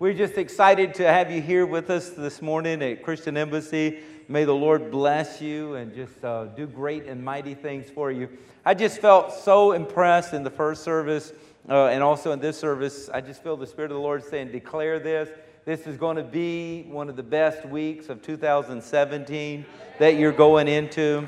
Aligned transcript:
We're 0.00 0.14
just 0.14 0.38
excited 0.38 0.94
to 0.94 1.08
have 1.08 1.28
you 1.28 1.42
here 1.42 1.66
with 1.66 1.90
us 1.90 2.10
this 2.10 2.40
morning 2.40 2.82
at 2.82 3.02
Christian 3.02 3.36
Embassy. 3.36 3.98
May 4.28 4.44
the 4.44 4.54
Lord 4.54 4.92
bless 4.92 5.42
you 5.42 5.74
and 5.74 5.92
just 5.92 6.24
uh, 6.24 6.44
do 6.44 6.68
great 6.68 7.06
and 7.06 7.24
mighty 7.24 7.56
things 7.56 7.90
for 7.90 8.12
you. 8.12 8.28
I 8.64 8.74
just 8.74 9.00
felt 9.00 9.32
so 9.32 9.72
impressed 9.72 10.34
in 10.34 10.44
the 10.44 10.50
first 10.50 10.84
service 10.84 11.32
uh, 11.68 11.86
and 11.86 12.00
also 12.00 12.30
in 12.30 12.38
this 12.38 12.56
service. 12.56 13.10
I 13.12 13.20
just 13.20 13.42
feel 13.42 13.56
the 13.56 13.66
Spirit 13.66 13.90
of 13.90 13.96
the 13.96 14.00
Lord 14.00 14.22
saying, 14.22 14.52
Declare 14.52 15.00
this. 15.00 15.30
This 15.64 15.84
is 15.88 15.96
going 15.96 16.16
to 16.16 16.22
be 16.22 16.84
one 16.84 17.08
of 17.08 17.16
the 17.16 17.24
best 17.24 17.66
weeks 17.66 18.08
of 18.08 18.22
2017 18.22 19.66
that 19.98 20.14
you're 20.14 20.30
going 20.30 20.68
into. 20.68 21.26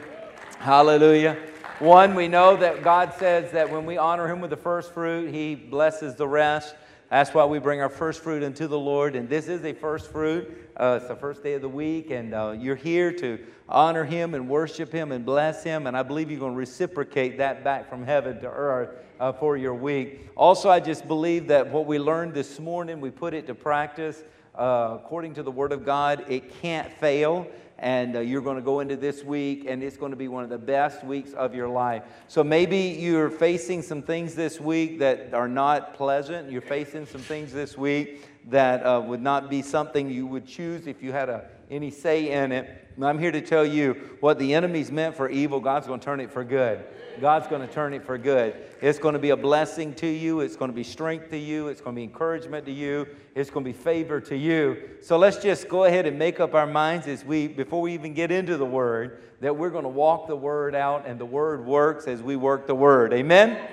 Hallelujah. 0.60 1.36
One, 1.80 2.14
we 2.14 2.28
know 2.28 2.56
that 2.58 2.84
God 2.84 3.14
says 3.18 3.50
that 3.50 3.68
when 3.68 3.84
we 3.84 3.98
honor 3.98 4.28
Him 4.28 4.40
with 4.40 4.50
the 4.50 4.56
first 4.56 4.94
fruit, 4.94 5.34
He 5.34 5.56
blesses 5.56 6.14
the 6.14 6.28
rest. 6.28 6.76
That's 7.10 7.34
why 7.34 7.44
we 7.44 7.58
bring 7.58 7.80
our 7.80 7.88
first 7.88 8.22
fruit 8.22 8.44
into 8.44 8.68
the 8.68 8.78
Lord. 8.78 9.16
And 9.16 9.28
this 9.28 9.48
is 9.48 9.64
a 9.64 9.72
first 9.72 10.12
fruit. 10.12 10.70
Uh, 10.76 10.98
it's 11.00 11.08
the 11.08 11.16
first 11.16 11.42
day 11.42 11.54
of 11.54 11.60
the 11.60 11.68
week. 11.68 12.12
And 12.12 12.32
uh, 12.32 12.54
you're 12.56 12.76
here 12.76 13.10
to 13.14 13.44
honor 13.68 14.04
Him 14.04 14.32
and 14.34 14.48
worship 14.48 14.92
Him 14.92 15.10
and 15.10 15.26
bless 15.26 15.64
Him. 15.64 15.88
And 15.88 15.96
I 15.96 16.04
believe 16.04 16.30
you're 16.30 16.38
going 16.38 16.52
to 16.52 16.58
reciprocate 16.58 17.38
that 17.38 17.64
back 17.64 17.90
from 17.90 18.04
heaven 18.04 18.40
to 18.42 18.48
earth 18.48 18.90
uh, 19.18 19.32
for 19.32 19.56
your 19.56 19.74
week. 19.74 20.30
Also, 20.36 20.70
I 20.70 20.78
just 20.78 21.08
believe 21.08 21.48
that 21.48 21.68
what 21.68 21.84
we 21.84 21.98
learned 21.98 22.32
this 22.32 22.60
morning, 22.60 23.00
we 23.00 23.10
put 23.10 23.34
it 23.34 23.44
to 23.48 23.56
practice. 23.56 24.22
Uh, 24.54 24.98
according 25.00 25.34
to 25.34 25.42
the 25.42 25.50
Word 25.50 25.72
of 25.72 25.84
God, 25.84 26.24
it 26.28 26.60
can't 26.60 26.92
fail 26.92 27.48
and 27.80 28.14
uh, 28.14 28.20
you're 28.20 28.42
going 28.42 28.56
to 28.56 28.62
go 28.62 28.80
into 28.80 28.94
this 28.94 29.24
week 29.24 29.64
and 29.66 29.82
it's 29.82 29.96
going 29.96 30.12
to 30.12 30.16
be 30.16 30.28
one 30.28 30.44
of 30.44 30.50
the 30.50 30.58
best 30.58 31.02
weeks 31.02 31.32
of 31.32 31.54
your 31.54 31.68
life. 31.68 32.02
So 32.28 32.44
maybe 32.44 32.76
you're 32.76 33.30
facing 33.30 33.82
some 33.82 34.02
things 34.02 34.34
this 34.34 34.60
week 34.60 34.98
that 34.98 35.32
are 35.32 35.48
not 35.48 35.94
pleasant. 35.94 36.50
You're 36.50 36.60
facing 36.60 37.06
some 37.06 37.22
things 37.22 37.52
this 37.52 37.78
week 37.78 38.26
that 38.50 38.84
uh, 38.84 39.00
would 39.00 39.22
not 39.22 39.48
be 39.50 39.62
something 39.62 40.10
you 40.10 40.26
would 40.26 40.46
choose 40.46 40.86
if 40.86 41.02
you 41.02 41.12
had 41.12 41.28
a, 41.28 41.48
any 41.70 41.90
say 41.90 42.30
in 42.30 42.52
it. 42.52 42.79
I'm 43.00 43.18
here 43.18 43.32
to 43.32 43.40
tell 43.40 43.64
you 43.64 43.94
what 44.20 44.38
the 44.38 44.54
enemy's 44.54 44.90
meant 44.90 45.16
for 45.16 45.28
evil, 45.28 45.60
God's 45.60 45.86
going 45.86 46.00
to 46.00 46.04
turn 46.04 46.20
it 46.20 46.30
for 46.30 46.44
good. 46.44 46.84
God's 47.20 47.46
going 47.48 47.66
to 47.66 47.72
turn 47.72 47.92
it 47.92 48.04
for 48.04 48.16
good. 48.16 48.54
It's 48.80 48.98
going 48.98 49.12
to 49.14 49.18
be 49.18 49.30
a 49.30 49.36
blessing 49.36 49.94
to 49.94 50.06
you. 50.06 50.40
It's 50.40 50.56
going 50.56 50.70
to 50.70 50.74
be 50.74 50.84
strength 50.84 51.30
to 51.30 51.38
you. 51.38 51.68
It's 51.68 51.80
going 51.80 51.94
to 51.94 51.98
be 51.98 52.04
encouragement 52.04 52.64
to 52.66 52.72
you. 52.72 53.06
It's 53.34 53.50
going 53.50 53.64
to 53.64 53.72
be 53.72 53.76
favor 53.76 54.20
to 54.22 54.36
you. 54.36 54.88
So 55.02 55.18
let's 55.18 55.38
just 55.38 55.68
go 55.68 55.84
ahead 55.84 56.06
and 56.06 56.18
make 56.18 56.40
up 56.40 56.54
our 56.54 56.66
minds 56.66 57.06
as 57.06 57.24
we, 57.24 57.48
before 57.48 57.82
we 57.82 57.94
even 57.94 58.14
get 58.14 58.30
into 58.30 58.56
the 58.56 58.66
Word, 58.66 59.22
that 59.40 59.56
we're 59.56 59.70
going 59.70 59.84
to 59.84 59.90
walk 59.90 60.28
the 60.28 60.36
Word 60.36 60.74
out 60.74 61.06
and 61.06 61.18
the 61.18 61.26
Word 61.26 61.64
works 61.64 62.06
as 62.06 62.22
we 62.22 62.36
work 62.36 62.66
the 62.66 62.74
Word. 62.74 63.12
Amen? 63.12 63.50
Amen. 63.50 63.68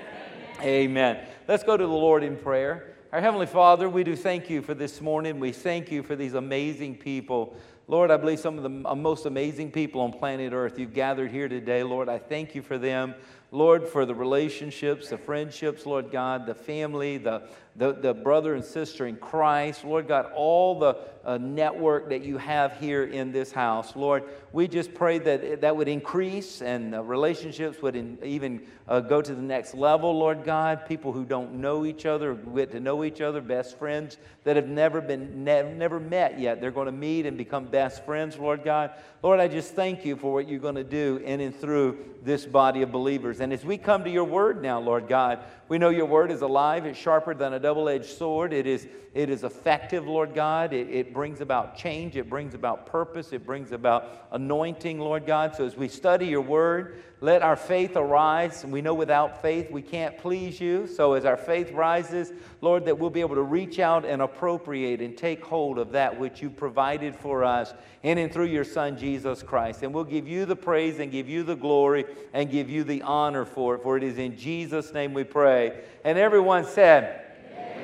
Amen. 0.62 1.26
Let's 1.46 1.64
go 1.64 1.76
to 1.76 1.86
the 1.86 1.92
Lord 1.92 2.22
in 2.22 2.36
prayer. 2.36 2.94
Our 3.12 3.20
Heavenly 3.20 3.46
Father, 3.46 3.88
we 3.88 4.04
do 4.04 4.14
thank 4.14 4.50
you 4.50 4.60
for 4.60 4.74
this 4.74 5.00
morning. 5.00 5.40
We 5.40 5.52
thank 5.52 5.90
you 5.90 6.02
for 6.02 6.14
these 6.14 6.34
amazing 6.34 6.96
people 6.96 7.56
Lord, 7.90 8.10
I 8.10 8.18
believe 8.18 8.38
some 8.38 8.58
of 8.58 8.64
the 8.64 8.94
most 8.94 9.24
amazing 9.24 9.70
people 9.70 10.02
on 10.02 10.12
planet 10.12 10.52
Earth 10.52 10.78
you've 10.78 10.92
gathered 10.92 11.30
here 11.30 11.48
today. 11.48 11.82
Lord, 11.82 12.10
I 12.10 12.18
thank 12.18 12.54
you 12.54 12.60
for 12.60 12.76
them. 12.76 13.14
Lord, 13.50 13.88
for 13.88 14.04
the 14.04 14.14
relationships, 14.14 15.08
the 15.08 15.16
friendships, 15.16 15.86
Lord 15.86 16.10
God, 16.10 16.44
the 16.44 16.54
family, 16.54 17.16
the, 17.16 17.48
the, 17.78 17.92
the 17.92 18.12
brother 18.12 18.54
and 18.54 18.64
sister 18.64 19.06
in 19.06 19.16
Christ. 19.16 19.84
Lord 19.84 20.08
God, 20.08 20.26
all 20.34 20.78
the 20.78 20.96
uh, 21.24 21.38
network 21.38 22.08
that 22.08 22.24
you 22.24 22.36
have 22.38 22.76
here 22.78 23.04
in 23.04 23.30
this 23.32 23.52
house. 23.52 23.94
Lord, 23.94 24.24
we 24.52 24.66
just 24.66 24.94
pray 24.94 25.18
that 25.18 25.60
that 25.60 25.76
would 25.76 25.86
increase 25.86 26.60
and 26.60 27.08
relationships 27.08 27.80
would 27.80 27.94
in, 27.94 28.18
even 28.24 28.62
uh, 28.88 29.00
go 29.00 29.22
to 29.22 29.34
the 29.34 29.42
next 29.42 29.74
level, 29.74 30.18
Lord 30.18 30.42
God. 30.42 30.86
People 30.86 31.12
who 31.12 31.24
don't 31.24 31.54
know 31.54 31.84
each 31.84 32.04
other 32.04 32.34
get 32.34 32.72
to 32.72 32.80
know 32.80 33.04
each 33.04 33.20
other, 33.20 33.40
best 33.40 33.78
friends 33.78 34.16
that 34.44 34.56
have 34.56 34.68
never 34.68 35.00
been 35.00 35.44
ne- 35.44 35.74
never 35.74 36.00
met 36.00 36.40
yet. 36.40 36.60
They're 36.60 36.70
going 36.70 36.86
to 36.86 36.92
meet 36.92 37.26
and 37.26 37.36
become 37.36 37.66
best 37.66 38.04
friends, 38.04 38.38
Lord 38.38 38.64
God. 38.64 38.92
Lord, 39.22 39.38
I 39.38 39.46
just 39.48 39.74
thank 39.74 40.04
you 40.04 40.16
for 40.16 40.32
what 40.32 40.48
you're 40.48 40.58
going 40.58 40.76
to 40.76 40.84
do 40.84 41.20
in 41.24 41.40
and 41.40 41.54
through 41.54 41.98
this 42.22 42.46
body 42.46 42.82
of 42.82 42.90
believers. 42.90 43.40
And 43.40 43.52
as 43.52 43.64
we 43.64 43.76
come 43.76 44.04
to 44.04 44.10
your 44.10 44.24
word 44.24 44.62
now, 44.62 44.80
Lord 44.80 45.08
God, 45.08 45.44
we 45.68 45.76
know 45.78 45.90
your 45.90 46.06
word 46.06 46.30
is 46.30 46.42
alive, 46.42 46.86
it's 46.86 46.98
sharper 46.98 47.34
than 47.34 47.52
a 47.52 47.58
double 47.58 47.88
edged 47.88 48.06
sword, 48.06 48.52
it 48.52 48.66
is, 48.66 48.86
it 49.14 49.28
is 49.28 49.44
effective, 49.44 50.06
Lord 50.06 50.34
God. 50.34 50.72
It, 50.72 50.88
it 50.88 51.12
brings 51.12 51.40
about 51.40 51.76
change, 51.76 52.16
it 52.16 52.30
brings 52.30 52.54
about 52.54 52.86
purpose, 52.86 53.32
it 53.32 53.44
brings 53.44 53.72
about 53.72 54.28
anointing, 54.32 54.98
Lord 54.98 55.26
God. 55.26 55.54
So 55.54 55.66
as 55.66 55.76
we 55.76 55.88
study 55.88 56.26
your 56.26 56.40
word, 56.40 57.02
let 57.20 57.42
our 57.42 57.56
faith 57.56 57.96
arise. 57.96 58.64
We 58.64 58.80
know 58.80 58.94
without 58.94 59.42
faith 59.42 59.72
we 59.72 59.82
can't 59.82 60.16
please 60.18 60.60
you. 60.60 60.86
So 60.86 61.14
as 61.14 61.24
our 61.24 61.36
faith 61.36 61.72
rises, 61.72 62.32
Lord, 62.60 62.84
that 62.84 62.96
we'll 62.96 63.10
be 63.10 63.20
able 63.20 63.34
to 63.34 63.42
reach 63.42 63.80
out 63.80 64.04
and 64.04 64.22
appropriate 64.22 65.00
and 65.00 65.16
take 65.16 65.42
hold 65.44 65.78
of 65.78 65.90
that 65.92 66.18
which 66.18 66.40
you 66.40 66.48
provided 66.48 67.16
for 67.16 67.42
us 67.42 67.74
in 68.04 68.18
and 68.18 68.32
through 68.32 68.46
your 68.46 68.64
Son, 68.64 68.96
Jesus 68.96 69.42
Christ. 69.42 69.82
And 69.82 69.92
we'll 69.92 70.04
give 70.04 70.28
you 70.28 70.44
the 70.44 70.54
praise 70.54 71.00
and 71.00 71.10
give 71.10 71.28
you 71.28 71.42
the 71.42 71.56
glory 71.56 72.04
and 72.32 72.48
give 72.50 72.70
you 72.70 72.84
the 72.84 73.02
honor 73.02 73.44
for 73.44 73.74
it. 73.74 73.82
For 73.82 73.96
it 73.96 74.04
is 74.04 74.18
in 74.18 74.36
Jesus' 74.36 74.92
name 74.92 75.12
we 75.12 75.24
pray. 75.24 75.80
And 76.04 76.18
everyone 76.18 76.64
said, 76.64 77.24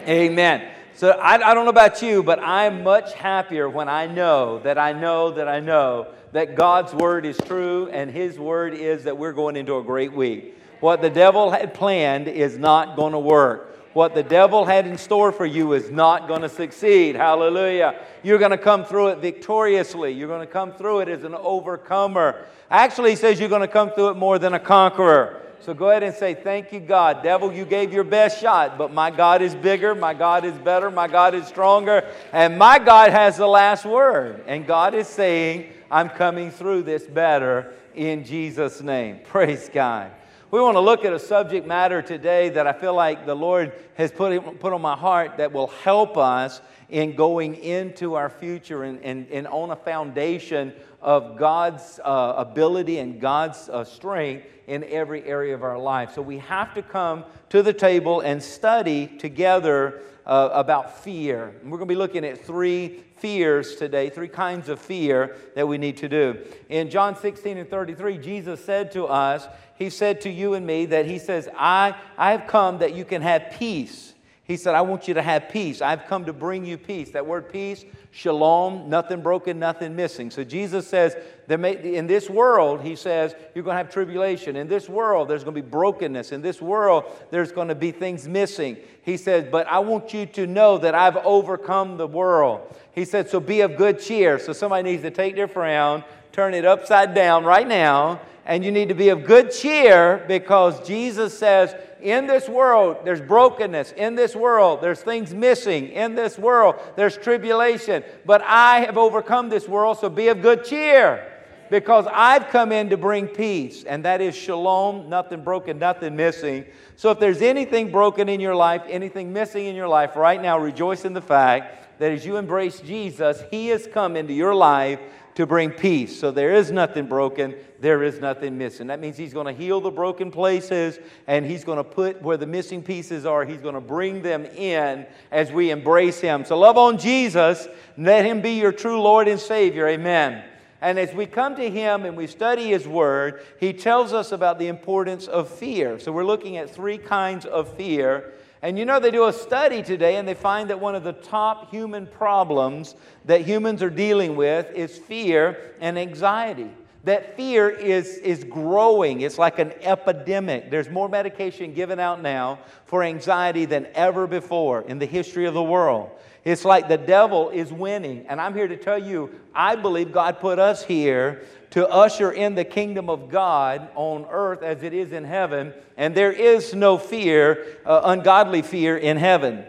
Amen. 0.07 0.31
Amen. 0.31 0.71
So 0.97 1.11
I, 1.11 1.35
I 1.35 1.55
don't 1.55 1.65
know 1.65 1.71
about 1.71 2.03
you, 2.03 2.23
but 2.23 2.39
I'm 2.39 2.85
much 2.85 3.15
happier 3.15 3.69
when 3.69 3.89
I 3.89 4.07
know 4.07 4.61
that 4.61 4.79
I 4.79 4.93
know 4.93 5.33
that 5.33 5.49
I 5.49 5.59
know 5.59 6.07
that 6.35 6.57
God's 6.57 6.93
word 6.93 7.25
is 7.25 7.39
true 7.47 7.89
and 7.91 8.11
his 8.11 8.41
word 8.41 8.75
is 8.75 9.05
that 9.05 9.17
we're 9.17 9.33
going 9.33 9.55
into 9.55 9.77
a 9.77 9.83
great 9.85 10.13
week. 10.13 10.59
What 10.81 11.01
the 11.01 11.09
devil 11.09 11.53
had 11.53 11.75
planned 11.75 12.27
is 12.27 12.59
not 12.59 12.97
going 12.97 13.13
to 13.13 13.21
work. 13.21 13.79
What 13.93 14.17
the 14.17 14.25
devil 14.25 14.65
had 14.65 14.85
in 14.85 14.99
store 14.99 15.31
for 15.31 15.47
you 15.47 15.75
is 15.75 15.93
not 15.93 16.27
going 16.27 16.43
to 16.43 16.49
succeed. 16.49 17.15
Hallelujah. 17.15 18.01
You're 18.25 18.41
going 18.41 18.51
to 18.51 18.59
come 18.59 18.85
through 18.85 19.11
it 19.11 19.19
victoriously. 19.21 20.11
You're 20.11 20.27
going 20.27 20.45
to 20.45 20.53
come 20.53 20.73
through 20.73 21.03
it 21.03 21.09
as 21.09 21.23
an 21.23 21.37
overcomer. 21.37 22.45
Actually, 22.69 23.11
he 23.11 23.17
says 23.17 23.39
you're 23.39 23.49
going 23.49 23.61
to 23.61 23.69
come 23.69 23.93
through 23.93 24.09
it 24.09 24.17
more 24.17 24.41
than 24.41 24.55
a 24.55 24.61
conqueror. 24.61 25.41
So 25.61 25.73
go 25.73 25.91
ahead 25.91 26.03
and 26.03 26.15
say, 26.17 26.35
Thank 26.35 26.73
you, 26.73 26.81
God. 26.81 27.23
Devil, 27.23 27.53
you 27.53 27.65
gave 27.65 27.93
your 27.93 28.03
best 28.03 28.41
shot, 28.41 28.77
but 28.77 28.93
my 28.93 29.13
God 29.13 29.41
is 29.41 29.55
bigger, 29.55 29.95
my 29.95 30.15
God 30.15 30.45
is 30.45 30.55
better, 30.59 30.91
my 30.91 31.07
God 31.07 31.35
is 31.35 31.47
stronger, 31.47 32.11
and 32.33 32.59
my 32.59 32.81
God 32.81 33.13
has 33.13 33.37
the 33.37 33.47
last 33.47 33.87
word. 33.87 34.43
And 34.49 34.67
God 34.67 34.95
is 34.95 35.07
saying, 35.07 35.71
I'm 35.91 36.09
coming 36.09 36.51
through 36.51 36.83
this 36.83 37.05
better 37.05 37.73
in 37.95 38.25
Jesus' 38.25 38.81
name. 38.81 39.21
Praise 39.25 39.71
God. 39.73 40.11
We 40.51 40.61
want 40.61 40.77
to 40.77 40.81
look 40.81 41.05
at 41.05 41.13
a 41.13 41.19
subject 41.19 41.67
matter 41.67 42.01
today 42.01 42.49
that 42.51 42.67
I 42.67 42.73
feel 42.73 42.95
like 42.95 43.27
the 43.27 43.35
Lord 43.35 43.73
has 43.95 44.13
put, 44.13 44.61
put 44.61 44.73
on 44.73 44.81
my 44.81 44.97
heart 44.97 45.39
that 45.39 45.53
will 45.53 45.67
help 45.67 46.17
us 46.17 46.61
in 46.89 47.17
going 47.17 47.57
into 47.57 48.15
our 48.15 48.29
future 48.29 48.85
and, 48.85 49.01
and, 49.03 49.27
and 49.31 49.49
on 49.49 49.71
a 49.71 49.77
foundation 49.77 50.73
of 51.01 51.37
God's 51.39 51.99
uh, 52.05 52.35
ability 52.37 52.99
and 52.99 53.21
God's 53.21 53.69
uh, 53.69 53.83
strength 53.85 54.47
in 54.69 54.85
every 54.85 55.25
area 55.25 55.55
of 55.55 55.65
our 55.65 55.79
life. 55.79 56.15
So 56.15 56.23
we 56.23 56.39
have 56.39 56.73
to 56.75 56.83
come 56.83 57.25
to 57.49 57.63
the 57.63 57.73
table 57.73 58.21
and 58.21 58.43
study 58.43 59.09
together 59.09 60.03
uh, 60.27 60.51
about 60.53 60.99
fear. 61.03 61.55
And 61.63 61.71
we're 61.71 61.79
going 61.79 61.89
to 61.89 61.93
be 61.93 61.99
looking 61.99 62.25
at 62.25 62.45
three 62.45 63.05
fears 63.19 63.77
today, 63.77 64.11
three 64.11 64.29
kinds 64.29 64.69
of 64.69 64.79
fear 64.79 65.37
that 65.55 65.67
we 65.67 65.79
need 65.79 65.97
to 65.99 66.09
do. 66.09 66.39
In 66.69 66.91
John 66.91 67.17
16 67.17 67.59
and 67.59 67.69
33, 67.69 68.19
Jesus 68.19 68.65
said 68.65 68.93
to 68.93 69.05
us, 69.07 69.47
He 69.77 69.91
said 69.91 70.21
to 70.23 70.31
you 70.31 70.55
and 70.55 70.67
me 70.67 70.87
that 70.87 71.07
He 71.07 71.19
says, 71.19 71.49
I, 71.57 71.95
I 72.17 72.33
have 72.33 72.47
come 72.47 72.79
that 72.79 72.95
you 72.95 73.05
can 73.05 73.23
have 73.23 73.53
peace. 73.59 74.14
He 74.47 74.59
said, 74.59 74.75
I 74.75 74.83
want 74.83 75.09
you 75.09 75.15
to 75.15 75.23
have 75.23 75.49
peace. 75.49 75.81
I've 75.81 76.05
come 76.05 76.27
to 76.27 76.35
bring 76.35 76.67
you 76.67 76.77
peace. 76.77 77.13
That 77.13 77.27
word 77.27 77.51
peace, 77.51 77.83
shalom, 78.11 78.91
nothing 78.91 79.23
broken, 79.23 79.59
nothing 79.59 79.97
missing. 79.97 80.31
So 80.31 80.45
Jesus 80.45 80.87
says, 80.87 81.17
in 81.49 82.07
this 82.07 82.29
world, 82.29 82.83
he 82.83 82.95
says, 82.95 83.35
you're 83.55 83.65
going 83.65 83.73
to 83.73 83.79
have 83.79 83.91
tribulation. 83.91 84.57
In 84.57 84.69
this 84.69 84.87
world, 84.87 85.29
there's 85.29 85.45
going 85.45 85.57
to 85.57 85.63
be 85.63 85.67
brokenness. 85.67 86.31
In 86.31 86.43
this 86.43 86.61
world, 86.61 87.05
there's 87.31 87.53
going 87.53 87.69
to 87.69 87.75
be 87.75 87.91
things 87.91 88.29
missing. 88.29 88.77
He 89.01 89.17
says, 89.17 89.47
but 89.51 89.67
I 89.67 89.79
want 89.79 90.13
you 90.13 90.27
to 90.27 90.47
know 90.47 90.77
that 90.77 90.95
I've 90.95 91.17
overcome 91.17 91.97
the 91.97 92.07
world. 92.07 92.75
He 92.93 93.07
said, 93.07 93.31
so 93.31 93.41
be 93.41 93.63
of 93.63 93.79
good 93.79 93.99
cheer. 93.99 94.39
So 94.39 94.53
somebody 94.53 94.91
needs 94.91 95.03
to 95.05 95.11
take 95.11 95.37
their 95.37 95.49
frown, 95.49 96.05
turn 96.33 96.53
it 96.53 96.67
upside 96.67 97.15
down 97.15 97.45
right 97.45 97.67
now, 97.67 98.21
and 98.47 98.65
you 98.65 98.71
need 98.71 98.89
to 98.89 98.95
be 98.95 99.09
of 99.09 99.25
good 99.25 99.51
cheer 99.51 100.25
because 100.29 100.87
Jesus 100.87 101.37
says, 101.37 101.75
in 102.05 102.27
this 102.27 102.49
world, 102.51 102.99
there's 103.05 103.23
brokenness. 103.23 103.93
In 103.93 104.15
this 104.15 104.37
world, 104.37 104.83
there's 104.83 105.01
things 105.01 105.33
missing. 105.33 105.89
In 105.89 106.15
this 106.15 106.39
world, 106.39 106.77
there's 106.97 107.17
tribulation. 107.17 108.05
But 108.27 108.43
I 108.43 108.81
have 108.81 108.99
overcome 108.99 109.49
this 109.49 109.67
world, 109.67 109.99
so 109.99 110.11
be 110.11 110.29
of 110.29 110.43
good 110.43 110.65
cheer. 110.65 111.31
Because 111.71 112.07
I've 112.13 112.51
come 112.51 112.73
in 112.73 112.91
to 112.91 112.99
bring 112.99 113.27
peace, 113.27 113.85
and 113.85 114.05
that 114.05 114.21
is 114.21 114.37
shalom, 114.37 115.09
nothing 115.09 115.43
broken, 115.43 115.79
nothing 115.79 116.15
missing. 116.15 116.67
So 116.97 117.11
if 117.11 117.19
there's 117.19 117.41
anything 117.41 117.91
broken 117.91 118.29
in 118.29 118.39
your 118.39 118.55
life, 118.55 118.83
anything 118.87 119.33
missing 119.33 119.65
in 119.65 119.75
your 119.75 119.89
life 119.89 120.15
right 120.15 120.41
now, 120.41 120.59
rejoice 120.59 121.07
in 121.07 121.15
the 121.15 121.23
fact 121.23 121.99
that 121.99 122.13
as 122.13 122.27
you 122.27 122.37
embrace 122.37 122.81
Jesus, 122.81 123.43
He 123.51 123.69
has 123.69 123.87
come 123.87 124.15
into 124.15 124.35
your 124.35 124.55
life 124.55 125.01
to 125.35 125.47
bring 125.47 125.71
peace. 125.71 126.19
So 126.19 126.31
there 126.31 126.55
is 126.55 126.71
nothing 126.71 127.07
broken, 127.07 127.55
there 127.81 128.03
is 128.03 128.21
nothing 128.21 128.57
missing. 128.57 128.87
That 128.87 129.01
means 129.01 129.17
He's 129.17 129.35
going 129.35 129.47
to 129.47 129.53
heal 129.53 129.81
the 129.81 129.91
broken 129.91 130.31
places 130.31 130.99
and 131.27 131.45
He's 131.45 131.65
going 131.65 131.79
to 131.79 131.85
put 131.85 132.23
where 132.23 132.37
the 132.37 132.47
missing 132.47 132.83
pieces 132.83 133.27
are, 133.27 133.45
He's 133.45 133.61
going 133.61 133.75
to 133.75 133.81
bring 133.81 134.23
them 134.23 134.45
in 134.45 135.07
as 135.31 135.51
we 135.51 135.71
embrace 135.71 136.21
Him. 136.21 136.45
So 136.45 136.59
love 136.59 136.79
on 136.79 136.99
Jesus, 136.99 137.67
let 137.99 138.25
Him 138.25 138.41
be 138.41 138.59
your 138.59 138.73
true 138.73 139.01
Lord 139.01 139.29
and 139.29 139.41
Savior. 139.41 139.89
Amen. 139.89 140.45
And 140.81 140.99
as 140.99 141.15
we 141.15 141.27
come 141.27 141.57
to 141.57 141.71
Him 141.71 142.05
and 142.05 142.17
we 142.17 142.27
study 142.27 142.69
His 142.69 142.87
Word, 142.87 143.43
He 143.59 143.73
tells 143.73 144.13
us 144.13 144.33
about 144.33 144.59
the 144.59 144.69
importance 144.69 145.27
of 145.27 145.49
fear. 145.49 145.99
So 145.99 146.13
we're 146.13 146.27
looking 146.27 146.59
at 146.59 146.71
three 146.71 146.99
kinds 146.99 147.47
of 147.47 147.75
fear. 147.77 148.35
And 148.65 148.79
you 148.79 148.87
know, 148.87 148.99
they 148.99 149.11
do 149.11 149.27
a 149.27 149.33
study 149.35 149.83
today 149.83 150.17
and 150.17 150.27
they 150.27 150.33
find 150.33 150.71
that 150.71 150.81
one 150.81 150.95
of 150.95 151.05
the 151.05 151.13
top 151.13 151.71
human 151.71 152.07
problems 152.07 152.95
that 153.27 153.43
humans 153.43 153.83
are 153.83 153.91
dealing 153.91 154.37
with 154.37 154.73
is 154.73 154.97
fear 154.97 155.75
and 155.83 155.99
anxiety. 155.99 156.71
That 157.05 157.37
fear 157.37 157.69
is, 157.69 158.17
is 158.17 158.43
growing. 158.43 159.21
It's 159.21 159.37
like 159.37 159.59
an 159.59 159.75
epidemic. 159.83 160.71
There's 160.71 160.89
more 160.89 161.11
medication 161.11 161.75
given 161.75 162.01
out 162.01 162.23
now 162.23 162.59
for 162.87 163.03
anxiety 163.03 163.67
than 163.67 163.87
ever 163.95 164.27
before 164.27 164.81
in 164.81 164.99
the 164.99 165.05
history 165.05 165.45
of 165.45 165.53
the 165.53 165.63
world. 165.63 166.09
It's 166.45 166.65
like 166.65 166.89
the 166.89 166.99
devil 166.99 167.51
is 167.51 167.73
winning. 167.73 168.27
And 168.29 168.41
I'm 168.41 168.55
here 168.55 168.69
to 168.69 168.77
tell 168.77 168.99
you, 168.99 169.31
I 169.55 169.77
believe 169.77 170.13
God 170.13 170.41
put 170.41 170.59
us 170.59 170.85
here 170.85 171.45
to 171.71 171.89
usher 171.89 172.31
in 172.31 172.55
the 172.55 172.65
kingdom 172.65 173.11
of 173.11 173.31
God 173.31 173.89
on 173.97 174.27
earth 174.31 174.63
as 174.63 174.83
it 174.83 174.93
is 174.93 175.13
in 175.13 175.25
heaven, 175.25 175.73
and 175.97 176.15
there 176.15 176.31
is 176.31 176.73
no 176.73 176.99
fear, 176.99 177.67
uh, 177.85 178.03
ungodly 178.05 178.63
fear 178.63 178.97
in 178.97 179.17
heaven. 179.17 179.65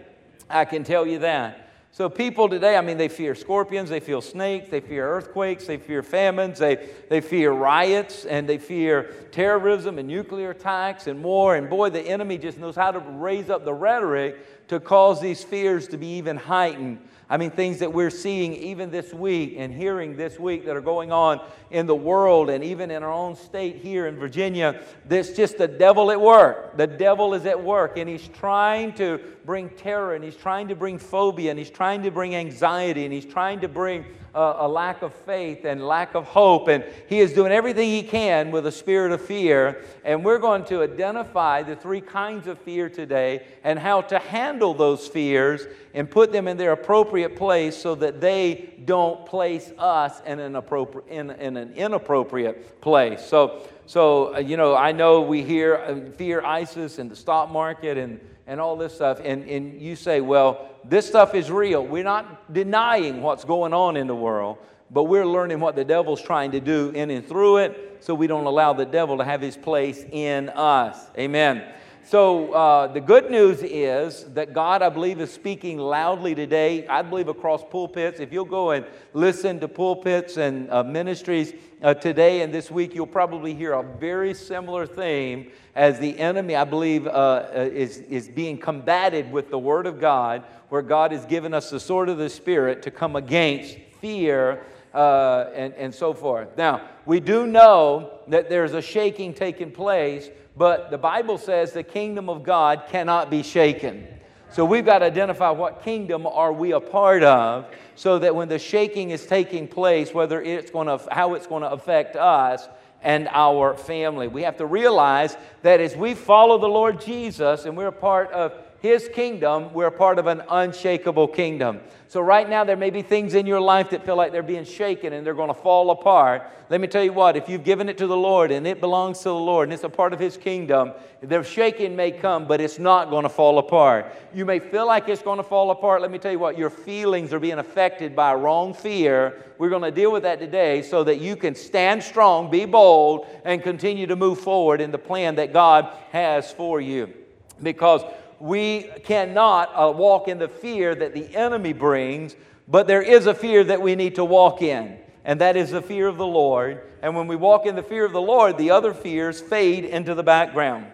I 0.48 0.66
can 0.66 0.83
tell 0.83 1.07
you 1.07 1.19
that. 1.19 1.65
So, 1.95 2.09
people 2.09 2.50
today, 2.50 2.75
I 2.75 2.81
mean, 2.81 2.97
they 2.97 3.07
fear 3.07 3.36
scorpions, 3.36 3.89
they 3.89 4.01
fear 4.01 4.21
snakes, 4.21 4.68
they 4.68 4.81
fear 4.81 5.07
earthquakes, 5.07 5.65
they 5.65 5.77
fear 5.77 6.03
famines, 6.03 6.59
they, 6.59 6.89
they 7.07 7.21
fear 7.21 7.53
riots, 7.53 8.25
and 8.25 8.50
they 8.50 8.57
fear 8.57 9.13
terrorism 9.31 9.97
and 9.97 10.06
nuclear 10.06 10.50
attacks 10.50 11.07
and 11.07 11.24
war. 11.24 11.56
And 11.56 11.69
boy, 11.69 11.92
the 11.92 12.01
enemy 12.01 12.38
just 12.38 12.57
knows 12.57 12.75
how 12.75 12.92
to 12.92 13.00
raise 13.00 13.50
up 13.50 13.63
the 13.63 13.74
rhetoric 13.74 14.68
to 14.68 14.81
cause 14.81 15.21
these 15.21 15.42
fears 15.42 15.88
to 15.88 15.97
be 15.97 16.18
even 16.18 16.36
heightened. 16.36 17.00
I 17.30 17.38
mean, 17.38 17.50
things 17.50 17.80
that 17.80 17.92
we're 17.92 18.12
seeing 18.12 18.54
even 18.54 18.92
this 18.92 19.12
week 19.12 19.56
and 19.57 19.74
hearing 19.74 20.16
this 20.16 20.39
week 20.39 20.66
that 20.66 20.75
are 20.75 20.81
going 20.81 21.12
on 21.12 21.42
in 21.72 21.88
the 21.88 21.95
world 21.95 22.51
and 22.51 22.63
even 22.63 22.92
in 22.92 23.01
our 23.01 23.12
own 23.12 23.36
state 23.36 23.77
here 23.77 24.06
in 24.06 24.16
Virginia. 24.16 24.81
That's 25.06 25.31
just 25.31 25.57
the 25.57 25.68
devil 25.68 26.12
at 26.12 26.22
work. 26.22 26.77
The 26.77 26.86
devil 26.86 27.33
is 27.33 27.45
at 27.48 27.62
work 27.62 27.98
and 27.98 28.07
he's 28.07 28.27
trying 28.27 28.94
to 28.94 29.19
bring 29.44 29.69
terror 29.69 30.13
and 30.13 30.24
he's 30.24 30.36
trying 30.36 30.68
to 30.68 30.75
bring 30.75 31.00
phobia 31.00 31.50
and 31.50 31.57
he's 31.57 31.72
trying 31.72 32.04
to 32.04 32.12
bring 32.12 32.36
anxiety 32.36 33.06
and 33.06 33.13
he's 33.13 33.25
trying 33.25 33.60
to 33.62 33.68
bring 33.68 34.06
a, 34.36 34.68
lack 34.68 35.02
of 35.02 35.14
faith 35.14 35.66
and 35.66 35.86
lack 35.86 36.14
of 36.14 36.26
hope. 36.26 36.68
And 36.68 36.84
he 37.08 37.20
is 37.20 37.34
doing 37.34 37.52
everything 37.52 37.90
he 37.90 38.04
can 38.04 38.52
with 38.52 38.66
a 38.68 38.72
spirit 38.72 39.12
of 39.12 39.22
fear. 39.22 39.84
And 40.04 40.24
we're 40.24 40.40
going 40.40 40.66
to 40.66 40.84
identify 40.84 41.64
the 41.64 41.76
three 41.76 42.02
kinds 42.02 42.48
of 42.48 42.60
fear 42.60 42.90
today 42.90 43.46
and 43.64 43.80
how 43.80 44.02
to 44.02 44.20
handle 44.20 44.74
those 44.74 45.08
fears 45.08 45.66
and 45.94 46.10
put 46.10 46.32
them 46.32 46.48
in 46.48 46.58
their 46.58 46.74
appropriate 46.74 47.36
place 47.36 47.78
so 47.78 47.96
that 47.96 48.20
they 48.20 48.74
don't 48.84 49.26
place 49.26 49.72
us 49.78 50.22
in 50.26 50.40
an, 50.40 50.56
appropriate, 50.56 51.08
in, 51.08 51.31
in 51.31 51.56
an 51.56 51.74
inappropriate 51.74 52.81
place. 52.81 53.26
So, 53.26 53.62
so 53.86 54.36
uh, 54.36 54.40
you 54.40 54.58
know, 54.58 54.76
I 54.76 54.92
know 54.92 55.22
we 55.22 55.44
hear 55.44 55.76
uh, 55.76 56.12
fear 56.12 56.44
ISIS 56.44 57.00
in 57.00 57.08
the 57.08 57.16
stock 57.16 57.50
market 57.50 57.98
and 57.98 58.20
and 58.47 58.59
all 58.62 58.75
this 58.75 58.94
stuff, 58.94 59.19
and, 59.24 59.47
and 59.50 59.81
you 59.81 59.95
say, 59.95 60.21
well, 60.21 60.69
this 60.83 61.07
stuff 61.07 61.33
is 61.33 61.50
real. 61.50 61.86
We're 61.86 62.03
not 62.03 62.53
denying 62.53 63.21
what's 63.21 63.44
going 63.44 63.74
on 63.74 63.97
in 63.97 64.07
the 64.07 64.15
world, 64.15 64.57
but 64.92 65.03
we're 65.03 65.25
learning 65.25 65.59
what 65.59 65.75
the 65.75 65.83
devil's 65.83 66.21
trying 66.21 66.51
to 66.51 66.59
do 66.59 66.92
in 66.92 67.09
and 67.09 67.27
through 67.27 67.57
it 67.57 67.97
so 68.01 68.13
we 68.13 68.27
don't 68.27 68.45
allow 68.45 68.74
the 68.74 68.86
devil 68.86 69.18
to 69.18 69.24
have 69.24 69.42
his 69.42 69.57
place 69.57 70.06
in 70.12 70.50
us. 70.50 71.09
Amen. 71.18 71.63
So, 72.07 72.54
uh, 72.54 72.86
the 72.86 73.02
good 73.02 73.31
news 73.31 73.63
is 73.63 74.25
that 74.36 74.54
God, 74.54 74.84
I 74.84 74.90
believe, 74.90 75.19
is 75.19 75.34
speaking 75.34 75.80
loudly 75.80 76.36
today. 76.36 76.88
I 76.88 77.02
believe 77.02 77.30
across 77.30 77.63
pulpits. 77.63 78.19
If 78.19 78.31
you'll 78.31 78.46
go 78.46 78.69
and 78.69 78.86
listen 79.13 79.60
to 79.62 79.68
pulpits 79.68 80.38
and 80.38 80.69
uh, 80.69 80.84
ministries 80.84 81.54
uh, 81.81 81.96
today 81.96 82.44
and 82.44 82.54
this 82.54 82.69
week, 82.69 82.94
you'll 82.94 83.07
probably 83.07 83.56
hear 83.56 83.74
a 83.74 83.81
very 83.81 84.36
similar 84.36 84.86
theme 84.86 85.52
as 85.74 85.98
the 85.98 86.19
enemy, 86.19 86.56
I 86.56 86.63
believe, 86.63 87.07
uh, 87.07 87.10
uh, 87.10 87.69
is, 87.74 87.98
is 88.02 88.30
being 88.30 88.60
combated 88.60 89.31
with 89.31 89.50
the 89.50 89.57
Word 89.57 89.88
of 89.88 90.00
God, 90.00 90.44
where 90.69 90.84
God 90.84 91.12
has 91.12 91.25
given 91.25 91.56
us 91.56 91.72
the 91.72 91.80
sword 91.80 92.10
of 92.10 92.19
the 92.19 92.30
Spirit 92.30 92.84
to 92.84 92.92
come 92.92 93.16
against 93.16 93.80
fear 94.00 94.63
uh, 94.94 95.50
and, 95.56 95.74
and 95.74 95.94
so 95.94 96.13
forth. 96.13 96.56
Now, 96.56 96.88
we 97.07 97.19
do 97.19 97.48
know 97.48 98.19
that 98.28 98.48
there's 98.48 98.74
a 98.74 98.81
shaking 98.81 99.34
taking 99.34 99.72
place 99.72 100.30
but 100.57 100.90
the 100.90 100.98
Bible 100.98 101.38
says 101.38 101.72
the 101.74 101.84
kingdom 101.84 102.30
of 102.30 102.44
God 102.44 102.84
cannot 102.90 103.30
be 103.30 103.44
shaken. 103.44 104.07
So 104.52 104.63
we've 104.63 104.86
got 104.86 105.00
to 105.00 105.06
identify 105.06 105.50
what 105.50 105.84
kingdom 105.84 106.25
are 106.25 106.54
we 106.54 106.72
a 106.72 106.80
part 106.80 107.24
of 107.24 107.68
so 107.96 108.19
that 108.19 108.36
when 108.36 108.48
the 108.48 108.60
shaking 108.60 109.10
is 109.10 109.25
taking 109.25 109.68
place, 109.68 110.13
whether 110.13 110.42
it's 110.42 110.72
going 110.72 110.88
to, 110.88 111.06
how 111.12 111.34
it's 111.34 111.48
going 111.48 111.63
to 111.63 111.72
affect 111.72 112.16
us 112.16 112.68
and 113.02 113.28
our 113.31 113.75
family. 113.75 114.28
We 114.28 114.44
have 114.44 114.57
to 114.57 114.66
realize 114.66 115.38
that 115.62 115.80
as 115.80 115.96
we 115.96 116.13
follow 116.13 116.57
the 116.57 116.68
Lord 116.68 117.02
Jesus 117.02 117.66
and 117.66 117.75
we're 117.78 117.88
a 117.88 117.92
part 117.92 118.31
of 118.31 118.54
his 118.86 119.10
kingdom, 119.10 119.74
we're 119.74 119.92
part 119.92 120.20
of 120.20 120.28
an 120.28 120.44
unshakable 120.50 121.28
kingdom. 121.28 121.82
So, 122.08 122.22
right 122.22 122.48
now, 122.48 122.64
there 122.64 122.78
may 122.78 122.92
be 122.92 123.02
things 123.02 123.34
in 123.34 123.46
your 123.46 123.60
life 123.60 123.90
that 123.90 124.06
feel 124.06 124.16
like 124.16 124.32
they're 124.32 124.44
being 124.44 124.64
shaken 124.64 125.12
and 125.12 125.26
they're 125.26 125.34
going 125.34 125.50
to 125.50 125.54
fall 125.54 125.90
apart. 125.92 126.44
Let 126.70 126.80
me 126.80 126.88
tell 126.88 127.04
you 127.04 127.12
what, 127.12 127.36
if 127.36 127.50
you've 127.50 127.64
given 127.64 127.90
it 127.90 127.98
to 127.98 128.08
the 128.08 128.16
Lord 128.16 128.52
and 128.52 128.66
it 128.66 128.80
belongs 128.80 129.20
to 129.20 129.26
the 129.26 129.36
Lord 129.36 129.68
and 129.68 129.74
it's 129.74 129.84
a 129.84 129.90
part 129.90 130.14
of 130.14 130.20
His 130.20 130.38
kingdom, 130.38 130.94
the 131.22 131.44
shaking 131.44 131.96
may 131.96 132.12
come, 132.12 132.48
but 132.48 132.62
it's 132.62 132.80
not 132.80 133.10
going 133.10 133.24
to 133.24 133.30
fall 133.30 133.58
apart. 133.58 134.14
You 134.34 134.46
may 134.46 134.60
feel 134.60 134.88
like 134.88 135.10
it's 135.10 135.22
going 135.22 135.38
to 135.38 135.44
fall 135.44 135.72
apart. 135.72 136.02
Let 136.02 136.12
me 136.12 136.18
tell 136.18 136.31
you 136.31 136.40
what, 136.40 136.58
your 136.58 136.70
feelings 136.70 137.34
are 137.34 137.40
being 137.40 137.60
affected 137.60 138.16
by 138.16 138.34
wrong 138.36 138.74
fear. 138.74 139.44
We're 139.58 139.70
going 139.70 139.81
to 139.81 139.92
deal 139.92 140.12
with 140.12 140.24
that 140.24 140.40
today 140.40 140.81
so 140.81 141.04
that 141.04 141.20
you 141.20 141.36
can 141.36 141.56
stand 141.56 142.04
strong, 142.04 142.50
be 142.50 142.66
bold, 142.66 143.28
and 143.44 143.62
continue 143.62 144.08
to 144.08 144.16
move 144.16 144.40
forward 144.40 144.81
in 144.81 144.92
the 144.92 144.98
plan 144.98 145.36
that 145.36 145.54
God 145.54 145.90
has 146.12 146.52
for 146.52 146.80
you. 146.80 147.14
Because 147.62 148.04
we 148.40 148.90
cannot 149.04 149.72
uh, 149.74 149.92
walk 149.92 150.28
in 150.28 150.40
the 150.40 150.48
fear 150.48 150.94
that 150.96 151.14
the 151.14 151.36
enemy 151.36 151.74
brings, 151.74 152.36
but 152.68 152.88
there 152.88 153.02
is 153.02 153.28
a 153.28 153.34
fear 153.34 153.64
that 153.64 153.82
we 153.82 153.96
need 153.96 154.16
to 154.16 154.26
walk 154.26 154.62
in, 154.62 154.98
and 155.24 155.42
that 155.42 155.56
is 155.56 155.72
the 155.72 155.82
fear 155.82 156.08
of 156.08 156.18
the 156.18 156.26
Lord. 156.28 156.82
And 157.02 157.16
when 157.16 157.28
we 157.28 157.36
walk 157.36 157.66
in 157.66 157.76
the 157.76 157.84
fear 157.84 158.06
of 158.06 158.12
the 158.12 158.22
Lord, 158.22 158.58
the 158.58 158.72
other 158.72 158.94
fears 158.94 159.42
fade 159.42 159.86
into 159.86 160.16
the 160.16 160.24
background. 160.24 160.88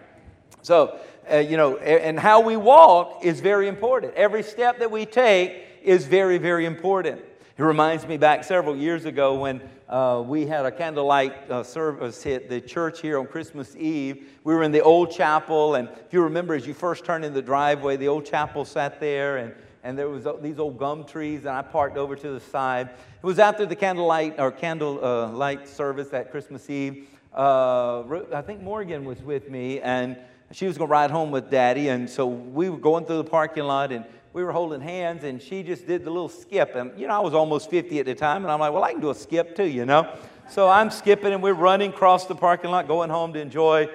So, 0.62 0.98
uh, 1.30 1.38
you 1.38 1.56
know, 1.56 1.76
and 1.78 2.18
how 2.18 2.40
we 2.40 2.56
walk 2.56 3.24
is 3.24 3.40
very 3.40 3.68
important. 3.68 4.14
Every 4.14 4.42
step 4.42 4.78
that 4.78 4.90
we 4.90 5.06
take 5.06 5.64
is 5.82 6.06
very, 6.06 6.38
very 6.38 6.66
important. 6.66 7.22
It 7.62 7.66
reminds 7.66 8.08
me 8.08 8.16
back 8.16 8.42
several 8.42 8.74
years 8.74 9.04
ago 9.04 9.36
when 9.36 9.62
uh, 9.88 10.20
we 10.26 10.46
had 10.46 10.66
a 10.66 10.72
candlelight 10.72 11.48
uh, 11.48 11.62
service 11.62 12.26
at 12.26 12.48
the 12.48 12.60
church 12.60 13.00
here 13.00 13.20
on 13.20 13.28
Christmas 13.28 13.76
Eve. 13.76 14.30
We 14.42 14.52
were 14.52 14.64
in 14.64 14.72
the 14.72 14.80
old 14.80 15.12
chapel, 15.12 15.76
and 15.76 15.88
if 15.88 16.12
you 16.12 16.22
remember, 16.22 16.54
as 16.54 16.66
you 16.66 16.74
first 16.74 17.04
turned 17.04 17.24
in 17.24 17.32
the 17.32 17.40
driveway, 17.40 17.96
the 17.96 18.08
old 18.08 18.26
chapel 18.26 18.64
sat 18.64 18.98
there, 18.98 19.36
and, 19.36 19.54
and 19.84 19.96
there 19.96 20.08
was 20.08 20.26
uh, 20.26 20.32
these 20.42 20.58
old 20.58 20.76
gum 20.76 21.04
trees, 21.04 21.42
and 21.42 21.50
I 21.50 21.62
parked 21.62 21.96
over 21.96 22.16
to 22.16 22.30
the 22.32 22.40
side. 22.40 22.88
It 22.88 23.24
was 23.24 23.38
after 23.38 23.64
the 23.64 23.76
candlelight 23.76 24.40
or 24.40 24.50
candlelight 24.50 25.60
uh, 25.60 25.66
service 25.66 26.12
at 26.12 26.32
Christmas 26.32 26.68
Eve. 26.68 27.06
Uh, 27.32 28.02
I 28.34 28.42
think 28.42 28.60
Morgan 28.60 29.04
was 29.04 29.22
with 29.22 29.48
me, 29.48 29.80
and 29.80 30.16
she 30.50 30.66
was 30.66 30.76
going 30.76 30.88
to 30.88 30.92
ride 30.92 31.12
home 31.12 31.30
with 31.30 31.48
Daddy, 31.48 31.90
and 31.90 32.10
so 32.10 32.26
we 32.26 32.70
were 32.70 32.76
going 32.76 33.04
through 33.04 33.18
the 33.18 33.30
parking 33.30 33.62
lot, 33.62 33.92
and 33.92 34.04
we 34.32 34.42
were 34.42 34.52
holding 34.52 34.80
hands 34.80 35.24
and 35.24 35.40
she 35.40 35.62
just 35.62 35.86
did 35.86 36.04
the 36.04 36.10
little 36.10 36.28
skip. 36.28 36.74
And, 36.74 36.98
you 36.98 37.06
know, 37.06 37.14
I 37.14 37.20
was 37.20 37.34
almost 37.34 37.70
50 37.70 38.00
at 38.00 38.06
the 38.06 38.14
time, 38.14 38.42
and 38.42 38.50
I'm 38.50 38.60
like, 38.60 38.72
well, 38.72 38.84
I 38.84 38.92
can 38.92 39.00
do 39.00 39.10
a 39.10 39.14
skip 39.14 39.54
too, 39.54 39.66
you 39.66 39.84
know? 39.84 40.16
So 40.50 40.68
I'm 40.68 40.90
skipping 40.90 41.32
and 41.32 41.42
we're 41.42 41.52
running 41.52 41.90
across 41.90 42.26
the 42.26 42.34
parking 42.34 42.70
lot, 42.70 42.88
going 42.88 43.10
home 43.10 43.32
to 43.34 43.40
enjoy 43.40 43.88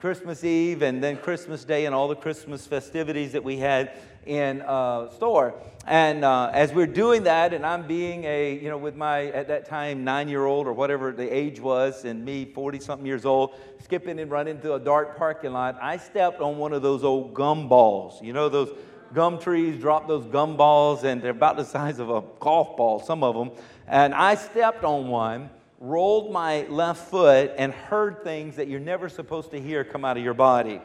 Christmas 0.00 0.44
Eve 0.44 0.82
and 0.82 1.02
then 1.02 1.16
Christmas 1.16 1.64
Day 1.64 1.86
and 1.86 1.94
all 1.94 2.08
the 2.08 2.16
Christmas 2.16 2.66
festivities 2.66 3.32
that 3.32 3.42
we 3.42 3.56
had 3.56 3.92
in 4.26 4.62
uh, 4.62 5.08
store. 5.10 5.54
And 5.86 6.24
uh, 6.24 6.50
as 6.52 6.72
we're 6.72 6.86
doing 6.86 7.24
that, 7.24 7.52
and 7.52 7.64
I'm 7.64 7.86
being 7.86 8.24
a, 8.24 8.54
you 8.54 8.68
know, 8.68 8.78
with 8.78 8.96
my, 8.96 9.26
at 9.26 9.48
that 9.48 9.66
time, 9.66 10.04
nine 10.04 10.28
year 10.28 10.44
old 10.44 10.66
or 10.66 10.72
whatever 10.72 11.12
the 11.12 11.28
age 11.34 11.60
was, 11.60 12.04
and 12.04 12.24
me, 12.24 12.44
40 12.44 12.80
something 12.80 13.06
years 13.06 13.24
old, 13.24 13.54
skipping 13.82 14.18
and 14.18 14.30
running 14.30 14.58
through 14.58 14.74
a 14.74 14.80
dark 14.80 15.16
parking 15.16 15.52
lot, 15.52 15.78
I 15.80 15.96
stepped 15.96 16.40
on 16.40 16.58
one 16.58 16.72
of 16.72 16.82
those 16.82 17.04
old 17.04 17.34
gum 17.34 17.68
balls. 17.68 18.20
You 18.22 18.32
know, 18.32 18.48
those 18.48 18.76
gum 19.14 19.38
trees 19.38 19.80
drop 19.80 20.08
those 20.08 20.26
gum 20.26 20.56
balls, 20.56 21.04
and 21.04 21.22
they're 21.22 21.30
about 21.30 21.56
the 21.56 21.64
size 21.64 21.98
of 21.98 22.10
a 22.10 22.22
golf 22.40 22.76
ball, 22.76 23.00
some 23.00 23.22
of 23.22 23.34
them. 23.34 23.50
And 23.86 24.12
I 24.14 24.34
stepped 24.34 24.84
on 24.84 25.08
one, 25.08 25.50
rolled 25.78 26.32
my 26.32 26.66
left 26.68 27.08
foot, 27.08 27.52
and 27.56 27.72
heard 27.72 28.24
things 28.24 28.56
that 28.56 28.68
you're 28.68 28.80
never 28.80 29.08
supposed 29.08 29.52
to 29.52 29.60
hear 29.60 29.84
come 29.84 30.04
out 30.04 30.16
of 30.16 30.24
your 30.24 30.34
body. 30.34 30.80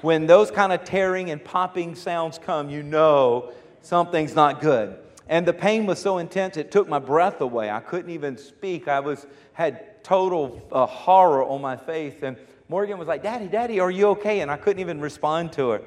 When 0.00 0.26
those 0.26 0.50
kind 0.50 0.72
of 0.72 0.84
tearing 0.84 1.30
and 1.30 1.42
popping 1.42 1.94
sounds 1.94 2.38
come, 2.38 2.70
you 2.70 2.82
know 2.82 3.52
something's 3.82 4.34
not 4.34 4.60
good. 4.60 4.96
And 5.28 5.46
the 5.46 5.52
pain 5.52 5.86
was 5.86 5.98
so 5.98 6.18
intense, 6.18 6.56
it 6.56 6.70
took 6.70 6.88
my 6.88 6.98
breath 6.98 7.40
away. 7.40 7.70
I 7.70 7.80
couldn't 7.80 8.10
even 8.10 8.36
speak. 8.36 8.88
I 8.88 9.00
was, 9.00 9.26
had 9.52 10.02
total 10.04 10.60
uh, 10.72 10.86
horror 10.86 11.44
on 11.44 11.60
my 11.60 11.76
face. 11.76 12.22
And 12.22 12.36
Morgan 12.68 12.98
was 12.98 13.08
like, 13.08 13.22
Daddy, 13.22 13.46
Daddy, 13.46 13.80
are 13.80 13.90
you 13.90 14.08
okay? 14.08 14.40
And 14.40 14.50
I 14.50 14.56
couldn't 14.56 14.80
even 14.80 15.00
respond 15.00 15.52
to 15.54 15.70
her. 15.70 15.82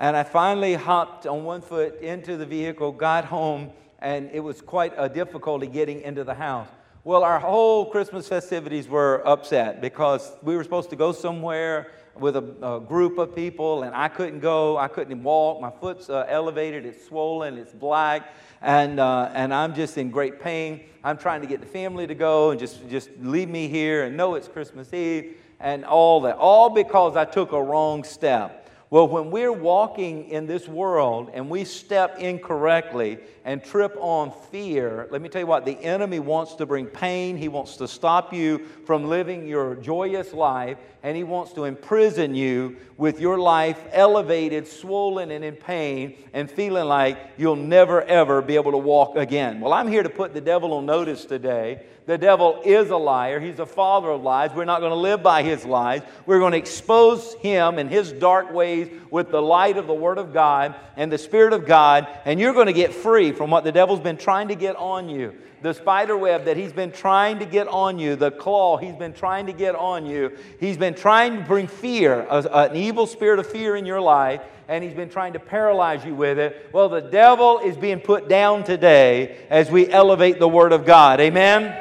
And 0.00 0.16
I 0.16 0.22
finally 0.22 0.76
hopped 0.76 1.26
on 1.26 1.44
one 1.44 1.60
foot 1.60 2.00
into 2.00 2.38
the 2.38 2.46
vehicle, 2.46 2.90
got 2.90 3.26
home, 3.26 3.68
and 3.98 4.30
it 4.32 4.40
was 4.40 4.62
quite 4.62 4.94
a 4.96 5.10
difficulty 5.10 5.66
getting 5.66 6.00
into 6.00 6.24
the 6.24 6.32
house. 6.32 6.68
Well, 7.04 7.22
our 7.22 7.38
whole 7.38 7.84
Christmas 7.84 8.26
festivities 8.26 8.88
were 8.88 9.20
upset 9.28 9.82
because 9.82 10.32
we 10.42 10.56
were 10.56 10.64
supposed 10.64 10.88
to 10.88 10.96
go 10.96 11.12
somewhere 11.12 11.90
with 12.18 12.36
a, 12.36 12.76
a 12.76 12.80
group 12.80 13.18
of 13.18 13.36
people, 13.36 13.82
and 13.82 13.94
I 13.94 14.08
couldn't 14.08 14.40
go. 14.40 14.78
I 14.78 14.88
couldn't 14.88 15.22
walk. 15.22 15.60
My 15.60 15.70
foot's 15.70 16.08
uh, 16.08 16.24
elevated, 16.30 16.86
it's 16.86 17.06
swollen, 17.06 17.58
it's 17.58 17.74
black, 17.74 18.32
and, 18.62 19.00
uh, 19.00 19.30
and 19.34 19.52
I'm 19.52 19.74
just 19.74 19.98
in 19.98 20.10
great 20.10 20.40
pain. 20.40 20.80
I'm 21.04 21.18
trying 21.18 21.42
to 21.42 21.46
get 21.46 21.60
the 21.60 21.66
family 21.66 22.06
to 22.06 22.14
go 22.14 22.52
and 22.52 22.58
just, 22.58 22.88
just 22.88 23.10
leave 23.20 23.50
me 23.50 23.68
here 23.68 24.04
and 24.04 24.16
know 24.16 24.34
it's 24.34 24.48
Christmas 24.48 24.94
Eve 24.94 25.36
and 25.60 25.84
all 25.84 26.22
that, 26.22 26.36
all 26.36 26.70
because 26.70 27.16
I 27.16 27.26
took 27.26 27.52
a 27.52 27.62
wrong 27.62 28.02
step. 28.02 28.59
Well, 28.90 29.06
when 29.06 29.30
we're 29.30 29.52
walking 29.52 30.28
in 30.30 30.46
this 30.48 30.66
world 30.66 31.30
and 31.32 31.48
we 31.48 31.64
step 31.64 32.18
incorrectly 32.18 33.18
and 33.44 33.64
trip 33.64 33.96
on 33.98 34.32
fear, 34.50 35.08
let 35.10 35.22
me 35.22 35.28
tell 35.28 35.40
you 35.40 35.46
what, 35.46 35.64
the 35.64 35.78
enemy 35.82 36.18
wants 36.18 36.54
to 36.56 36.66
bring 36.66 36.86
pain. 36.86 37.36
He 37.36 37.48
wants 37.48 37.76
to 37.78 37.88
stop 37.88 38.32
you 38.32 38.66
from 38.84 39.08
living 39.08 39.46
your 39.46 39.76
joyous 39.76 40.32
life, 40.32 40.78
and 41.02 41.16
he 41.16 41.24
wants 41.24 41.52
to 41.54 41.64
imprison 41.64 42.34
you 42.34 42.76
with 42.96 43.20
your 43.20 43.38
life 43.38 43.78
elevated, 43.92 44.68
swollen, 44.68 45.30
and 45.30 45.44
in 45.44 45.56
pain, 45.56 46.16
and 46.32 46.50
feeling 46.50 46.84
like 46.84 47.18
you'll 47.38 47.56
never, 47.56 48.02
ever 48.02 48.42
be 48.42 48.56
able 48.56 48.72
to 48.72 48.78
walk 48.78 49.16
again. 49.16 49.60
Well, 49.60 49.72
I'm 49.72 49.88
here 49.88 50.02
to 50.02 50.10
put 50.10 50.34
the 50.34 50.40
devil 50.40 50.74
on 50.74 50.86
notice 50.86 51.24
today 51.24 51.84
the 52.10 52.18
devil 52.18 52.60
is 52.64 52.90
a 52.90 52.96
liar. 52.96 53.38
He's 53.38 53.60
a 53.60 53.66
father 53.66 54.10
of 54.10 54.22
lies. 54.22 54.50
We're 54.52 54.64
not 54.64 54.80
going 54.80 54.90
to 54.90 54.96
live 54.96 55.22
by 55.22 55.44
his 55.44 55.64
lies. 55.64 56.02
We're 56.26 56.40
going 56.40 56.50
to 56.50 56.58
expose 56.58 57.34
him 57.34 57.78
and 57.78 57.88
his 57.88 58.10
dark 58.10 58.52
ways 58.52 58.90
with 59.12 59.30
the 59.30 59.40
light 59.40 59.76
of 59.76 59.86
the 59.86 59.94
Word 59.94 60.18
of 60.18 60.32
God 60.32 60.74
and 60.96 61.12
the 61.12 61.18
Spirit 61.18 61.52
of 61.52 61.66
God, 61.66 62.08
and 62.24 62.40
you're 62.40 62.52
going 62.52 62.66
to 62.66 62.72
get 62.72 62.92
free 62.92 63.29
from 63.32 63.50
what 63.50 63.64
the 63.64 63.72
devil's 63.72 64.00
been 64.00 64.16
trying 64.16 64.48
to 64.48 64.54
get 64.54 64.76
on 64.76 65.08
you. 65.08 65.34
The 65.62 65.74
spider 65.74 66.16
web 66.16 66.46
that 66.46 66.56
he's 66.56 66.72
been 66.72 66.90
trying 66.90 67.38
to 67.40 67.44
get 67.44 67.68
on 67.68 67.98
you, 67.98 68.16
the 68.16 68.30
claw 68.30 68.78
he's 68.78 68.96
been 68.96 69.12
trying 69.12 69.46
to 69.46 69.52
get 69.52 69.74
on 69.74 70.06
you. 70.06 70.36
He's 70.58 70.78
been 70.78 70.94
trying 70.94 71.36
to 71.36 71.44
bring 71.44 71.66
fear, 71.66 72.26
an 72.30 72.74
evil 72.74 73.06
spirit 73.06 73.38
of 73.38 73.46
fear 73.46 73.76
in 73.76 73.84
your 73.84 74.00
life, 74.00 74.40
and 74.68 74.82
he's 74.82 74.94
been 74.94 75.10
trying 75.10 75.34
to 75.34 75.38
paralyze 75.38 76.04
you 76.04 76.14
with 76.14 76.38
it. 76.38 76.70
Well, 76.72 76.88
the 76.88 77.02
devil 77.02 77.58
is 77.58 77.76
being 77.76 78.00
put 78.00 78.28
down 78.28 78.64
today 78.64 79.36
as 79.50 79.70
we 79.70 79.90
elevate 79.90 80.38
the 80.38 80.48
Word 80.48 80.72
of 80.72 80.86
God. 80.86 81.20
Amen? 81.20 81.76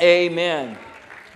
Amen. 0.00 0.78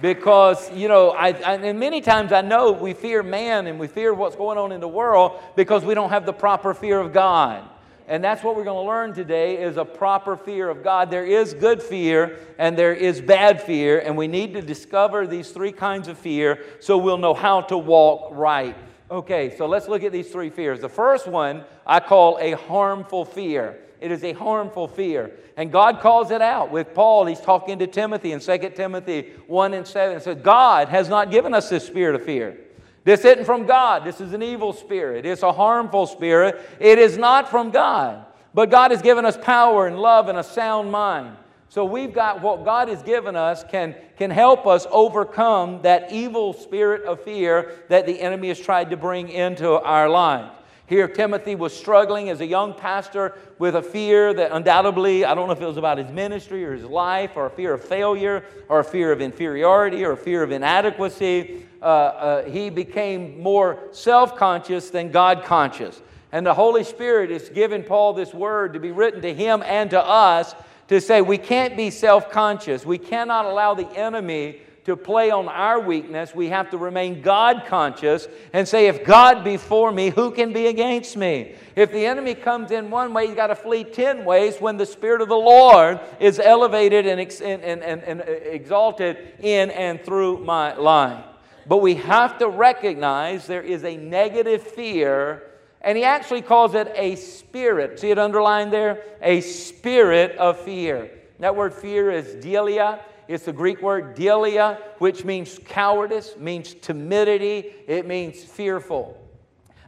Because, 0.01 0.71
you 0.73 0.89
know, 0.89 1.11
I, 1.11 1.29
I, 1.29 1.55
and 1.55 1.79
many 1.79 2.01
times 2.01 2.33
I 2.33 2.43
know 2.43 2.73
we 2.73 2.93
fear 2.93 3.23
man 3.23 3.67
and 3.67 3.79
we 3.79 3.87
fear 3.87 4.13
what's 4.13 4.37
going 4.37 4.59
on 4.59 4.73
in 4.73 4.81
the 4.81 4.89
world 4.89 5.41
because 5.57 5.85
we 5.85 5.95
don't 5.95 6.11
have 6.11 6.27
the 6.27 6.33
proper 6.33 6.75
fear 6.75 6.99
of 6.99 7.13
God. 7.13 7.69
And 8.09 8.23
that's 8.23 8.43
what 8.43 8.57
we're 8.57 8.65
going 8.65 8.85
to 8.85 8.89
learn 8.89 9.15
today 9.15 9.63
is 9.63 9.77
a 9.77 9.85
proper 9.85 10.37
fear 10.37 10.69
of 10.69 10.83
God. 10.83 11.11
There 11.11 11.25
is 11.25 11.55
good 11.55 11.83
fear 11.83 12.39
and 12.59 12.77
there 12.77 12.95
is 12.95 13.21
bad 13.21 13.63
fear, 13.63 14.01
and 14.01 14.17
we 14.17 14.29
need 14.29 14.55
to 14.55 14.63
discover 14.63 15.27
these 15.27 15.51
three 15.51 15.73
kinds 15.73 16.09
of 16.09 16.19
fear 16.19 16.65
so 16.81 16.99
we'll 16.99 17.19
know 17.19 17.35
how 17.35 17.63
to 17.63 17.79
walk 17.79 18.29
right. 18.33 18.77
Okay, 19.11 19.55
so 19.57 19.67
let's 19.67 19.89
look 19.89 20.03
at 20.03 20.13
these 20.13 20.31
three 20.31 20.51
fears. 20.51 20.81
The 20.81 20.89
first 20.89 21.27
one 21.27 21.65
I 21.87 22.01
call 22.01 22.39
a 22.41 22.53
harmful 22.53 23.25
fear. 23.25 23.79
It 24.01 24.11
is 24.11 24.25
a 24.25 24.33
harmful 24.33 24.89
fear. 24.89 25.31
And 25.57 25.71
God 25.71 26.01
calls 26.01 26.31
it 26.31 26.43
out. 26.43 26.71
With 26.71 26.95
Paul, 26.95 27.27
he's 27.27 27.41
talking 27.41 27.79
to 27.79 27.87
Timothy 27.87 28.33
in 28.33 28.41
2 28.41 28.71
Timothy 28.71 29.33
1 29.47 29.75
and 29.75 29.87
7. 29.87 30.17
It 30.17 30.23
says, 30.23 30.39
God 30.43 30.89
has 30.89 31.09
not 31.09 31.31
given 31.31 31.55
us 31.55 31.69
this 31.69 31.87
spirit 31.87 32.17
of 32.17 32.25
fear. 32.25 32.59
This 33.05 33.25
isn't 33.25 33.45
from 33.45 33.67
God. 33.67 34.05
This 34.05 34.21
is 34.21 34.33
an 34.33 34.43
evil 34.43 34.73
spirit. 34.73 35.27
It's 35.27 35.43
a 35.43 35.53
harmful 35.53 36.07
spirit. 36.07 36.61
It 36.79 36.99
is 36.99 37.19
not 37.19 37.51
from 37.51 37.71
God. 37.71 38.27
But 38.55 38.71
God 38.71 38.91
has 38.91 39.03
given 39.03 39.25
us 39.25 39.37
power 39.37 39.87
and 39.87 39.99
love 39.99 40.29
and 40.29 40.39
a 40.39 40.45
sound 40.45 40.93
mind. 40.93 41.37
So 41.69 41.85
we've 41.87 42.13
got 42.13 42.43
what 42.43 42.65
God 42.65 42.89
has 42.89 43.03
given 43.03 43.35
us 43.35 43.65
can, 43.65 43.97
can 44.19 44.31
help 44.31 44.67
us 44.67 44.87
overcome 44.91 45.81
that 45.83 46.13
evil 46.13 46.53
spirit 46.53 47.05
of 47.05 47.23
fear 47.23 47.83
that 47.89 48.05
the 48.05 48.21
enemy 48.21 48.49
has 48.49 48.61
tried 48.61 48.91
to 48.91 48.97
bring 48.97 49.31
into 49.31 49.81
our 49.81 50.09
lives. 50.09 50.53
Here, 50.93 51.09
Timothy 51.09 51.55
was 51.55 51.75
struggling 51.75 52.29
as 52.29 52.43
a 52.43 52.47
young 52.47 52.75
pastor 52.75 53.35
with 53.59 53.77
a 53.77 53.81
fear 53.81 54.35
that 54.35 54.53
undoubtedly, 54.53 55.25
I 55.25 55.35
don't 55.35 55.47
know 55.47 55.55
if 55.55 55.63
it 55.63 55.67
was 55.67 55.79
about 55.79 55.97
his 55.97 56.11
ministry 56.11 56.67
or 56.67 56.75
his 56.75 56.85
life, 56.85 57.31
or 57.35 57.47
a 57.47 57.51
fear 57.51 57.73
of 57.73 57.83
failure, 57.83 58.45
or 58.69 58.81
a 58.81 58.85
fear 58.85 59.11
of 59.11 59.23
inferiority, 59.23 60.05
or 60.05 60.13
a 60.13 60.17
fear 60.19 60.43
of 60.43 60.53
inadequacy. 60.53 61.67
Uh, 61.81 61.85
uh, 61.87 62.45
he 62.45 62.69
became 62.69 63.41
more 63.41 63.79
self 63.93 64.37
conscious 64.37 64.91
than 64.91 65.11
God 65.11 65.45
conscious. 65.45 66.03
And 66.31 66.45
the 66.45 66.53
Holy 66.53 66.85
Spirit 66.85 67.31
is 67.31 67.49
giving 67.49 67.85
Paul 67.85 68.13
this 68.13 68.35
word 68.35 68.75
to 68.75 68.79
be 68.79 68.91
written 68.91 69.23
to 69.23 69.33
him 69.33 69.63
and 69.63 69.89
to 69.93 69.99
us 69.99 70.55
to 70.89 71.01
say 71.01 71.23
we 71.23 71.39
can't 71.39 71.75
be 71.75 71.89
self 71.89 72.31
conscious. 72.31 72.85
We 72.85 72.99
cannot 72.99 73.47
allow 73.47 73.73
the 73.73 73.89
enemy 73.97 74.61
to 74.85 74.97
play 74.97 75.31
on 75.31 75.49
our 75.49 75.81
weakness. 75.81 76.35
We 76.35 76.49
have 76.49 76.71
to 76.71 76.79
remain 76.79 77.23
God 77.23 77.65
conscious 77.67 78.27
and 78.53 78.67
say, 78.67 78.89
if 78.89 79.05
God 79.05 79.45
be 79.45 79.57
for 79.57 79.93
me, 79.93 80.11
who 80.11 80.33
can 80.33 80.53
be 80.53 80.67
against 80.67 81.17
me? 81.17 81.55
If 81.77 81.93
the 81.93 82.05
enemy 82.05 82.35
comes 82.35 82.73
in 82.73 82.91
one 82.91 83.15
way, 83.15 83.29
he's 83.29 83.37
got 83.37 83.47
to 83.49 83.55
flee 83.55 83.85
10 83.85 84.25
ways 84.25 84.57
when 84.59 84.77
the 84.77 84.87
Spirit 84.87 85.21
of 85.21 85.29
the 85.29 85.35
Lord 85.37 86.01
is 86.19 86.41
elevated 86.41 87.07
and, 87.07 87.21
and, 87.21 87.63
and, 87.63 88.03
and 88.03 88.21
uh, 88.23 88.25
exalted 88.25 89.19
in 89.41 89.71
and 89.71 90.03
through 90.03 90.39
my 90.39 90.75
life. 90.75 91.25
But 91.67 91.79
we 91.79 91.95
have 91.95 92.39
to 92.39 92.49
recognize 92.49 93.47
there 93.47 93.63
is 93.63 93.85
a 93.85 93.97
negative 93.97 94.63
fear, 94.63 95.45
and 95.81 95.97
he 95.97 96.03
actually 96.03 96.43
calls 96.43 96.75
it 96.75 96.93
a 96.97 97.15
spirit. 97.15 98.01
See 98.01 98.11
it 98.11 98.19
underlined 98.19 98.73
there? 98.73 99.05
A 99.23 99.41
spirit 99.43 100.37
of 100.39 100.59
fear. 100.61 101.09
That 101.39 101.55
word 101.55 101.73
fear 101.73 102.11
is 102.11 102.45
deilia. 102.45 103.01
It's 103.29 103.45
the 103.45 103.53
Greek 103.53 103.81
word 103.81 104.17
deilia, 104.17 104.79
which 104.99 105.25
means 105.25 105.59
cowardice, 105.65 106.35
means 106.39 106.75
timidity, 106.75 107.73
it 107.87 108.07
means 108.07 108.43
fearful. 108.43 109.19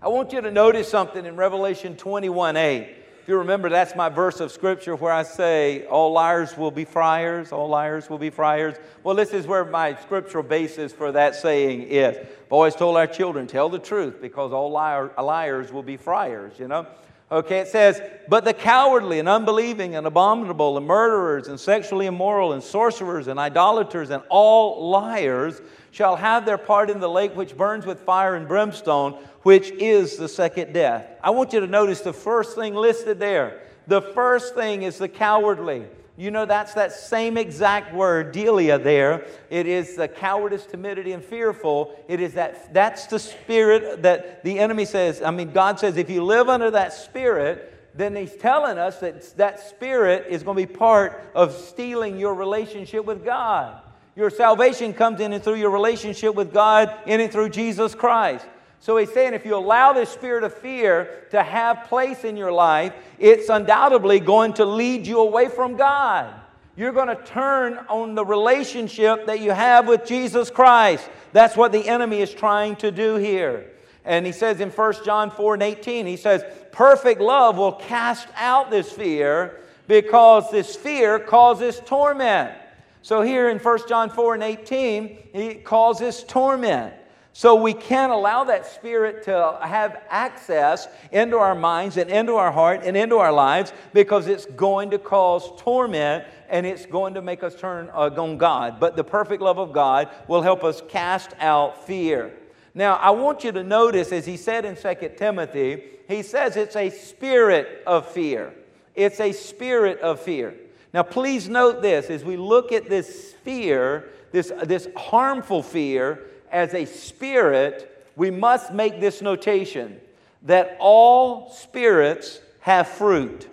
I 0.00 0.08
want 0.08 0.32
you 0.32 0.40
to 0.40 0.50
notice 0.50 0.88
something 0.88 1.24
in 1.24 1.36
Revelation 1.36 1.96
21 1.96 2.56
8. 2.56 2.96
If 3.24 3.28
you 3.28 3.38
remember, 3.38 3.70
that's 3.70 3.96
my 3.96 4.10
verse 4.10 4.38
of 4.40 4.52
scripture 4.52 4.94
where 4.94 5.10
I 5.10 5.22
say, 5.22 5.86
All 5.86 6.12
liars 6.12 6.58
will 6.58 6.70
be 6.70 6.84
friars, 6.84 7.52
all 7.52 7.70
liars 7.70 8.10
will 8.10 8.18
be 8.18 8.28
friars. 8.28 8.74
Well, 9.02 9.14
this 9.14 9.32
is 9.32 9.46
where 9.46 9.64
my 9.64 9.94
scriptural 9.94 10.44
basis 10.44 10.92
for 10.92 11.10
that 11.12 11.34
saying 11.34 11.84
is. 11.84 12.18
I've 12.18 12.52
always 12.52 12.74
told 12.74 12.98
our 12.98 13.06
children, 13.06 13.46
Tell 13.46 13.70
the 13.70 13.78
truth 13.78 14.20
because 14.20 14.52
all 14.52 14.70
liar, 14.70 15.10
liars 15.16 15.72
will 15.72 15.82
be 15.82 15.96
friars, 15.96 16.58
you 16.58 16.68
know. 16.68 16.86
Okay, 17.34 17.58
it 17.58 17.66
says, 17.66 18.00
But 18.28 18.44
the 18.44 18.54
cowardly 18.54 19.18
and 19.18 19.28
unbelieving 19.28 19.96
and 19.96 20.06
abominable 20.06 20.78
and 20.78 20.86
murderers 20.86 21.48
and 21.48 21.58
sexually 21.58 22.06
immoral 22.06 22.52
and 22.52 22.62
sorcerers 22.62 23.26
and 23.26 23.40
idolaters 23.40 24.10
and 24.10 24.22
all 24.28 24.88
liars 24.88 25.60
shall 25.90 26.14
have 26.14 26.46
their 26.46 26.58
part 26.58 26.90
in 26.90 27.00
the 27.00 27.10
lake 27.10 27.34
which 27.34 27.56
burns 27.56 27.86
with 27.86 27.98
fire 28.02 28.36
and 28.36 28.46
brimstone, 28.46 29.14
which 29.42 29.72
is 29.72 30.16
the 30.16 30.28
second 30.28 30.72
death. 30.72 31.08
I 31.24 31.30
want 31.30 31.52
you 31.52 31.58
to 31.58 31.66
notice 31.66 32.02
the 32.02 32.12
first 32.12 32.54
thing 32.54 32.72
listed 32.72 33.18
there. 33.18 33.62
The 33.88 34.00
first 34.00 34.54
thing 34.54 34.82
is 34.82 34.98
the 34.98 35.08
cowardly. 35.08 35.86
You 36.16 36.30
know, 36.30 36.46
that's 36.46 36.74
that 36.74 36.92
same 36.92 37.36
exact 37.36 37.92
word, 37.92 38.32
deilia, 38.32 38.82
there. 38.82 39.26
It 39.50 39.66
is 39.66 39.96
the 39.96 40.06
cowardice, 40.06 40.64
timidity, 40.64 41.10
and 41.10 41.24
fearful. 41.24 41.98
It 42.06 42.20
is 42.20 42.34
that, 42.34 42.72
that's 42.72 43.06
the 43.06 43.18
spirit 43.18 44.02
that 44.02 44.44
the 44.44 44.60
enemy 44.60 44.84
says. 44.84 45.22
I 45.22 45.32
mean, 45.32 45.52
God 45.52 45.80
says, 45.80 45.96
if 45.96 46.08
you 46.08 46.22
live 46.22 46.48
under 46.48 46.70
that 46.70 46.92
spirit, 46.92 47.72
then 47.96 48.14
he's 48.14 48.34
telling 48.36 48.78
us 48.78 49.00
that 49.00 49.36
that 49.36 49.58
spirit 49.58 50.26
is 50.28 50.44
going 50.44 50.56
to 50.56 50.66
be 50.66 50.72
part 50.72 51.20
of 51.34 51.52
stealing 51.52 52.16
your 52.18 52.34
relationship 52.34 53.04
with 53.04 53.24
God. 53.24 53.80
Your 54.14 54.30
salvation 54.30 54.92
comes 54.92 55.20
in 55.20 55.32
and 55.32 55.42
through 55.42 55.56
your 55.56 55.70
relationship 55.70 56.36
with 56.36 56.52
God, 56.52 56.94
in 57.06 57.20
and 57.20 57.32
through 57.32 57.48
Jesus 57.48 57.94
Christ. 57.96 58.46
So 58.84 58.98
he's 58.98 59.10
saying 59.14 59.32
if 59.32 59.46
you 59.46 59.56
allow 59.56 59.94
this 59.94 60.10
spirit 60.10 60.44
of 60.44 60.52
fear 60.52 61.24
to 61.30 61.42
have 61.42 61.84
place 61.84 62.22
in 62.22 62.36
your 62.36 62.52
life, 62.52 62.92
it's 63.18 63.48
undoubtedly 63.48 64.20
going 64.20 64.52
to 64.54 64.66
lead 64.66 65.06
you 65.06 65.20
away 65.20 65.48
from 65.48 65.78
God. 65.78 66.34
You're 66.76 66.92
going 66.92 67.08
to 67.08 67.16
turn 67.24 67.78
on 67.88 68.14
the 68.14 68.26
relationship 68.26 69.24
that 69.24 69.40
you 69.40 69.52
have 69.52 69.88
with 69.88 70.04
Jesus 70.04 70.50
Christ. 70.50 71.08
That's 71.32 71.56
what 71.56 71.72
the 71.72 71.88
enemy 71.88 72.20
is 72.20 72.30
trying 72.34 72.76
to 72.76 72.90
do 72.90 73.14
here. 73.14 73.70
And 74.04 74.26
he 74.26 74.32
says 74.32 74.60
in 74.60 74.68
1 74.68 74.94
John 75.02 75.30
4 75.30 75.54
and 75.54 75.62
18, 75.62 76.04
he 76.04 76.18
says, 76.18 76.44
Perfect 76.70 77.22
love 77.22 77.56
will 77.56 77.72
cast 77.72 78.28
out 78.36 78.70
this 78.70 78.92
fear 78.92 79.60
because 79.88 80.50
this 80.50 80.76
fear 80.76 81.18
causes 81.18 81.80
torment. 81.86 82.52
So 83.00 83.22
here 83.22 83.48
in 83.48 83.58
1 83.58 83.78
John 83.88 84.10
4 84.10 84.34
and 84.34 84.42
18, 84.42 85.18
he 85.32 85.54
calls 85.54 86.00
this 86.00 86.22
torment. 86.22 86.92
So 87.36 87.56
we 87.56 87.72
can't 87.72 88.12
allow 88.12 88.44
that 88.44 88.64
spirit 88.64 89.24
to 89.24 89.58
have 89.60 90.00
access 90.08 90.86
into 91.10 91.36
our 91.36 91.56
minds 91.56 91.96
and 91.96 92.08
into 92.08 92.34
our 92.34 92.52
heart 92.52 92.82
and 92.84 92.96
into 92.96 93.16
our 93.16 93.32
lives 93.32 93.72
because 93.92 94.28
it's 94.28 94.46
going 94.46 94.92
to 94.92 95.00
cause 95.00 95.50
torment 95.60 96.24
and 96.48 96.64
it's 96.64 96.86
going 96.86 97.14
to 97.14 97.22
make 97.22 97.42
us 97.42 97.56
turn 97.56 97.90
uh, 97.92 98.08
on 98.16 98.38
God. 98.38 98.78
But 98.78 98.94
the 98.94 99.02
perfect 99.02 99.42
love 99.42 99.58
of 99.58 99.72
God 99.72 100.10
will 100.28 100.42
help 100.42 100.62
us 100.62 100.80
cast 100.88 101.30
out 101.40 101.84
fear. 101.88 102.32
Now, 102.72 102.94
I 102.94 103.10
want 103.10 103.42
you 103.42 103.50
to 103.50 103.64
notice, 103.64 104.12
as 104.12 104.26
he 104.26 104.36
said 104.36 104.64
in 104.64 104.76
2 104.76 105.10
Timothy, 105.16 105.82
he 106.06 106.22
says 106.22 106.56
it's 106.56 106.76
a 106.76 106.88
spirit 106.88 107.82
of 107.84 108.06
fear. 108.06 108.54
It's 108.94 109.18
a 109.18 109.32
spirit 109.32 109.98
of 109.98 110.20
fear. 110.20 110.54
Now, 110.92 111.02
please 111.02 111.48
note 111.48 111.82
this 111.82 112.10
as 112.10 112.22
we 112.22 112.36
look 112.36 112.70
at 112.70 112.88
this 112.88 113.32
fear, 113.42 114.10
this, 114.30 114.52
this 114.62 114.86
harmful 114.96 115.64
fear, 115.64 116.30
as 116.50 116.74
a 116.74 116.84
spirit, 116.84 117.90
we 118.16 118.30
must 118.30 118.72
make 118.72 119.00
this 119.00 119.22
notation 119.22 120.00
that 120.42 120.76
all 120.78 121.50
spirits 121.50 122.40
have 122.60 122.88
fruit. 122.88 123.48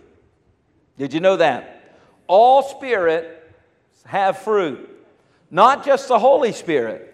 Did 0.98 1.13
you 1.13 1.19
know 1.19 1.38
that? 1.38 1.98
All 2.27 2.63
spirits 2.63 3.29
have 4.05 4.39
fruit, 4.39 4.89
not 5.50 5.86
just 5.86 6.07
the 6.07 6.19
Holy 6.19 6.51
Spirit. 6.51 7.07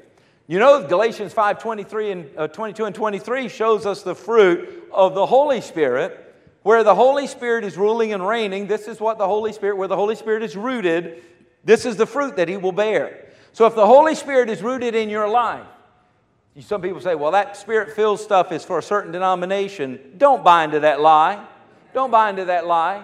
You 0.48 0.60
know, 0.60 0.88
Galatians 0.88 1.34
5 1.34 1.62
23 1.62 2.12
and 2.12 2.30
uh, 2.38 2.48
22 2.48 2.86
and 2.86 2.96
23 2.96 3.50
shows 3.50 3.86
us 3.86 4.04
the 4.04 4.16
fruit 4.16 4.88
of 4.92 5.14
the 5.14 5.26
Holy 5.26 5.62
Spirit. 5.62 6.24
Where 6.64 6.84
the 6.84 6.96
Holy 6.96 7.28
Spirit 7.28 7.64
is 7.64 7.78
ruling 7.78 8.12
and 8.12 8.28
reigning, 8.28 8.68
this 8.68 8.90
is 8.90 9.00
what 9.00 9.18
the 9.18 9.26
Holy 9.26 9.54
Spirit, 9.54 9.78
where 9.78 9.88
the 9.88 9.96
Holy 9.96 10.16
Spirit 10.16 10.44
is 10.44 10.58
rooted, 10.58 11.24
this 11.64 11.86
is 11.86 11.96
the 11.96 12.06
fruit 12.06 12.36
that 12.36 12.50
He 12.50 12.58
will 12.58 12.74
bear. 12.74 13.27
So 13.58 13.66
if 13.66 13.74
the 13.74 13.88
Holy 13.88 14.14
Spirit 14.14 14.52
is 14.52 14.62
rooted 14.62 14.94
in 14.94 15.10
your 15.10 15.28
life, 15.28 15.66
some 16.60 16.80
people 16.80 17.02
say, 17.02 17.16
well, 17.16 17.32
that 17.32 17.58
spirit 17.58 17.96
filled 17.96 18.20
stuff 18.20 18.52
is 18.52 18.64
for 18.64 18.78
a 18.78 18.84
certain 18.84 19.12
denomination. 19.12 20.14
Don't 20.20 20.44
buy 20.44 20.66
into 20.66 20.82
that 20.82 21.02
lie. 21.02 21.44
Don't 21.92 22.12
buy 22.12 22.30
into 22.30 22.46
that 22.46 22.68
lie. 22.68 23.04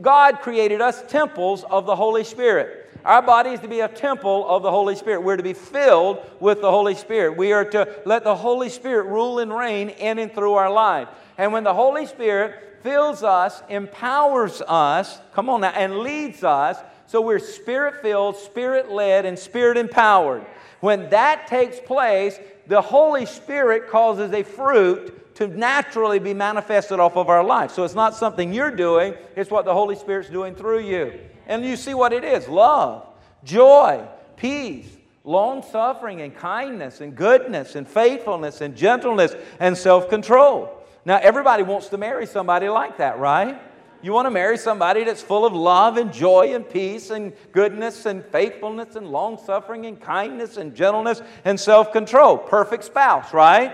God 0.00 0.40
created 0.40 0.80
us 0.80 1.02
temples 1.08 1.64
of 1.64 1.84
the 1.84 1.94
Holy 1.94 2.24
Spirit. 2.24 2.90
Our 3.04 3.20
body 3.20 3.50
is 3.50 3.60
to 3.60 3.68
be 3.68 3.80
a 3.80 3.88
temple 3.88 4.48
of 4.48 4.62
the 4.62 4.70
Holy 4.70 4.96
Spirit. 4.96 5.24
We're 5.24 5.36
to 5.36 5.42
be 5.42 5.52
filled 5.52 6.24
with 6.40 6.62
the 6.62 6.70
Holy 6.70 6.94
Spirit. 6.94 7.36
We 7.36 7.52
are 7.52 7.66
to 7.66 7.94
let 8.06 8.24
the 8.24 8.34
Holy 8.34 8.70
Spirit 8.70 9.08
rule 9.08 9.40
and 9.40 9.54
reign 9.54 9.90
in 9.90 10.18
and 10.18 10.32
through 10.32 10.54
our 10.54 10.72
life. 10.72 11.08
And 11.36 11.52
when 11.52 11.64
the 11.64 11.74
Holy 11.74 12.06
Spirit 12.06 12.78
fills 12.82 13.22
us, 13.22 13.62
empowers 13.68 14.62
us, 14.66 15.20
come 15.34 15.50
on 15.50 15.60
now, 15.60 15.72
and 15.72 15.98
leads 15.98 16.42
us, 16.44 16.78
so 17.12 17.20
we're 17.20 17.40
spirit 17.40 18.00
filled, 18.00 18.38
spirit 18.38 18.90
led, 18.90 19.26
and 19.26 19.38
spirit 19.38 19.76
empowered. 19.76 20.46
When 20.80 21.10
that 21.10 21.46
takes 21.46 21.78
place, 21.78 22.40
the 22.68 22.80
Holy 22.80 23.26
Spirit 23.26 23.90
causes 23.90 24.32
a 24.32 24.42
fruit 24.42 25.34
to 25.34 25.46
naturally 25.46 26.20
be 26.20 26.32
manifested 26.32 27.00
off 27.00 27.18
of 27.18 27.28
our 27.28 27.44
life. 27.44 27.70
So 27.70 27.84
it's 27.84 27.94
not 27.94 28.14
something 28.14 28.54
you're 28.54 28.74
doing, 28.74 29.12
it's 29.36 29.50
what 29.50 29.66
the 29.66 29.74
Holy 29.74 29.94
Spirit's 29.94 30.30
doing 30.30 30.54
through 30.54 30.86
you. 30.86 31.20
And 31.46 31.62
you 31.66 31.76
see 31.76 31.92
what 31.92 32.14
it 32.14 32.24
is 32.24 32.48
love, 32.48 33.06
joy, 33.44 34.08
peace, 34.36 34.88
long 35.22 35.62
suffering, 35.62 36.22
and 36.22 36.34
kindness, 36.34 37.02
and 37.02 37.14
goodness, 37.14 37.74
and 37.74 37.86
faithfulness, 37.86 38.62
and 38.62 38.74
gentleness, 38.74 39.34
and 39.60 39.76
self 39.76 40.08
control. 40.08 40.82
Now, 41.04 41.18
everybody 41.18 41.62
wants 41.62 41.88
to 41.88 41.98
marry 41.98 42.24
somebody 42.24 42.70
like 42.70 42.96
that, 42.96 43.18
right? 43.18 43.60
You 44.02 44.12
want 44.12 44.26
to 44.26 44.30
marry 44.30 44.58
somebody 44.58 45.04
that's 45.04 45.22
full 45.22 45.46
of 45.46 45.52
love 45.52 45.96
and 45.96 46.12
joy 46.12 46.54
and 46.54 46.68
peace 46.68 47.10
and 47.10 47.32
goodness 47.52 48.04
and 48.04 48.24
faithfulness 48.26 48.96
and 48.96 49.06
long 49.06 49.38
suffering 49.38 49.86
and 49.86 50.00
kindness 50.00 50.56
and 50.56 50.74
gentleness 50.74 51.22
and 51.44 51.58
self 51.58 51.92
control. 51.92 52.36
Perfect 52.36 52.82
spouse, 52.84 53.32
right? 53.32 53.72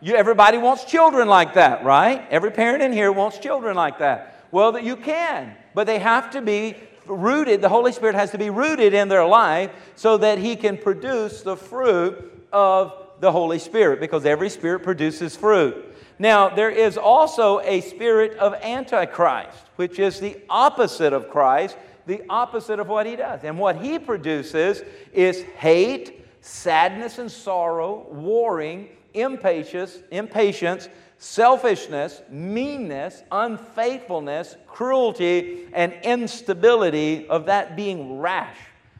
You, 0.00 0.16
everybody 0.16 0.58
wants 0.58 0.84
children 0.84 1.28
like 1.28 1.54
that, 1.54 1.84
right? 1.84 2.26
Every 2.30 2.50
parent 2.50 2.82
in 2.82 2.92
here 2.92 3.12
wants 3.12 3.38
children 3.38 3.76
like 3.76 4.00
that. 4.00 4.44
Well, 4.50 4.72
that 4.72 4.82
you 4.82 4.96
can, 4.96 5.54
but 5.74 5.86
they 5.86 6.00
have 6.00 6.30
to 6.30 6.42
be 6.42 6.74
rooted. 7.06 7.60
The 7.60 7.68
Holy 7.68 7.92
Spirit 7.92 8.16
has 8.16 8.32
to 8.32 8.38
be 8.38 8.50
rooted 8.50 8.94
in 8.94 9.08
their 9.08 9.24
life 9.24 9.70
so 9.94 10.16
that 10.18 10.38
He 10.38 10.56
can 10.56 10.76
produce 10.76 11.42
the 11.42 11.56
fruit 11.56 12.46
of 12.52 12.94
the 13.20 13.30
Holy 13.32 13.58
Spirit 13.58 14.00
because 14.00 14.24
every 14.24 14.48
spirit 14.50 14.82
produces 14.82 15.36
fruit. 15.36 15.87
Now, 16.18 16.48
there 16.48 16.70
is 16.70 16.96
also 16.96 17.60
a 17.60 17.80
spirit 17.80 18.36
of 18.38 18.54
Antichrist, 18.54 19.58
which 19.76 19.98
is 19.98 20.18
the 20.18 20.36
opposite 20.50 21.12
of 21.12 21.30
Christ, 21.30 21.76
the 22.06 22.22
opposite 22.28 22.80
of 22.80 22.88
what 22.88 23.06
he 23.06 23.14
does. 23.14 23.44
And 23.44 23.58
what 23.58 23.76
he 23.76 23.98
produces 23.98 24.82
is 25.12 25.42
hate, 25.42 26.26
sadness 26.40 27.18
and 27.18 27.30
sorrow, 27.30 28.06
warring, 28.10 28.88
impatience, 29.14 29.98
impatience, 30.10 30.88
selfishness, 31.18 32.22
meanness, 32.30 33.22
unfaithfulness, 33.30 34.56
cruelty, 34.66 35.68
and 35.72 35.92
instability 36.02 37.28
of 37.28 37.46
that 37.46 37.76
being 37.76 38.18
rash. 38.18 38.56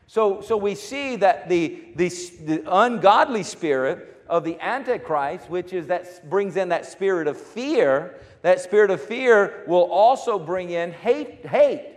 So, 0.06 0.40
so 0.40 0.56
we 0.56 0.74
see 0.74 1.16
that 1.16 1.48
the, 1.48 1.80
the, 1.96 2.08
the 2.44 2.62
ungodly 2.66 3.42
spirit 3.42 4.17
of 4.28 4.44
the 4.44 4.58
Antichrist, 4.60 5.48
which 5.50 5.72
is 5.72 5.86
that 5.88 6.28
brings 6.28 6.56
in 6.56 6.68
that 6.70 6.86
spirit 6.86 7.28
of 7.28 7.36
fear, 7.36 8.14
that 8.42 8.60
spirit 8.60 8.90
of 8.90 9.00
fear 9.02 9.64
will 9.66 9.90
also 9.90 10.38
bring 10.38 10.70
in 10.70 10.92
hate. 10.92 11.46
hate. 11.46 11.94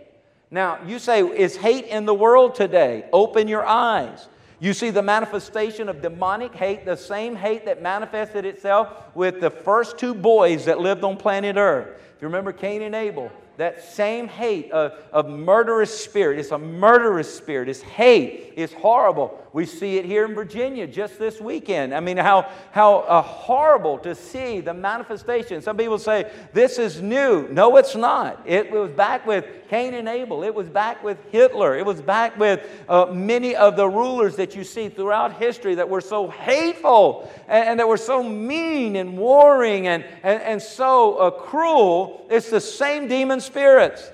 Now, 0.50 0.80
you 0.86 0.98
say, 0.98 1.22
is 1.22 1.56
hate 1.56 1.86
in 1.86 2.04
the 2.04 2.14
world 2.14 2.54
today? 2.54 3.06
Open 3.12 3.48
your 3.48 3.64
eyes. 3.64 4.28
You 4.60 4.74
see 4.74 4.90
the 4.90 5.02
manifestation 5.02 5.88
of 5.88 6.02
demonic 6.02 6.54
hate, 6.54 6.84
the 6.84 6.96
same 6.96 7.34
hate 7.34 7.64
that 7.64 7.82
manifested 7.82 8.44
itself 8.44 9.14
with 9.14 9.40
the 9.40 9.50
first 9.50 9.98
two 9.98 10.14
boys 10.14 10.66
that 10.66 10.78
lived 10.78 11.02
on 11.04 11.16
planet 11.16 11.56
Earth. 11.56 11.88
If 12.14 12.22
you 12.22 12.28
remember 12.28 12.52
Cain 12.52 12.82
and 12.82 12.94
Abel, 12.94 13.32
that 13.62 13.84
same 13.84 14.26
hate 14.26 14.72
of, 14.72 14.92
of 15.12 15.28
murderous 15.28 15.96
spirit. 15.96 16.40
It's 16.40 16.50
a 16.50 16.58
murderous 16.58 17.32
spirit. 17.32 17.68
It's 17.68 17.80
hate. 17.80 18.52
It's 18.56 18.72
horrible. 18.72 19.38
We 19.52 19.66
see 19.66 19.98
it 19.98 20.04
here 20.04 20.24
in 20.24 20.34
Virginia 20.34 20.86
just 20.86 21.18
this 21.18 21.40
weekend. 21.40 21.94
I 21.94 22.00
mean, 22.00 22.16
how, 22.16 22.50
how 22.70 23.00
uh, 23.00 23.22
horrible 23.22 23.98
to 23.98 24.14
see 24.14 24.60
the 24.60 24.74
manifestation. 24.74 25.60
Some 25.62 25.76
people 25.76 25.98
say, 25.98 26.30
this 26.52 26.78
is 26.78 27.02
new. 27.02 27.48
No, 27.48 27.76
it's 27.76 27.94
not. 27.94 28.42
It 28.46 28.70
was 28.70 28.90
back 28.90 29.26
with 29.26 29.44
Cain 29.68 29.94
and 29.94 30.08
Abel. 30.08 30.42
It 30.42 30.54
was 30.54 30.68
back 30.68 31.04
with 31.04 31.18
Hitler. 31.30 31.76
It 31.76 31.84
was 31.84 32.00
back 32.00 32.38
with 32.38 32.66
uh, 32.88 33.06
many 33.06 33.54
of 33.54 33.76
the 33.76 33.88
rulers 33.88 34.36
that 34.36 34.56
you 34.56 34.64
see 34.64 34.88
throughout 34.88 35.34
history 35.34 35.74
that 35.76 35.88
were 35.88 36.00
so 36.00 36.28
hateful 36.28 37.30
and, 37.46 37.68
and 37.68 37.80
that 37.80 37.88
were 37.88 37.98
so 37.98 38.22
mean 38.22 38.96
and 38.96 39.18
warring 39.18 39.86
and, 39.86 40.04
and, 40.22 40.42
and 40.42 40.62
so 40.62 41.16
uh, 41.16 41.30
cruel. 41.30 42.26
It's 42.30 42.48
the 42.48 42.60
same 42.60 43.06
demon 43.06 43.40
spirits. 43.52 44.10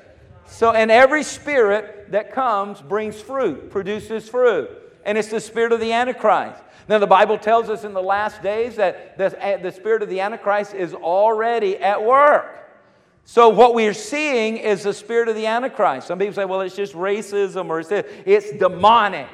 So, 0.46 0.72
and 0.72 0.90
every 0.90 1.22
spirit 1.22 2.10
that 2.10 2.32
comes 2.32 2.82
brings 2.82 3.20
fruit, 3.20 3.70
produces 3.70 4.28
fruit 4.28 4.70
and 5.08 5.16
it's 5.16 5.28
the 5.28 5.40
spirit 5.40 5.72
of 5.72 5.80
the 5.80 5.90
Antichrist. 5.90 6.62
Now, 6.86 6.98
the 6.98 7.06
Bible 7.06 7.38
tells 7.38 7.70
us 7.70 7.84
in 7.84 7.94
the 7.94 8.02
last 8.02 8.42
days 8.42 8.76
that 8.76 9.16
the, 9.16 9.58
the 9.62 9.72
spirit 9.72 10.02
of 10.02 10.10
the 10.10 10.20
Antichrist 10.20 10.74
is 10.74 10.92
already 10.92 11.78
at 11.78 12.02
work. 12.02 12.54
So, 13.24 13.48
what 13.48 13.74
we're 13.74 13.94
seeing 13.94 14.58
is 14.58 14.82
the 14.82 14.92
spirit 14.92 15.28
of 15.28 15.34
the 15.34 15.46
Antichrist. 15.46 16.06
Some 16.08 16.18
people 16.18 16.34
say, 16.34 16.44
well, 16.44 16.60
it's 16.60 16.76
just 16.76 16.92
racism 16.92 17.70
or 17.70 17.80
it's, 17.80 17.90
it's 17.90 18.52
demonic. 18.52 19.28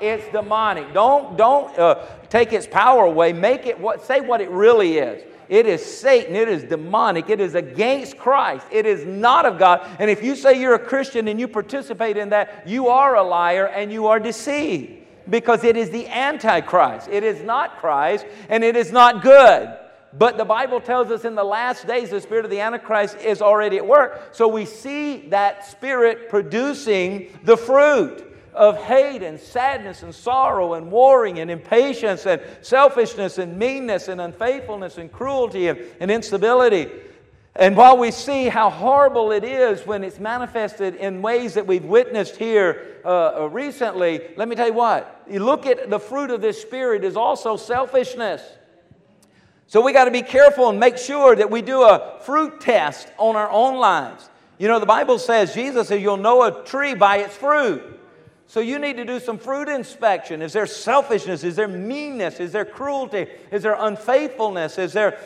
It's 0.00 0.26
demonic. 0.32 0.92
Don't, 0.92 1.36
don't 1.36 1.76
uh, 1.78 2.04
take 2.28 2.52
its 2.52 2.66
power 2.66 3.04
away. 3.04 3.32
Make 3.32 3.66
it 3.66 3.78
what, 3.78 4.04
say 4.04 4.20
what 4.20 4.40
it 4.40 4.50
really 4.50 4.98
is. 4.98 5.22
It 5.52 5.66
is 5.66 5.84
Satan. 5.84 6.34
It 6.34 6.48
is 6.48 6.64
demonic. 6.64 7.28
It 7.28 7.38
is 7.38 7.54
against 7.54 8.16
Christ. 8.16 8.66
It 8.70 8.86
is 8.86 9.04
not 9.04 9.44
of 9.44 9.58
God. 9.58 9.86
And 9.98 10.08
if 10.08 10.22
you 10.22 10.34
say 10.34 10.58
you're 10.58 10.76
a 10.76 10.78
Christian 10.78 11.28
and 11.28 11.38
you 11.38 11.46
participate 11.46 12.16
in 12.16 12.30
that, 12.30 12.66
you 12.66 12.88
are 12.88 13.16
a 13.16 13.22
liar 13.22 13.66
and 13.66 13.92
you 13.92 14.06
are 14.06 14.18
deceived 14.18 15.04
because 15.28 15.62
it 15.62 15.76
is 15.76 15.90
the 15.90 16.08
Antichrist. 16.08 17.06
It 17.10 17.22
is 17.22 17.42
not 17.42 17.76
Christ 17.76 18.24
and 18.48 18.64
it 18.64 18.76
is 18.76 18.92
not 18.92 19.22
good. 19.22 19.76
But 20.14 20.38
the 20.38 20.44
Bible 20.46 20.80
tells 20.80 21.10
us 21.10 21.26
in 21.26 21.34
the 21.34 21.44
last 21.44 21.86
days 21.86 22.08
the 22.08 22.22
spirit 22.22 22.46
of 22.46 22.50
the 22.50 22.60
Antichrist 22.60 23.18
is 23.18 23.42
already 23.42 23.76
at 23.76 23.86
work. 23.86 24.30
So 24.32 24.48
we 24.48 24.64
see 24.64 25.28
that 25.28 25.66
spirit 25.66 26.30
producing 26.30 27.38
the 27.44 27.58
fruit 27.58 28.31
of 28.54 28.76
hate 28.76 29.22
and 29.22 29.38
sadness 29.38 30.02
and 30.02 30.14
sorrow 30.14 30.74
and 30.74 30.90
warring 30.90 31.38
and 31.38 31.50
impatience 31.50 32.26
and 32.26 32.40
selfishness 32.60 33.38
and 33.38 33.58
meanness 33.58 34.08
and 34.08 34.20
unfaithfulness 34.20 34.98
and 34.98 35.10
cruelty 35.10 35.68
and, 35.68 35.78
and 36.00 36.10
instability. 36.10 36.90
And 37.54 37.76
while 37.76 37.98
we 37.98 38.10
see 38.10 38.48
how 38.48 38.70
horrible 38.70 39.30
it 39.30 39.44
is 39.44 39.86
when 39.86 40.04
it's 40.04 40.18
manifested 40.18 40.94
in 40.94 41.20
ways 41.20 41.54
that 41.54 41.66
we've 41.66 41.84
witnessed 41.84 42.36
here 42.36 43.00
uh, 43.04 43.42
uh, 43.42 43.48
recently, 43.50 44.20
let 44.36 44.48
me 44.48 44.56
tell 44.56 44.68
you 44.68 44.72
what. 44.72 45.22
You 45.28 45.40
look 45.40 45.66
at 45.66 45.90
the 45.90 45.98
fruit 45.98 46.30
of 46.30 46.40
this 46.40 46.60
spirit 46.60 47.04
is 47.04 47.16
also 47.16 47.56
selfishness. 47.56 48.42
So 49.66 49.80
we 49.82 49.92
got 49.92 50.06
to 50.06 50.10
be 50.10 50.22
careful 50.22 50.68
and 50.70 50.80
make 50.80 50.98
sure 50.98 51.36
that 51.36 51.50
we 51.50 51.62
do 51.62 51.82
a 51.82 52.18
fruit 52.22 52.60
test 52.60 53.08
on 53.18 53.36
our 53.36 53.50
own 53.50 53.78
lives. 53.78 54.28
You 54.58 54.68
know, 54.68 54.78
the 54.78 54.86
Bible 54.86 55.18
says, 55.18 55.54
Jesus 55.54 55.88
says, 55.88 56.00
you'll 56.00 56.16
know 56.16 56.42
a 56.42 56.64
tree 56.64 56.94
by 56.94 57.18
its 57.18 57.36
fruit. 57.36 57.82
So 58.52 58.60
you 58.60 58.78
need 58.78 58.98
to 58.98 59.06
do 59.06 59.18
some 59.18 59.38
fruit 59.38 59.70
inspection. 59.70 60.42
Is 60.42 60.52
there 60.52 60.66
selfishness? 60.66 61.42
Is 61.42 61.56
there 61.56 61.68
meanness? 61.68 62.38
Is 62.38 62.52
there 62.52 62.66
cruelty? 62.66 63.26
Is 63.50 63.62
there 63.62 63.74
unfaithfulness? 63.78 64.76
Is 64.76 64.92
there 64.92 65.18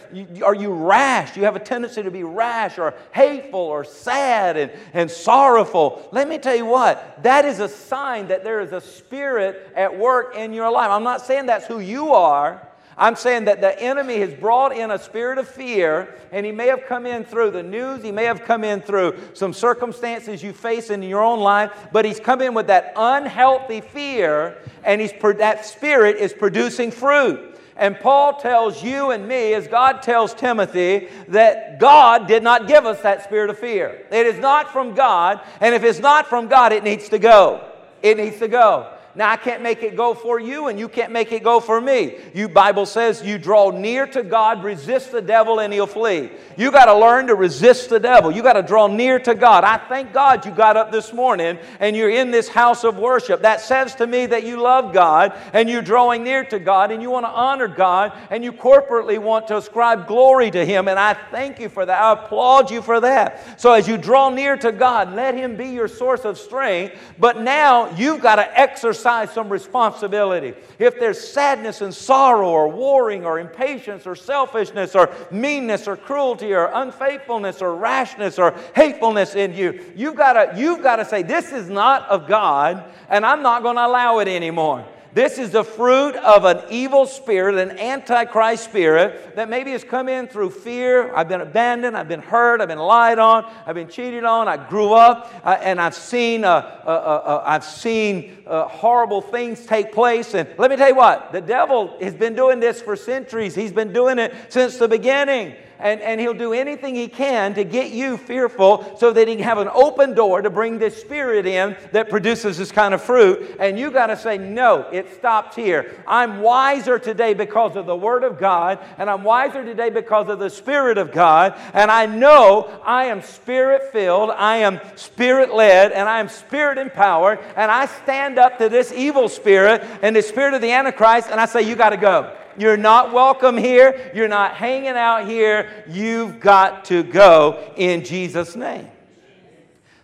are 0.45 0.55
you 0.55 0.73
rash? 0.73 1.37
You 1.37 1.43
have 1.43 1.57
a 1.57 1.59
tendency 1.59 2.05
to 2.05 2.11
be 2.13 2.23
rash 2.23 2.79
or 2.79 2.95
hateful 3.11 3.59
or 3.59 3.83
sad 3.83 4.57
and, 4.57 4.71
and 4.93 5.11
sorrowful. 5.11 6.09
Let 6.13 6.29
me 6.29 6.39
tell 6.39 6.55
you 6.55 6.67
what, 6.67 7.21
that 7.25 7.45
is 7.45 7.59
a 7.59 7.69
sign 7.69 8.29
that 8.29 8.45
there 8.45 8.61
is 8.61 8.71
a 8.71 8.81
spirit 8.81 9.73
at 9.75 9.99
work 9.99 10.37
in 10.37 10.53
your 10.53 10.71
life. 10.71 10.93
I'm 10.93 11.03
not 11.03 11.21
saying 11.27 11.47
that's 11.47 11.67
who 11.67 11.81
you 11.81 12.15
are. 12.15 12.65
I'm 12.99 13.15
saying 13.15 13.45
that 13.45 13.61
the 13.61 13.79
enemy 13.79 14.21
has 14.21 14.33
brought 14.33 14.75
in 14.75 14.91
a 14.91 14.99
spirit 14.99 15.37
of 15.37 15.47
fear, 15.47 16.15
and 16.33 16.47
he 16.47 16.53
may 16.53 16.69
have 16.69 16.87
come 16.87 17.05
in 17.05 17.25
through 17.25 17.51
the 17.51 17.63
news, 17.63 18.03
he 18.03 18.11
may 18.11 18.25
have 18.25 18.45
come 18.45 18.65
in 18.65 18.81
through 18.81 19.19
some 19.35 19.53
circumstances 19.53 20.43
you 20.43 20.55
face 20.55 20.89
in 20.89 21.03
your 21.03 21.23
own 21.23 21.41
life, 21.41 21.71
but 21.93 22.07
he's 22.07 22.19
come 22.19 22.41
in 22.41 22.55
with 22.55 22.69
that 22.69 22.95
unhealthy 22.97 23.83
fear, 23.83 24.57
and 24.83 25.01
he's, 25.03 25.13
that 25.39 25.67
spirit 25.67 26.17
is 26.17 26.33
producing 26.33 26.91
fruit. 26.91 27.59
And 27.77 28.01
Paul 28.01 28.41
tells 28.41 28.83
you 28.83 29.11
and 29.11 29.29
me, 29.29 29.53
as 29.53 29.69
God 29.69 30.03
tells 30.03 30.33
Timothy, 30.33 31.09
that 31.29 31.79
God 31.79 32.27
did 32.27 32.43
not 32.43 32.67
give 32.67 32.87
us 32.87 33.03
that 33.03 33.25
spirit 33.25 33.51
of 33.51 33.59
fear. 33.59 34.07
It 34.11 34.27
is 34.27 34.39
not 34.39 34.73
from 34.73 34.95
God, 34.95 35.43
and 35.61 35.75
if 35.75 35.85
it's 35.85 36.01
not 36.01 36.29
from 36.29 36.49
God, 36.49 36.73
it 36.73 36.83
needs 36.83 37.11
to 37.11 37.19
go. 37.19 37.63
It 38.03 38.17
needs 38.17 38.39
to 38.39 38.49
go. 38.49 38.96
Now 39.17 39.31
I 39.31 39.39
can't 39.39 39.63
make 39.63 39.83
it 39.83 39.97
go 39.97 40.13
for 40.13 40.39
you 40.39 40.67
and 40.67 40.79
you 40.79 40.89
can't 40.89 41.11
make 41.11 41.33
it 41.33 41.43
go 41.43 41.59
for 41.59 41.81
me. 41.81 42.19
You 42.35 42.51
Bible 42.51 42.85
says 42.85 43.23
you 43.23 43.39
draw 43.39 43.71
near 43.71 44.07
to 44.09 44.23
God, 44.23 44.63
resist 44.63 45.11
the 45.11 45.23
devil 45.23 45.61
and 45.61 45.73
he'll 45.73 45.87
flee. 45.87 46.31
You 46.59 46.71
got 46.71 46.85
to 46.85 46.95
learn 46.95 47.29
to 47.29 47.35
resist 47.35 47.89
the 47.89 47.99
devil. 47.99 48.31
You 48.31 48.43
got 48.43 48.55
to 48.55 48.63
draw 48.63 48.89
near 48.89 49.19
to 49.21 49.35
God. 49.35 49.65
I 49.65 49.79
thank 49.79 50.13
God 50.13 50.45
you 50.45 50.53
got 50.53 50.77
up 50.77 50.93
this 50.93 51.15
morning 51.15 51.59
and 51.81 51.97
you're 51.97 52.11
in 52.11 52.31
this 52.31 52.47
house 52.47 52.85
of 52.85 52.99
worship. 52.99 53.41
That 53.41 53.63
says 53.63 53.95
to 53.97 54.07
me 54.07 54.27
that 54.27 54.45
you 54.45 54.61
love 54.61 54.93
God 54.93 55.33
and 55.55 55.71
you're 55.71 55.81
drawing 55.81 56.23
near 56.23 56.45
to 56.45 56.59
God 56.59 56.91
and 56.91 57.01
you 57.01 57.11
want 57.11 57.25
to 57.25 57.31
honor 57.31 57.69
God 57.69 58.13
and 58.31 58.45
you 58.45 58.53
corporately 58.53 59.19
want 59.19 59.49
to 59.49 59.57
ascribe 59.57 60.07
glory 60.07 60.51
to 60.51 60.65
him 60.65 60.89
and 60.89 60.99
I 60.99 61.15
thank 61.15 61.59
you 61.59 61.71
for 61.71 61.87
that. 61.87 62.03
I 62.03 62.13
applaud 62.13 62.71
you 62.71 62.83
for 62.83 63.01
that. 63.01 63.59
So 63.59 63.73
as 63.73 63.89
you 63.89 63.97
draw 63.97 64.29
near 64.29 64.59
to 64.59 64.73
God, 64.73 65.15
let 65.15 65.35
him 65.35 65.57
be 65.57 65.69
your 65.69 65.89
source 65.89 66.27
of 66.27 66.37
strength, 66.37 66.99
but 67.19 67.41
now 67.41 67.91
you've 67.97 68.21
got 68.21 68.37
to 68.37 68.61
exercise 68.61 69.06
some 69.33 69.49
responsibility. 69.49 70.55
If 70.79 70.99
there's 70.99 71.21
sadness 71.21 71.81
and 71.81 71.95
sorrow 71.95 72.49
or 72.49 72.69
warring 72.69 73.25
or 73.25 73.39
impatience 73.39 74.07
or 74.07 74.17
selfishness 74.17 74.95
or 74.95 75.13
meanness 75.31 75.87
or 75.87 75.97
cruelty 75.97 76.53
or 76.53 76.71
unfaithfulness 76.73 77.63
or 77.63 77.77
rashness 77.77 78.39
or 78.39 78.55
hatefulness 78.75 79.35
in 79.35 79.55
you, 79.55 79.81
you've 79.95 80.17
got 80.17 80.33
to, 80.33 80.61
you've 80.61 80.83
got 80.83 80.97
to 80.97 81.05
say, 81.05 81.23
This 81.23 81.53
is 81.53 81.69
not 81.69 82.09
of 82.09 82.27
God, 82.27 82.85
and 83.09 83.25
I'm 83.25 83.43
not 83.43 83.63
going 83.63 83.77
to 83.77 83.87
allow 83.87 84.19
it 84.19 84.29
anymore. 84.29 84.85
This 85.17 85.39
is 85.39 85.51
the 85.51 85.65
fruit 85.65 86.15
of 86.17 86.45
an 86.45 86.61
evil 86.69 87.07
spirit, 87.07 87.55
an 87.55 87.79
antichrist 87.79 88.65
spirit 88.65 89.35
that 89.35 89.49
maybe 89.49 89.71
has 89.71 89.83
come 89.83 90.11
in 90.11 90.29
through 90.29 90.51
fear. 90.51 91.11
I've 91.15 91.27
been 91.27 91.41
abandoned, 91.41 91.97
I've 91.97 92.07
been 92.07 92.21
hurt, 92.21 92.61
I've 92.61 92.69
been 92.69 92.79
lied 92.79 93.19
on, 93.19 93.51
I've 93.65 93.77
been 93.77 93.89
cheated 93.89 94.25
on. 94.25 94.47
I 94.47 94.59
grew 94.69 94.93
up 94.93 95.33
uh, 95.43 95.57
and 95.63 95.81
I've 95.81 95.95
seen, 95.95 96.45
uh, 96.45 96.51
uh, 96.51 96.89
uh, 96.91 96.91
uh 96.91 97.43
I've 97.47 97.65
seen 97.65 98.45
uh, 98.47 98.69
horrible 98.69 99.23
things 99.23 99.65
take 99.65 99.91
place. 99.91 100.35
And 100.35 100.51
let 100.59 100.71
me 100.71 100.77
tell 100.77 100.89
you 100.91 100.95
what, 100.95 101.33
the 101.33 101.41
devil 101.41 101.97
has 102.03 102.15
been 102.15 102.35
doing 102.35 102.61
this 102.61 102.83
for 102.83 102.95
centuries. 102.95 103.55
He's 103.55 103.73
been 103.73 103.95
doing 103.95 104.19
it 104.19 104.35
since 104.51 104.77
the 104.77 104.87
beginning 104.87 105.57
and, 105.79 106.01
and 106.01 106.21
he'll 106.21 106.35
do 106.35 106.53
anything 106.53 106.95
he 106.95 107.09
can 107.09 107.55
to 107.55 107.65
get 107.65 107.91
you 107.91 108.17
fearful 108.17 108.97
so 108.99 109.13
that 109.13 109.29
he 109.29 109.37
can 109.37 109.45
have 109.45 109.59
an 109.59 109.69
open 109.73 110.15
door 110.15 110.43
to 110.43 110.51
bring 110.51 110.79
this 110.79 111.01
spirit 111.01 111.47
in 111.47 111.77
that 111.93 112.09
produces 112.09 112.59
this 112.59 112.73
kind 112.73 112.95
of 112.95 113.03
fruit. 113.03 113.57
And 113.59 113.79
you 113.79 113.91
got 113.91 114.07
to 114.07 114.17
say, 114.17 114.39
no, 114.39 114.89
it 114.93 115.15
stops 115.15 115.57
here. 115.57 115.95
I'm 116.07 116.41
wiser 116.41 116.99
today 116.99 117.35
because 117.35 117.77
of 117.77 117.87
the 117.87 117.97
Word 117.97 118.25
of 118.25 118.39
God, 118.39 118.79
and 118.99 119.11
I'm 119.11 119.23
wiser 119.23 119.65
today 119.65 119.91
because 119.91 120.29
of 120.29 120.39
the 120.39 120.51
Spirit 120.51 120.99
of 120.99 121.13
God. 121.13 121.59
And 121.73 121.91
I 121.91 122.07
know 122.07 122.81
I 122.85 123.07
am 123.07 123.23
spirit 123.23 123.93
filled, 123.93 124.31
I 124.31 124.59
am 124.59 124.81
spirit 124.97 125.55
led, 125.55 125.93
and 125.93 126.09
I 126.09 126.21
am 126.21 126.29
spirit 126.29 126.79
empowered. 126.79 127.39
And 127.57 127.71
I 127.71 127.87
stand 127.87 128.39
up 128.39 128.59
to 128.59 128.69
this 128.69 128.93
evil 128.93 129.29
spirit 129.29 129.83
and 130.03 130.15
the 130.15 130.23
spirit 130.23 130.55
of 130.55 130.61
the 130.61 130.73
Antichrist, 130.73 131.29
and 131.31 131.41
I 131.41 131.47
say, 131.47 131.63
you 131.63 131.77
got 131.77 131.91
to 131.91 131.97
go. 131.97 132.37
You're 132.59 132.77
not 132.77 133.13
welcome 133.13 133.57
here. 133.57 134.11
You're 134.15 134.29
not 134.29 134.55
hanging 134.55 134.91
out 134.91 135.27
here. 135.27 135.85
You've 135.89 136.41
got 136.41 136.87
to 136.87 137.03
go 137.03 137.73
in 137.77 138.05
Jesus' 138.05 138.57
name. 138.57 138.89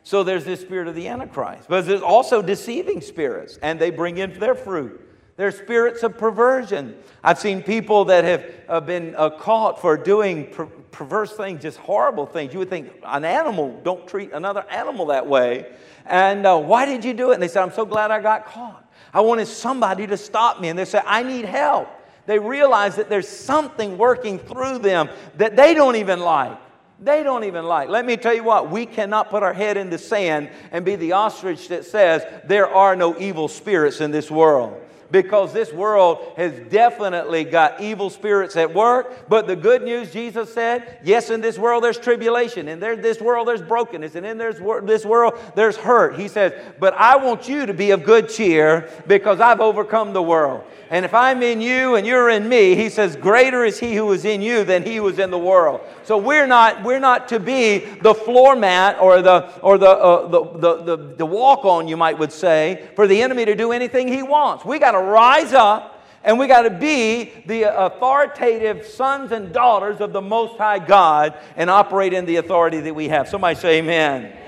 So 0.04 0.24
there's 0.24 0.44
this 0.44 0.60
spirit 0.60 0.88
of 0.88 0.94
the 0.94 1.08
Antichrist. 1.08 1.68
But 1.68 1.86
there's 1.86 2.02
also 2.02 2.42
deceiving 2.42 3.00
spirits, 3.00 3.58
and 3.62 3.78
they 3.78 3.90
bring 3.90 4.18
in 4.18 4.38
their 4.38 4.54
fruit. 4.54 5.00
There's 5.36 5.56
spirits 5.56 6.02
of 6.02 6.18
perversion. 6.18 6.96
I've 7.24 7.38
seen 7.38 7.62
people 7.62 8.06
that 8.06 8.24
have 8.24 8.44
uh, 8.68 8.80
been 8.80 9.14
uh, 9.16 9.30
caught 9.30 9.80
for 9.80 9.96
doing 9.96 10.50
per- 10.50 10.66
perverse 10.66 11.32
things, 11.32 11.62
just 11.62 11.78
horrible 11.78 12.26
things. 12.26 12.52
You 12.52 12.58
would 12.58 12.68
think 12.68 12.92
an 13.02 13.24
animal, 13.24 13.80
don't 13.82 14.06
treat 14.06 14.32
another 14.32 14.64
animal 14.68 15.06
that 15.06 15.26
way. 15.26 15.72
And 16.04 16.46
uh, 16.46 16.58
why 16.58 16.84
did 16.84 17.04
you 17.04 17.14
do 17.14 17.30
it? 17.30 17.34
And 17.34 17.42
they 17.42 17.48
said, 17.48 17.62
I'm 17.62 17.72
so 17.72 17.86
glad 17.86 18.10
I 18.10 18.20
got 18.20 18.44
caught. 18.44 18.92
I 19.14 19.20
wanted 19.20 19.46
somebody 19.46 20.06
to 20.06 20.16
stop 20.16 20.60
me. 20.60 20.68
And 20.68 20.78
they 20.78 20.84
said, 20.84 21.04
I 21.06 21.22
need 21.22 21.44
help 21.44 21.88
they 22.26 22.38
realize 22.38 22.96
that 22.96 23.08
there's 23.08 23.28
something 23.28 23.98
working 23.98 24.38
through 24.38 24.78
them 24.78 25.08
that 25.36 25.56
they 25.56 25.74
don't 25.74 25.96
even 25.96 26.20
like. 26.20 26.58
They 27.00 27.24
don't 27.24 27.44
even 27.44 27.64
like. 27.64 27.88
Let 27.88 28.06
me 28.06 28.16
tell 28.16 28.34
you 28.34 28.44
what, 28.44 28.70
we 28.70 28.86
cannot 28.86 29.28
put 29.28 29.42
our 29.42 29.52
head 29.52 29.76
in 29.76 29.90
the 29.90 29.98
sand 29.98 30.50
and 30.70 30.84
be 30.84 30.94
the 30.94 31.12
ostrich 31.12 31.68
that 31.68 31.84
says 31.84 32.22
there 32.44 32.68
are 32.68 32.94
no 32.94 33.18
evil 33.18 33.48
spirits 33.48 34.00
in 34.00 34.12
this 34.12 34.30
world 34.30 34.80
because 35.10 35.52
this 35.52 35.72
world 35.72 36.32
has 36.36 36.52
definitely 36.70 37.44
got 37.44 37.80
evil 37.80 38.08
spirits 38.08 38.56
at 38.56 38.72
work. 38.72 39.28
But 39.28 39.46
the 39.46 39.54
good 39.54 39.82
news, 39.82 40.12
Jesus 40.12 40.52
said, 40.52 41.00
yes, 41.04 41.28
in 41.28 41.40
this 41.40 41.58
world 41.58 41.84
there's 41.84 41.98
tribulation, 41.98 42.68
and 42.68 42.82
in 42.82 43.02
this 43.02 43.20
world 43.20 43.46
there's 43.46 43.62
brokenness, 43.62 44.14
and 44.14 44.24
in 44.24 44.38
this 44.38 44.58
world 45.04 45.38
there's 45.54 45.76
hurt. 45.76 46.18
He 46.18 46.28
says, 46.28 46.52
but 46.80 46.94
I 46.94 47.16
want 47.16 47.48
you 47.48 47.66
to 47.66 47.74
be 47.74 47.90
of 47.90 48.04
good 48.04 48.28
cheer 48.30 48.88
because 49.06 49.40
I've 49.40 49.60
overcome 49.60 50.14
the 50.14 50.22
world. 50.22 50.64
And 50.92 51.06
if 51.06 51.14
I'm 51.14 51.42
in 51.42 51.62
you 51.62 51.94
and 51.94 52.06
you're 52.06 52.28
in 52.28 52.46
me, 52.46 52.76
he 52.76 52.90
says, 52.90 53.16
greater 53.16 53.64
is 53.64 53.80
he 53.80 53.94
who 53.94 54.12
is 54.12 54.26
in 54.26 54.42
you 54.42 54.62
than 54.62 54.82
he 54.82 54.96
who 54.96 55.08
is 55.08 55.18
in 55.18 55.30
the 55.30 55.38
world. 55.38 55.80
So 56.04 56.18
we're 56.18 56.46
not, 56.46 56.82
we're 56.82 56.98
not 56.98 57.28
to 57.28 57.40
be 57.40 57.78
the 57.78 58.12
floor 58.12 58.54
mat 58.54 58.98
or 59.00 59.22
the, 59.22 59.58
or 59.62 59.78
the, 59.78 59.88
uh, 59.88 60.28
the, 60.28 60.44
the, 60.58 60.82
the, 60.82 61.14
the 61.14 61.24
walk 61.24 61.64
on, 61.64 61.88
you 61.88 61.96
might 61.96 62.18
would 62.18 62.30
say, 62.30 62.90
for 62.94 63.06
the 63.06 63.22
enemy 63.22 63.46
to 63.46 63.54
do 63.54 63.72
anything 63.72 64.06
he 64.06 64.22
wants. 64.22 64.66
We 64.66 64.78
got 64.78 64.90
to 64.90 64.98
rise 64.98 65.54
up 65.54 66.04
and 66.24 66.38
we 66.38 66.46
got 66.46 66.62
to 66.62 66.70
be 66.70 67.42
the 67.46 67.74
authoritative 67.74 68.84
sons 68.84 69.32
and 69.32 69.50
daughters 69.50 70.02
of 70.02 70.12
the 70.12 70.20
Most 70.20 70.58
High 70.58 70.78
God 70.78 71.32
and 71.56 71.70
operate 71.70 72.12
in 72.12 72.26
the 72.26 72.36
authority 72.36 72.80
that 72.80 72.94
we 72.94 73.08
have. 73.08 73.30
Somebody 73.30 73.58
say, 73.58 73.78
Amen. 73.78 74.26
amen. 74.26 74.42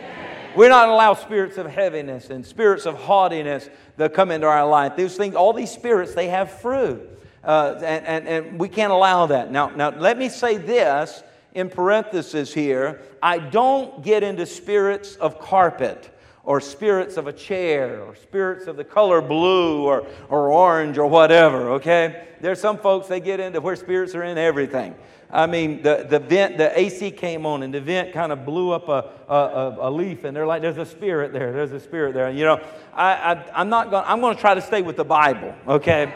We're 0.55 0.69
not 0.69 0.91
allow 0.91 1.15
spirits 1.15 1.57
of 1.57 1.67
heaviness 1.67 2.29
and 2.29 2.45
spirits 2.45 2.85
of 2.85 2.97
haughtiness 2.97 3.71
that 3.97 4.15
come 4.15 4.31
into 4.31 4.47
our 4.47 4.67
life. 4.67 4.97
These 4.97 5.17
things, 5.17 5.35
all 5.35 5.53
these 5.53 5.71
spirits, 5.71 6.15
they 6.15 6.29
have 6.29 6.51
fruit. 6.51 7.11
Uh, 7.43 7.75
and, 7.85 8.07
and, 8.07 8.29
and 8.29 8.59
we 8.59 8.69
can't 8.69 8.93
allow 8.93 9.27
that. 9.27 9.51
Now, 9.51 9.69
now, 9.71 9.91
let 9.91 10.17
me 10.17 10.29
say 10.29 10.57
this 10.57 11.23
in 11.53 11.69
parenthesis 11.69 12.53
here. 12.55 13.03
I 13.23 13.39
don't 13.39 14.03
get 14.03 14.23
into 14.23 14.47
spirits 14.47 15.17
of 15.17 15.39
carpet 15.39 16.11
or 16.43 16.61
spirits 16.61 17.17
of 17.17 17.27
a 17.27 17.33
chair 17.33 18.03
or 18.03 18.15
spirits 18.17 18.67
of 18.67 18.77
the 18.77 18.85
color 18.85 19.21
blue 19.21 19.85
or, 19.85 20.07
or 20.29 20.53
orange 20.53 20.99
or 20.99 21.07
whatever, 21.07 21.71
okay? 21.73 22.29
There's 22.41 22.61
some 22.61 22.79
folks, 22.79 23.09
they 23.09 23.21
get 23.21 23.41
into 23.41 23.61
where 23.61 23.77
spirits 23.77 24.15
are 24.15 24.25
in 24.25 24.37
everything. 24.37 24.95
I 25.31 25.47
mean, 25.47 25.83
the, 25.83 26.07
the 26.09 26.19
vent, 26.19 26.59
the 26.59 26.79
AC 26.79 27.11
came 27.11 27.45
on 27.45 27.63
and 27.63 27.75
the 27.75 27.81
vent 27.81 28.13
kind 28.13 28.31
of 28.31 28.45
blew 28.45 28.71
up 28.71 28.89
a, 28.89 29.11
a, 29.29 29.89
a, 29.89 29.91
leaf 29.91 30.25
and 30.25 30.37
they're 30.37 30.47
like, 30.47 30.63
there's 30.63 30.79
a 30.79 30.87
spirit 30.87 31.33
there, 31.33 31.53
there's 31.53 31.73
a 31.73 31.81
spirit 31.81 32.15
there. 32.15 32.31
You 32.31 32.45
know, 32.45 32.61
I, 32.93 33.13
I, 33.13 33.45
I'm 33.55 33.69
not 33.69 33.91
going, 33.91 34.05
I'm 34.07 34.21
going 34.21 34.35
to 34.35 34.41
try 34.41 34.55
to 34.55 34.63
stay 34.63 34.83
with 34.83 34.97
the 34.97 35.05
Bible, 35.05 35.55
okay? 35.67 36.13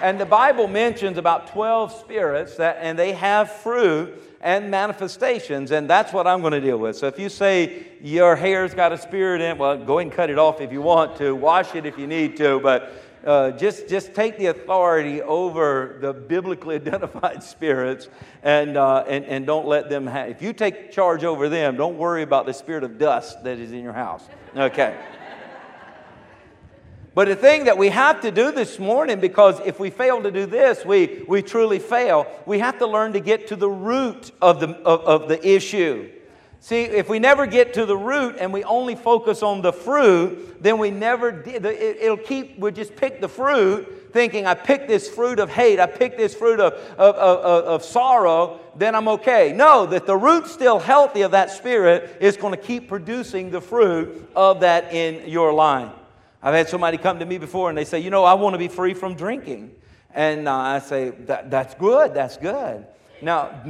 and 0.00 0.20
the 0.20 0.26
Bible 0.26 0.68
mentions 0.68 1.18
about 1.18 1.48
12 1.48 1.92
spirits 1.92 2.56
that, 2.56 2.78
and 2.80 2.98
they 2.98 3.12
have 3.12 3.50
fruit 3.50 4.22
and 4.40 4.70
manifestations, 4.70 5.72
and 5.72 5.90
that's 5.90 6.12
what 6.12 6.26
I'm 6.26 6.40
going 6.40 6.52
to 6.52 6.60
deal 6.60 6.78
with. 6.78 6.96
So 6.96 7.08
if 7.08 7.18
you 7.18 7.28
say 7.28 7.86
your 8.00 8.36
hair's 8.36 8.74
got 8.74 8.92
a 8.92 8.98
spirit 8.98 9.40
in 9.40 9.52
it, 9.52 9.58
well, 9.58 9.76
go 9.76 9.98
and 9.98 10.12
cut 10.12 10.30
it 10.30 10.38
off 10.38 10.60
if 10.60 10.70
you 10.70 10.80
want 10.80 11.16
to, 11.18 11.34
wash 11.34 11.74
it 11.74 11.86
if 11.86 11.98
you 11.98 12.06
need 12.06 12.36
to, 12.36 12.60
but 12.60 12.92
uh, 13.24 13.50
just, 13.52 13.88
just 13.88 14.14
take 14.14 14.38
the 14.38 14.46
authority 14.46 15.22
over 15.22 15.98
the 16.00 16.12
biblically 16.12 16.74
identified 16.76 17.42
spirits 17.42 18.08
and, 18.42 18.76
uh, 18.76 19.04
and, 19.08 19.24
and 19.24 19.46
don't 19.46 19.66
let 19.66 19.88
them 19.88 20.06
have. 20.06 20.28
If 20.28 20.42
you 20.42 20.52
take 20.52 20.92
charge 20.92 21.24
over 21.24 21.48
them, 21.48 21.76
don't 21.76 21.98
worry 21.98 22.22
about 22.22 22.46
the 22.46 22.54
spirit 22.54 22.84
of 22.84 22.98
dust 22.98 23.44
that 23.44 23.58
is 23.58 23.72
in 23.72 23.82
your 23.82 23.92
house. 23.92 24.26
Okay. 24.56 24.96
But 27.14 27.26
the 27.26 27.34
thing 27.34 27.64
that 27.64 27.76
we 27.76 27.88
have 27.88 28.20
to 28.20 28.30
do 28.30 28.52
this 28.52 28.78
morning, 28.78 29.18
because 29.18 29.58
if 29.66 29.80
we 29.80 29.90
fail 29.90 30.22
to 30.22 30.30
do 30.30 30.46
this, 30.46 30.84
we, 30.84 31.24
we 31.26 31.42
truly 31.42 31.80
fail, 31.80 32.28
we 32.46 32.60
have 32.60 32.78
to 32.78 32.86
learn 32.86 33.14
to 33.14 33.18
get 33.18 33.48
to 33.48 33.56
the 33.56 33.68
root 33.68 34.30
of 34.40 34.60
the, 34.60 34.68
of, 34.68 35.22
of 35.22 35.28
the 35.28 35.44
issue. 35.44 36.12
See, 36.60 36.82
if 36.82 37.08
we 37.08 37.18
never 37.18 37.46
get 37.46 37.74
to 37.74 37.86
the 37.86 37.96
root 37.96 38.36
and 38.40 38.52
we 38.52 38.64
only 38.64 38.96
focus 38.96 39.42
on 39.42 39.62
the 39.62 39.72
fruit, 39.72 40.62
then 40.62 40.78
we 40.78 40.90
never, 40.90 41.40
it'll 41.46 42.16
keep, 42.16 42.58
we'll 42.58 42.72
just 42.72 42.96
pick 42.96 43.20
the 43.20 43.28
fruit, 43.28 44.12
thinking, 44.12 44.44
I 44.44 44.54
picked 44.54 44.88
this 44.88 45.08
fruit 45.08 45.38
of 45.38 45.50
hate, 45.50 45.78
I 45.78 45.86
picked 45.86 46.18
this 46.18 46.34
fruit 46.34 46.58
of, 46.58 46.72
of, 46.98 47.14
of, 47.14 47.64
of 47.64 47.84
sorrow, 47.84 48.60
then 48.74 48.96
I'm 48.96 49.06
okay. 49.08 49.52
No, 49.52 49.86
that 49.86 50.06
the 50.06 50.16
root 50.16 50.48
still 50.48 50.80
healthy 50.80 51.22
of 51.22 51.30
that 51.30 51.50
spirit 51.50 52.16
is 52.20 52.36
going 52.36 52.54
to 52.54 52.60
keep 52.60 52.88
producing 52.88 53.50
the 53.50 53.60
fruit 53.60 54.28
of 54.34 54.60
that 54.60 54.92
in 54.92 55.28
your 55.28 55.52
life. 55.52 55.92
I've 56.42 56.54
had 56.54 56.68
somebody 56.68 56.98
come 56.98 57.20
to 57.20 57.26
me 57.26 57.38
before 57.38 57.68
and 57.68 57.78
they 57.78 57.84
say, 57.84 58.00
You 58.00 58.10
know, 58.10 58.24
I 58.24 58.34
want 58.34 58.54
to 58.54 58.58
be 58.58 58.68
free 58.68 58.94
from 58.94 59.14
drinking. 59.14 59.74
And 60.14 60.48
uh, 60.48 60.54
I 60.54 60.78
say, 60.80 61.10
that, 61.10 61.50
That's 61.50 61.74
good, 61.74 62.14
that's 62.14 62.36
good. 62.36 62.86
Now, 63.22 63.62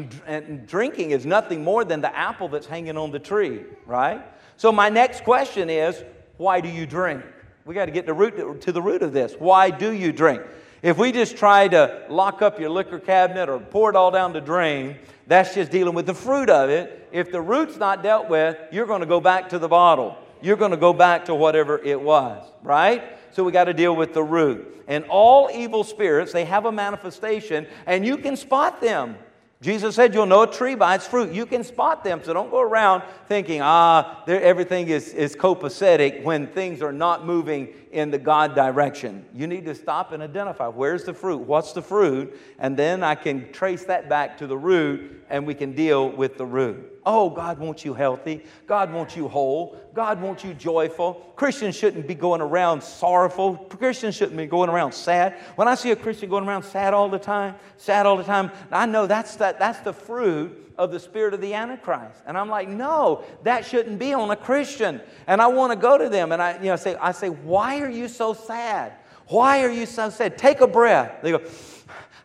drinking 0.67 1.11
is 1.11 1.27
nothing 1.27 1.65
more 1.65 1.85
than 1.85 2.01
the 2.01 2.15
apple 2.15 2.49
that's 2.49 2.67
hanging 2.67 2.97
on 2.97 3.11
the 3.11 3.19
tree, 3.19 3.65
right? 3.87 4.23
So, 4.57 4.73
my 4.73 4.89
next 4.89 5.25
question 5.25 5.71
is 5.71 6.03
why 6.37 6.61
do 6.61 6.69
you 6.69 6.87
drink? 6.87 7.25
We 7.65 7.75
got 7.75 7.87
to 7.87 7.91
get 7.91 8.07
the 8.07 8.15
root, 8.15 8.61
to 8.63 8.73
the 8.73 8.81
root 8.81 9.03
of 9.03 9.13
this. 9.13 9.35
Why 9.39 9.71
do 9.71 9.93
you 9.93 10.13
drink? 10.13 10.43
If 10.81 10.97
we 10.97 11.13
just 11.13 11.37
try 11.37 11.69
to 11.69 12.07
lock 12.09 12.41
up 12.41 12.61
your 12.61 12.71
liquor 12.71 13.01
cabinet 13.01 13.49
or 13.49 13.59
pour 13.59 13.91
it 13.91 13.97
all 13.97 14.11
down 14.11 14.33
the 14.33 14.41
drain, 14.41 14.97
that's 15.27 15.55
just 15.55 15.71
dealing 15.71 15.95
with 15.95 16.07
the 16.07 16.15
fruit 16.15 16.49
of 16.49 16.71
it. 16.71 17.09
If 17.13 17.33
the 17.33 17.41
root's 17.41 17.77
not 17.77 18.03
dealt 18.03 18.29
with, 18.29 18.57
you're 18.71 18.87
going 18.87 19.01
to 19.01 19.07
go 19.07 19.21
back 19.21 19.49
to 19.51 19.59
the 19.59 19.69
bottle. 19.69 20.17
You're 20.41 20.57
going 20.57 20.71
to 20.71 20.77
go 20.77 20.93
back 20.93 21.25
to 21.27 21.35
whatever 21.35 21.79
it 21.79 22.01
was, 22.01 22.49
right? 22.63 23.19
So 23.33 23.45
we 23.45 23.53
got 23.53 23.65
to 23.65 23.75
deal 23.75 23.95
with 23.95 24.15
the 24.15 24.23
root. 24.23 24.85
And 24.87 25.05
all 25.11 25.51
evil 25.53 25.85
spirits, 25.85 26.33
they 26.33 26.45
have 26.45 26.65
a 26.65 26.73
manifestation, 26.73 27.67
and 27.85 28.07
you 28.07 28.17
can 28.17 28.37
spot 28.37 28.81
them. 28.81 29.17
Jesus 29.61 29.97
said, 29.97 30.15
You'll 30.15 30.27
know 30.27 30.43
a 30.43 30.51
tree 30.51 30.77
by 30.77 30.95
its 30.95 31.07
fruit. 31.07 31.33
You 31.33 31.45
can 31.45 31.65
spot 31.65 32.05
them, 32.05 32.21
so 32.23 32.33
don't 32.33 32.51
go 32.51 32.61
around 32.61 33.03
thinking, 33.27 33.61
ah, 33.61 34.23
everything 34.29 34.89
is, 34.89 35.13
is 35.15 35.35
copacetic 35.35 36.23
when 36.23 36.47
things 36.47 36.81
are 36.81 36.93
not 36.93 37.27
moving 37.27 37.75
in 37.91 38.11
the 38.11 38.19
God 38.19 38.55
direction. 38.55 39.25
You 39.35 39.47
need 39.47 39.65
to 39.65 39.75
stop 39.75 40.13
and 40.13 40.23
identify 40.23 40.69
where's 40.69 41.05
the 41.05 41.15
fruit? 41.15 41.39
What's 41.39 41.73
the 41.73 41.83
fruit? 41.83 42.39
And 42.59 42.77
then 42.77 43.03
I 43.03 43.15
can 43.15 43.53
trace 43.53 43.85
that 43.85 44.09
back 44.09 44.39
to 44.39 44.47
the 44.47 44.57
root 44.57 45.25
and 45.31 45.47
we 45.47 45.55
can 45.55 45.73
deal 45.73 46.11
with 46.11 46.37
the 46.37 46.47
root. 46.47 47.01
Oh, 47.05 47.31
God 47.31 47.59
wants 47.59 47.85
you 47.85 47.95
healthy. 47.95 48.45
God 48.67 48.93
wants 48.93 49.17
you 49.17 49.29
whole. 49.29 49.79
God 49.95 50.21
wants 50.21 50.45
you 50.45 50.55
joyful. 50.55 51.15
Christians 51.37 51.75
shouldn't 51.75 52.07
be 52.07 52.15
going 52.15 52.41
around 52.41 52.83
sorrowful. 52.83 53.57
Christians 53.57 54.15
shouldn't 54.15 54.37
be 54.37 54.47
going 54.47 54.69
around 54.69 54.93
sad. 54.93 55.39
When 55.57 55.69
I 55.69 55.75
see 55.75 55.91
a 55.91 55.97
Christian 55.97 56.29
going 56.29 56.47
around 56.47 56.65
sad 56.65 56.95
all 56.95 57.09
the 57.09 57.19
time, 57.19 57.55
sad 57.77 58.05
all 58.05 58.17
the 58.17 58.25
time, 58.25 58.51
I 58.71 58.87
know 58.87 59.07
that's, 59.07 59.37
that, 59.37 59.59
that's 59.59 59.81
the 59.81 59.93
fruit 59.93 60.68
of 60.79 60.93
the 60.93 61.01
spirit 61.01 61.35
of 61.35 61.41
the 61.41 61.53
Antichrist. 61.53 62.23
And 62.27 62.39
I'm 62.39 62.49
like, 62.49 62.69
no, 62.69 63.25
that 63.43 63.67
shouldn't 63.67 63.99
be 63.99 64.15
on 64.15 64.31
a 64.31 64.37
Christian. 64.37 65.01
And 65.27 65.43
I 65.43 65.49
want 65.49 65.73
to 65.73 65.77
go 65.77 65.99
to 65.99 66.09
them 66.09 66.33
and 66.33 66.41
I, 66.41 66.57
you 66.59 66.67
know, 66.67 66.77
say, 66.77 66.95
I 66.97 67.13
say, 67.13 67.29
why 67.29 67.81
are 67.81 67.91
you 67.91 68.09
so 68.09 68.33
sad? 68.33 68.93
Why 69.27 69.63
are 69.63 69.71
you 69.71 69.85
so 69.85 70.09
sad? 70.09 70.39
Take 70.39 70.61
a 70.61 70.67
breath. 70.67 71.21
They 71.23 71.33
go, 71.33 71.43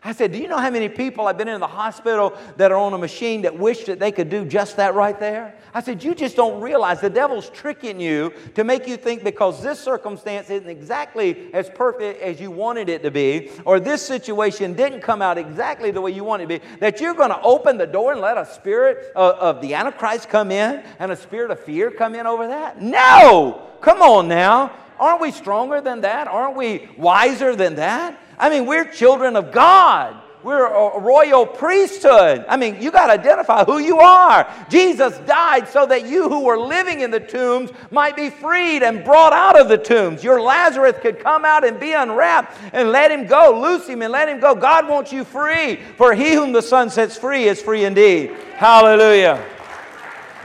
I 0.06 0.12
said, 0.12 0.32
Do 0.32 0.38
you 0.38 0.48
know 0.48 0.58
how 0.58 0.70
many 0.70 0.90
people 0.90 1.26
I've 1.26 1.38
been 1.38 1.48
in 1.48 1.60
the 1.60 1.66
hospital 1.66 2.36
that 2.58 2.70
are 2.70 2.76
on 2.76 2.92
a 2.92 2.98
machine 2.98 3.42
that 3.42 3.58
wish 3.58 3.84
that 3.84 3.98
they 3.98 4.12
could 4.12 4.28
do 4.28 4.44
just 4.44 4.76
that 4.76 4.94
right 4.94 5.18
there? 5.18 5.54
I 5.72 5.80
said, 5.80 6.04
You 6.04 6.14
just 6.14 6.36
don't 6.36 6.60
realize 6.60 7.00
the 7.00 7.08
devil's 7.08 7.48
tricking 7.48 7.98
you 7.98 8.34
to 8.54 8.64
make 8.64 8.86
you 8.86 8.98
think 8.98 9.24
because 9.24 9.62
this 9.62 9.80
circumstance 9.80 10.50
isn't 10.50 10.68
exactly 10.68 11.52
as 11.54 11.70
perfect 11.70 12.20
as 12.20 12.38
you 12.38 12.50
wanted 12.50 12.90
it 12.90 13.02
to 13.02 13.10
be, 13.10 13.50
or 13.64 13.80
this 13.80 14.06
situation 14.06 14.74
didn't 14.74 15.00
come 15.00 15.22
out 15.22 15.38
exactly 15.38 15.90
the 15.90 16.02
way 16.02 16.10
you 16.10 16.22
wanted 16.22 16.50
it 16.50 16.60
to 16.62 16.68
be, 16.68 16.76
that 16.80 17.00
you're 17.00 17.14
going 17.14 17.30
to 17.30 17.40
open 17.40 17.78
the 17.78 17.86
door 17.86 18.12
and 18.12 18.20
let 18.20 18.36
a 18.36 18.44
spirit 18.44 19.10
of, 19.16 19.34
of 19.36 19.62
the 19.62 19.72
Antichrist 19.72 20.28
come 20.28 20.50
in 20.50 20.82
and 20.98 21.12
a 21.12 21.16
spirit 21.16 21.50
of 21.50 21.58
fear 21.60 21.90
come 21.90 22.14
in 22.14 22.26
over 22.26 22.48
that? 22.48 22.80
No! 22.82 23.70
Come 23.80 24.02
on 24.02 24.28
now. 24.28 24.70
Aren't 24.98 25.22
we 25.22 25.30
stronger 25.30 25.80
than 25.80 26.02
that? 26.02 26.28
Aren't 26.28 26.56
we 26.56 26.88
wiser 26.96 27.56
than 27.56 27.76
that? 27.76 28.20
I 28.38 28.50
mean, 28.50 28.66
we're 28.66 28.84
children 28.84 29.36
of 29.36 29.52
God. 29.52 30.20
We're 30.44 30.66
a 30.66 31.00
royal 31.00 31.46
priesthood. 31.46 32.44
I 32.46 32.58
mean, 32.58 32.82
you 32.82 32.90
got 32.90 33.06
to 33.06 33.14
identify 33.14 33.64
who 33.64 33.78
you 33.78 33.98
are. 34.00 34.46
Jesus 34.68 35.16
died 35.20 35.66
so 35.68 35.86
that 35.86 36.06
you 36.06 36.28
who 36.28 36.40
were 36.40 36.58
living 36.58 37.00
in 37.00 37.10
the 37.10 37.18
tombs 37.18 37.70
might 37.90 38.14
be 38.14 38.28
freed 38.28 38.82
and 38.82 39.02
brought 39.02 39.32
out 39.32 39.58
of 39.58 39.70
the 39.70 39.78
tombs. 39.78 40.22
Your 40.22 40.42
Lazarus 40.42 40.96
could 41.00 41.18
come 41.18 41.46
out 41.46 41.64
and 41.64 41.80
be 41.80 41.94
unwrapped 41.94 42.58
and 42.74 42.92
let 42.92 43.10
him 43.10 43.26
go. 43.26 43.58
Loose 43.58 43.88
him 43.88 44.02
and 44.02 44.12
let 44.12 44.28
him 44.28 44.38
go. 44.38 44.54
God 44.54 44.86
wants 44.86 45.14
you 45.14 45.24
free. 45.24 45.76
For 45.96 46.14
he 46.14 46.34
whom 46.34 46.52
the 46.52 46.60
Son 46.60 46.90
sets 46.90 47.16
free 47.16 47.44
is 47.44 47.62
free 47.62 47.86
indeed. 47.86 48.32
Hallelujah 48.56 49.42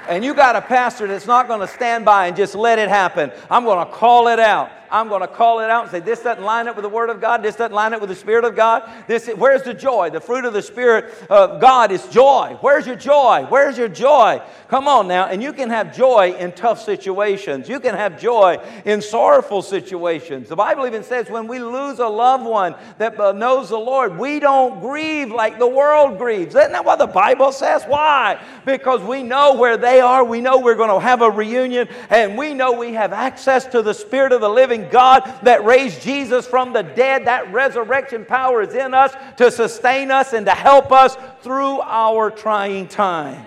and 0.07 0.25
you 0.25 0.33
got 0.33 0.55
a 0.55 0.61
pastor 0.61 1.05
that's 1.05 1.27
not 1.27 1.47
going 1.47 1.59
to 1.59 1.67
stand 1.67 2.03
by 2.03 2.25
and 2.25 2.35
just 2.35 2.55
let 2.55 2.79
it 2.79 2.89
happen. 2.89 3.31
I'm 3.49 3.63
going 3.63 3.85
to 3.85 3.93
call 3.93 4.27
it 4.27 4.39
out. 4.39 4.71
I'm 4.91 5.07
going 5.07 5.21
to 5.21 5.27
call 5.27 5.59
it 5.59 5.69
out 5.69 5.83
and 5.83 5.91
say, 5.91 5.99
this 5.99 6.21
doesn't 6.21 6.43
line 6.43 6.67
up 6.67 6.75
with 6.75 6.83
the 6.83 6.89
Word 6.89 7.09
of 7.09 7.21
God. 7.21 7.43
This 7.43 7.55
doesn't 7.55 7.73
line 7.73 7.93
up 7.93 8.01
with 8.01 8.09
the 8.09 8.15
Spirit 8.15 8.45
of 8.45 8.55
God. 8.55 8.89
This, 9.07 9.27
where's 9.27 9.63
the 9.63 9.73
joy? 9.73 10.09
The 10.09 10.21
fruit 10.21 10.45
of 10.45 10.53
the 10.53 10.61
Spirit 10.61 11.13
of 11.29 11.61
God 11.61 11.91
is 11.91 12.05
joy. 12.07 12.57
Where's 12.61 12.87
your 12.87 12.95
joy? 12.95 13.45
Where's 13.49 13.77
your 13.77 13.87
joy? 13.87 14.41
Come 14.67 14.87
on 14.87 15.07
now. 15.07 15.25
And 15.25 15.41
you 15.41 15.53
can 15.53 15.69
have 15.69 15.95
joy 15.95 16.33
in 16.33 16.51
tough 16.51 16.81
situations. 16.81 17.67
You 17.67 17.79
can 17.79 17.95
have 17.95 18.19
joy 18.19 18.57
in 18.85 19.01
sorrowful 19.01 19.61
situations. 19.61 20.49
The 20.49 20.55
Bible 20.55 20.85
even 20.85 21.03
says 21.03 21.29
when 21.29 21.47
we 21.47 21.59
lose 21.59 21.99
a 21.99 22.07
loved 22.07 22.45
one 22.45 22.75
that 22.97 23.19
uh, 23.19 23.31
knows 23.31 23.69
the 23.69 23.77
Lord, 23.77 24.17
we 24.17 24.39
don't 24.39 24.79
grieve 24.79 25.31
like 25.31 25.59
the 25.59 25.67
world 25.67 26.17
grieves. 26.17 26.55
Isn't 26.55 26.71
that 26.71 26.85
what 26.85 26.99
the 26.99 27.07
Bible 27.07 27.51
says? 27.51 27.83
Why? 27.85 28.41
Because 28.65 29.01
we 29.01 29.23
know 29.23 29.55
where 29.55 29.77
they 29.77 30.01
are. 30.01 30.23
We 30.23 30.41
know 30.41 30.59
we're 30.59 30.75
going 30.75 30.89
to 30.89 30.99
have 30.99 31.21
a 31.21 31.29
reunion 31.29 31.87
and 32.09 32.37
we 32.37 32.53
know 32.53 32.73
we 32.73 32.93
have 32.93 33.13
access 33.13 33.65
to 33.67 33.81
the 33.81 33.93
Spirit 33.93 34.31
of 34.31 34.41
the 34.41 34.49
living 34.49 34.78
God 34.89 35.23
that 35.43 35.65
raised 35.65 36.01
Jesus 36.01 36.47
from 36.47 36.71
the 36.73 36.83
dead. 36.83 37.25
That 37.25 37.51
resurrection 37.51 38.25
power 38.25 38.61
is 38.61 38.73
in 38.73 38.93
us 38.93 39.13
to 39.37 39.51
sustain 39.51 40.11
us 40.11 40.33
and 40.33 40.45
to 40.45 40.53
help 40.53 40.91
us 40.91 41.17
through 41.41 41.81
our 41.81 42.31
trying 42.31 42.87
time. 42.87 43.45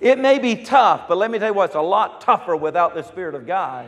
It 0.00 0.18
may 0.18 0.38
be 0.38 0.56
tough, 0.56 1.08
but 1.08 1.18
let 1.18 1.30
me 1.30 1.38
tell 1.38 1.48
you 1.48 1.54
what, 1.54 1.66
it's 1.66 1.76
a 1.76 1.80
lot 1.80 2.20
tougher 2.20 2.56
without 2.56 2.94
the 2.94 3.02
Spirit 3.02 3.34
of 3.34 3.46
God, 3.46 3.86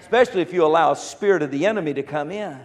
especially 0.00 0.42
if 0.42 0.52
you 0.52 0.64
allow 0.64 0.92
a 0.92 0.96
spirit 0.96 1.42
of 1.42 1.50
the 1.50 1.66
enemy 1.66 1.94
to 1.94 2.02
come 2.02 2.30
in. 2.30 2.58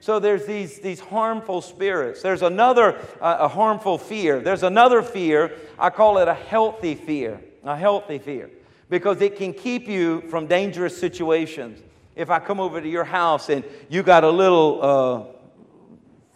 So 0.00 0.18
there's 0.20 0.44
these, 0.46 0.78
these 0.80 1.00
harmful 1.00 1.62
spirits. 1.62 2.22
There's 2.22 2.42
another 2.42 2.96
uh, 3.20 3.38
a 3.40 3.48
harmful 3.48 3.98
fear. 3.98 4.40
There's 4.40 4.62
another 4.62 5.02
fear. 5.02 5.52
I 5.78 5.90
call 5.90 6.18
it 6.18 6.28
a 6.28 6.34
healthy 6.34 6.94
fear. 6.94 7.40
A 7.64 7.76
healthy 7.76 8.18
fear. 8.18 8.50
Because 8.88 9.20
it 9.20 9.36
can 9.36 9.52
keep 9.52 9.88
you 9.88 10.20
from 10.28 10.46
dangerous 10.46 10.96
situations 10.96 11.80
if 12.16 12.30
I 12.30 12.38
come 12.38 12.58
over 12.58 12.80
to 12.80 12.88
your 12.88 13.04
house 13.04 13.50
and 13.50 13.62
you 13.90 14.02
got 14.02 14.24
a 14.24 14.30
little 14.30 14.82
uh, 14.82 15.24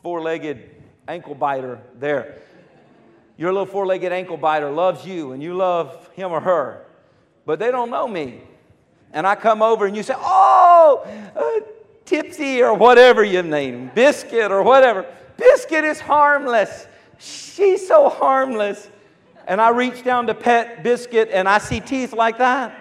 four 0.03 0.21
legged 0.21 0.71
ankle 1.09 1.35
biter 1.35 1.81
there, 1.99 2.37
your 3.39 3.51
little 3.53 3.67
four 3.67 3.87
legged 3.87 4.13
ankle 4.13 4.37
biter 4.37 4.71
loves 4.71 5.07
you 5.07 5.33
and 5.33 5.43
you 5.43 5.55
love 5.55 6.11
him 6.13 6.31
or 6.31 6.41
her, 6.41 6.85
but 7.47 7.59
they 7.59 7.71
don't 7.71 7.91
know 7.91 8.07
me. 8.07 8.43
And 9.13 9.27
I 9.27 9.35
come 9.35 9.63
over 9.63 9.87
and 9.87 9.97
you 9.97 10.03
say, 10.03 10.15
Oh, 10.17 11.03
uh, 11.35 11.67
Tipsy 12.05 12.63
or 12.63 12.75
whatever 12.75 13.25
you 13.25 13.43
name, 13.43 13.91
Biscuit 13.95 14.53
or 14.53 14.63
whatever. 14.63 15.07
Biscuit 15.39 15.85
is 15.85 15.99
harmless. 15.99 16.87
She's 17.19 17.89
so 17.89 18.11
harmless. 18.11 18.89
And 19.47 19.61
I 19.61 19.71
reach 19.71 20.05
down 20.05 20.27
to 20.27 20.35
pet 20.35 20.83
Biscuit 20.83 21.31
and 21.33 21.49
I 21.49 21.59
see 21.59 21.81
teeth 21.81 22.13
like 22.13 22.39
that. 22.39 22.77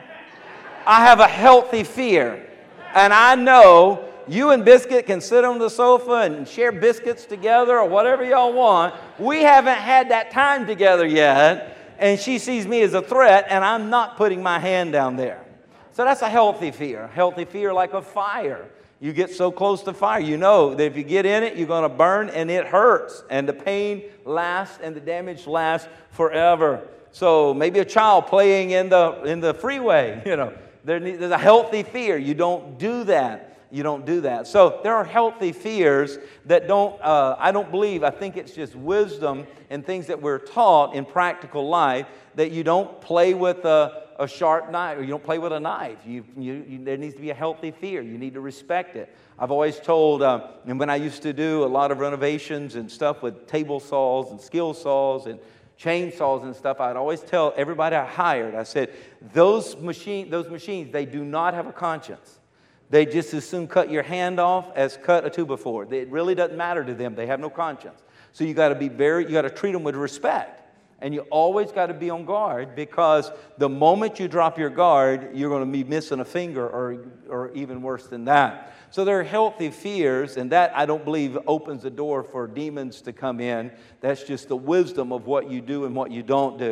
I 0.86 1.06
have 1.06 1.20
a 1.20 1.28
healthy 1.28 1.84
fear. 1.84 2.49
And 2.94 3.14
I 3.14 3.36
know 3.36 4.10
you 4.28 4.52
and 4.52 4.64
Biscuit 4.64 5.06
can 5.06 5.22
sit 5.22 5.44
on 5.44 5.60
the 5.60 5.70
sofa 5.70 6.22
and 6.22 6.48
share 6.48 6.72
biscuits 6.72 7.26
together 7.26 7.80
or 7.80 7.88
whatever 7.88 8.24
y'all 8.24 8.54
want. 8.54 8.96
We 9.18 9.42
haven't 9.42 9.78
had 9.78 10.10
that 10.10 10.32
time 10.32 10.68
together 10.68 11.06
yet. 11.06 11.78
And 11.98 12.20
she 12.20 12.40
sees 12.40 12.66
me 12.66 12.82
as 12.82 12.94
a 12.94 13.02
threat, 13.02 13.48
and 13.50 13.64
I'm 13.64 13.90
not 13.90 14.16
putting 14.16 14.42
my 14.42 14.58
hand 14.58 14.94
down 14.94 15.18
there. 15.18 15.44
So 15.92 16.06
that's 16.06 16.22
a 16.22 16.30
healthy 16.30 16.72
fear. 16.72 17.08
Healthy 17.08 17.46
fear 17.46 17.74
like 17.74 17.94
a 17.94 18.02
fire. 18.02 18.70
You 19.02 19.14
get 19.14 19.32
so 19.32 19.52
close 19.52 19.84
to 19.84 19.94
fire, 19.94 20.20
you 20.20 20.38
know 20.38 20.76
that 20.76 20.84
if 20.84 20.96
you 20.96 21.04
get 21.04 21.26
in 21.26 21.44
it, 21.44 21.58
you're 21.58 21.68
going 21.68 21.84
to 21.84 21.90
burn 21.90 22.30
and 22.30 22.50
it 22.50 22.68
hurts. 22.68 23.24
And 23.30 23.48
the 23.48 23.54
pain 23.54 24.04
lasts 24.26 24.80
and 24.82 24.96
the 24.96 25.00
damage 25.00 25.48
lasts 25.48 25.88
forever. 26.12 26.88
So 27.12 27.54
maybe 27.54 27.80
a 27.80 27.86
child 27.86 28.28
playing 28.28 28.72
in 28.72 28.90
the, 28.90 29.24
in 29.24 29.40
the 29.40 29.54
freeway, 29.54 30.22
you 30.26 30.36
know 30.36 30.54
there's 30.98 31.32
a 31.32 31.38
healthy 31.38 31.84
fear. 31.84 32.18
You 32.18 32.34
don't 32.34 32.80
do 32.80 33.04
that. 33.04 33.58
You 33.72 33.84
don't 33.84 34.06
do 34.06 34.22
that. 34.22 34.48
So 34.48 34.80
there 34.82 34.96
are 34.96 35.04
healthy 35.04 35.52
fears 35.52 36.18
that 36.46 36.68
don't, 36.68 37.00
uh, 37.02 37.36
I 37.38 37.52
don't 37.52 37.70
believe, 37.70 38.04
I 38.04 38.10
think 38.10 38.36
it's 38.36 38.54
just 38.54 38.76
wisdom 38.76 39.46
and 39.70 39.86
things 39.86 40.08
that 40.08 40.20
we're 40.20 40.40
taught 40.40 40.96
in 40.96 41.06
practical 41.06 41.70
life 41.70 42.08
that 42.34 42.52
you 42.52 42.64
don't 42.64 43.00
play 43.00 43.36
with 43.36 43.66
a, 43.66 44.06
a 44.18 44.28
sharp 44.28 44.72
knife 44.72 44.98
or 44.98 45.02
you 45.02 45.10
don't 45.10 45.24
play 45.24 45.38
with 45.38 45.54
a 45.54 45.60
knife. 45.60 46.00
You, 46.04 46.26
you, 46.36 46.66
you, 46.68 46.84
there 46.84 46.98
needs 46.98 47.14
to 47.16 47.22
be 47.22 47.30
a 47.30 47.36
healthy 47.36 47.70
fear. 47.70 48.02
You 48.02 48.18
need 48.18 48.34
to 48.34 48.42
respect 48.42 48.96
it. 48.96 49.16
I've 49.38 49.52
always 49.52 49.80
told, 49.80 50.24
uh, 50.24 50.48
and 50.66 50.80
when 50.80 50.90
I 50.90 50.96
used 50.96 51.22
to 51.22 51.34
do 51.34 51.64
a 51.64 51.68
lot 51.68 51.92
of 51.92 52.00
renovations 52.00 52.74
and 52.74 52.92
stuff 52.92 53.22
with 53.22 53.46
table 53.46 53.80
saws 53.80 54.32
and 54.32 54.42
skill 54.42 54.74
saws 54.74 55.28
and 55.28 55.40
chainsaws 55.80 56.44
and 56.44 56.56
stuff, 56.56 56.80
I'd 56.80 56.96
always 56.96 57.22
tell 57.22 57.54
everybody 57.56 57.96
I 57.96 58.06
hired, 58.06 58.56
I 58.56 58.64
said, 58.64 58.94
those, 59.34 59.78
machine, 59.78 60.30
those 60.30 60.50
machines, 60.50 60.92
they 60.92 61.06
do 61.06 61.24
not 61.24 61.54
have 61.54 61.68
a 61.68 61.72
conscience. 61.72 62.40
They 62.90 63.06
just 63.06 63.34
as 63.34 63.48
soon 63.48 63.68
cut 63.68 63.90
your 63.90 64.04
hand 64.04 64.40
off 64.40 64.72
as 64.76 64.98
cut 64.98 65.26
a 65.26 65.46
by 65.46 65.56
four. 65.56 65.92
It 65.94 66.10
really 66.10 66.36
doesn't 66.36 66.58
matter 66.58 66.84
to 66.84 66.94
them. 66.94 67.16
They 67.16 67.28
have 67.28 67.40
no 67.40 67.50
conscience. 67.50 68.02
So 68.34 68.44
you 68.44 68.54
got 68.54 68.70
to 68.70 68.76
be 68.76 68.90
very, 68.90 69.26
you 69.26 69.32
got 69.32 69.44
to 69.44 69.50
treat 69.50 69.72
them 69.72 69.84
with 69.84 69.96
respect. 69.96 70.59
And 71.02 71.14
you 71.14 71.22
always 71.32 71.72
got 71.72 71.88
to 71.88 71.94
be 71.94 72.10
on 72.10 72.26
guard 72.26 72.76
because 72.76 73.32
the 73.58 73.70
moment 73.70 74.20
you 74.20 74.28
drop 74.28 74.58
your 74.58 74.70
guard, 74.70 75.30
you're 75.34 75.50
going 75.50 75.66
to 75.66 75.72
be 75.72 75.84
missing 75.84 76.20
a 76.20 76.26
finger 76.26 76.68
or, 76.68 77.06
or 77.30 77.52
even 77.54 77.82
worse 77.82 78.08
than 78.08 78.26
that. 78.26 78.74
So 78.92 79.06
there 79.06 79.20
are 79.20 79.24
healthy 79.24 79.70
fears, 79.70 80.36
and 80.36 80.52
that 80.52 80.76
I 80.76 80.86
don't 80.86 81.06
believe 81.06 81.38
opens 81.46 81.84
the 81.84 81.92
door 81.92 82.24
for 82.24 82.48
demons 82.48 83.02
to 83.04 83.14
come 83.14 83.40
in. 83.40 83.72
That's 84.02 84.24
just 84.24 84.48
the 84.48 84.58
wisdom 84.58 85.14
of 85.14 85.28
what 85.28 85.50
you 85.50 85.62
do 85.62 85.86
and 85.86 85.96
what 85.96 86.12
you 86.12 86.24
don't 86.24 86.58
do. 86.58 86.72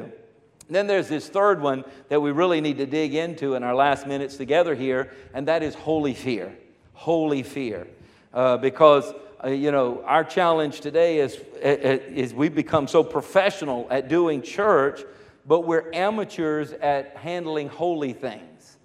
And 0.68 0.76
then 0.76 0.88
there's 0.88 1.08
this 1.08 1.30
third 1.30 1.62
one 1.62 1.86
that 2.10 2.20
we 2.20 2.32
really 2.32 2.60
need 2.60 2.78
to 2.78 2.86
dig 2.86 3.14
into 3.14 3.54
in 3.54 3.64
our 3.64 3.76
last 3.76 4.08
minutes 4.08 4.36
together 4.36 4.76
here, 4.76 5.14
and 5.34 5.48
that 5.48 5.64
is 5.64 5.76
holy 5.76 6.14
fear. 6.14 6.58
Holy 6.94 7.44
fear. 7.44 7.88
Uh, 8.34 8.58
because 8.58 9.14
uh, 9.44 9.50
you 9.50 9.72
know, 9.72 10.02
our 10.06 10.24
challenge 10.24 10.82
today 10.82 11.20
is, 11.20 11.38
uh, 11.64 11.68
uh, 11.68 12.00
is 12.10 12.34
we've 12.34 12.56
become 12.56 12.88
so 12.88 13.04
professional 13.04 13.88
at 13.92 14.10
doing 14.10 14.42
church, 14.42 15.02
but 15.46 15.62
we're 15.62 15.92
amateurs 15.94 16.72
at 16.72 17.16
handling 17.18 17.70
holy 17.70 18.14
things. 18.14 18.78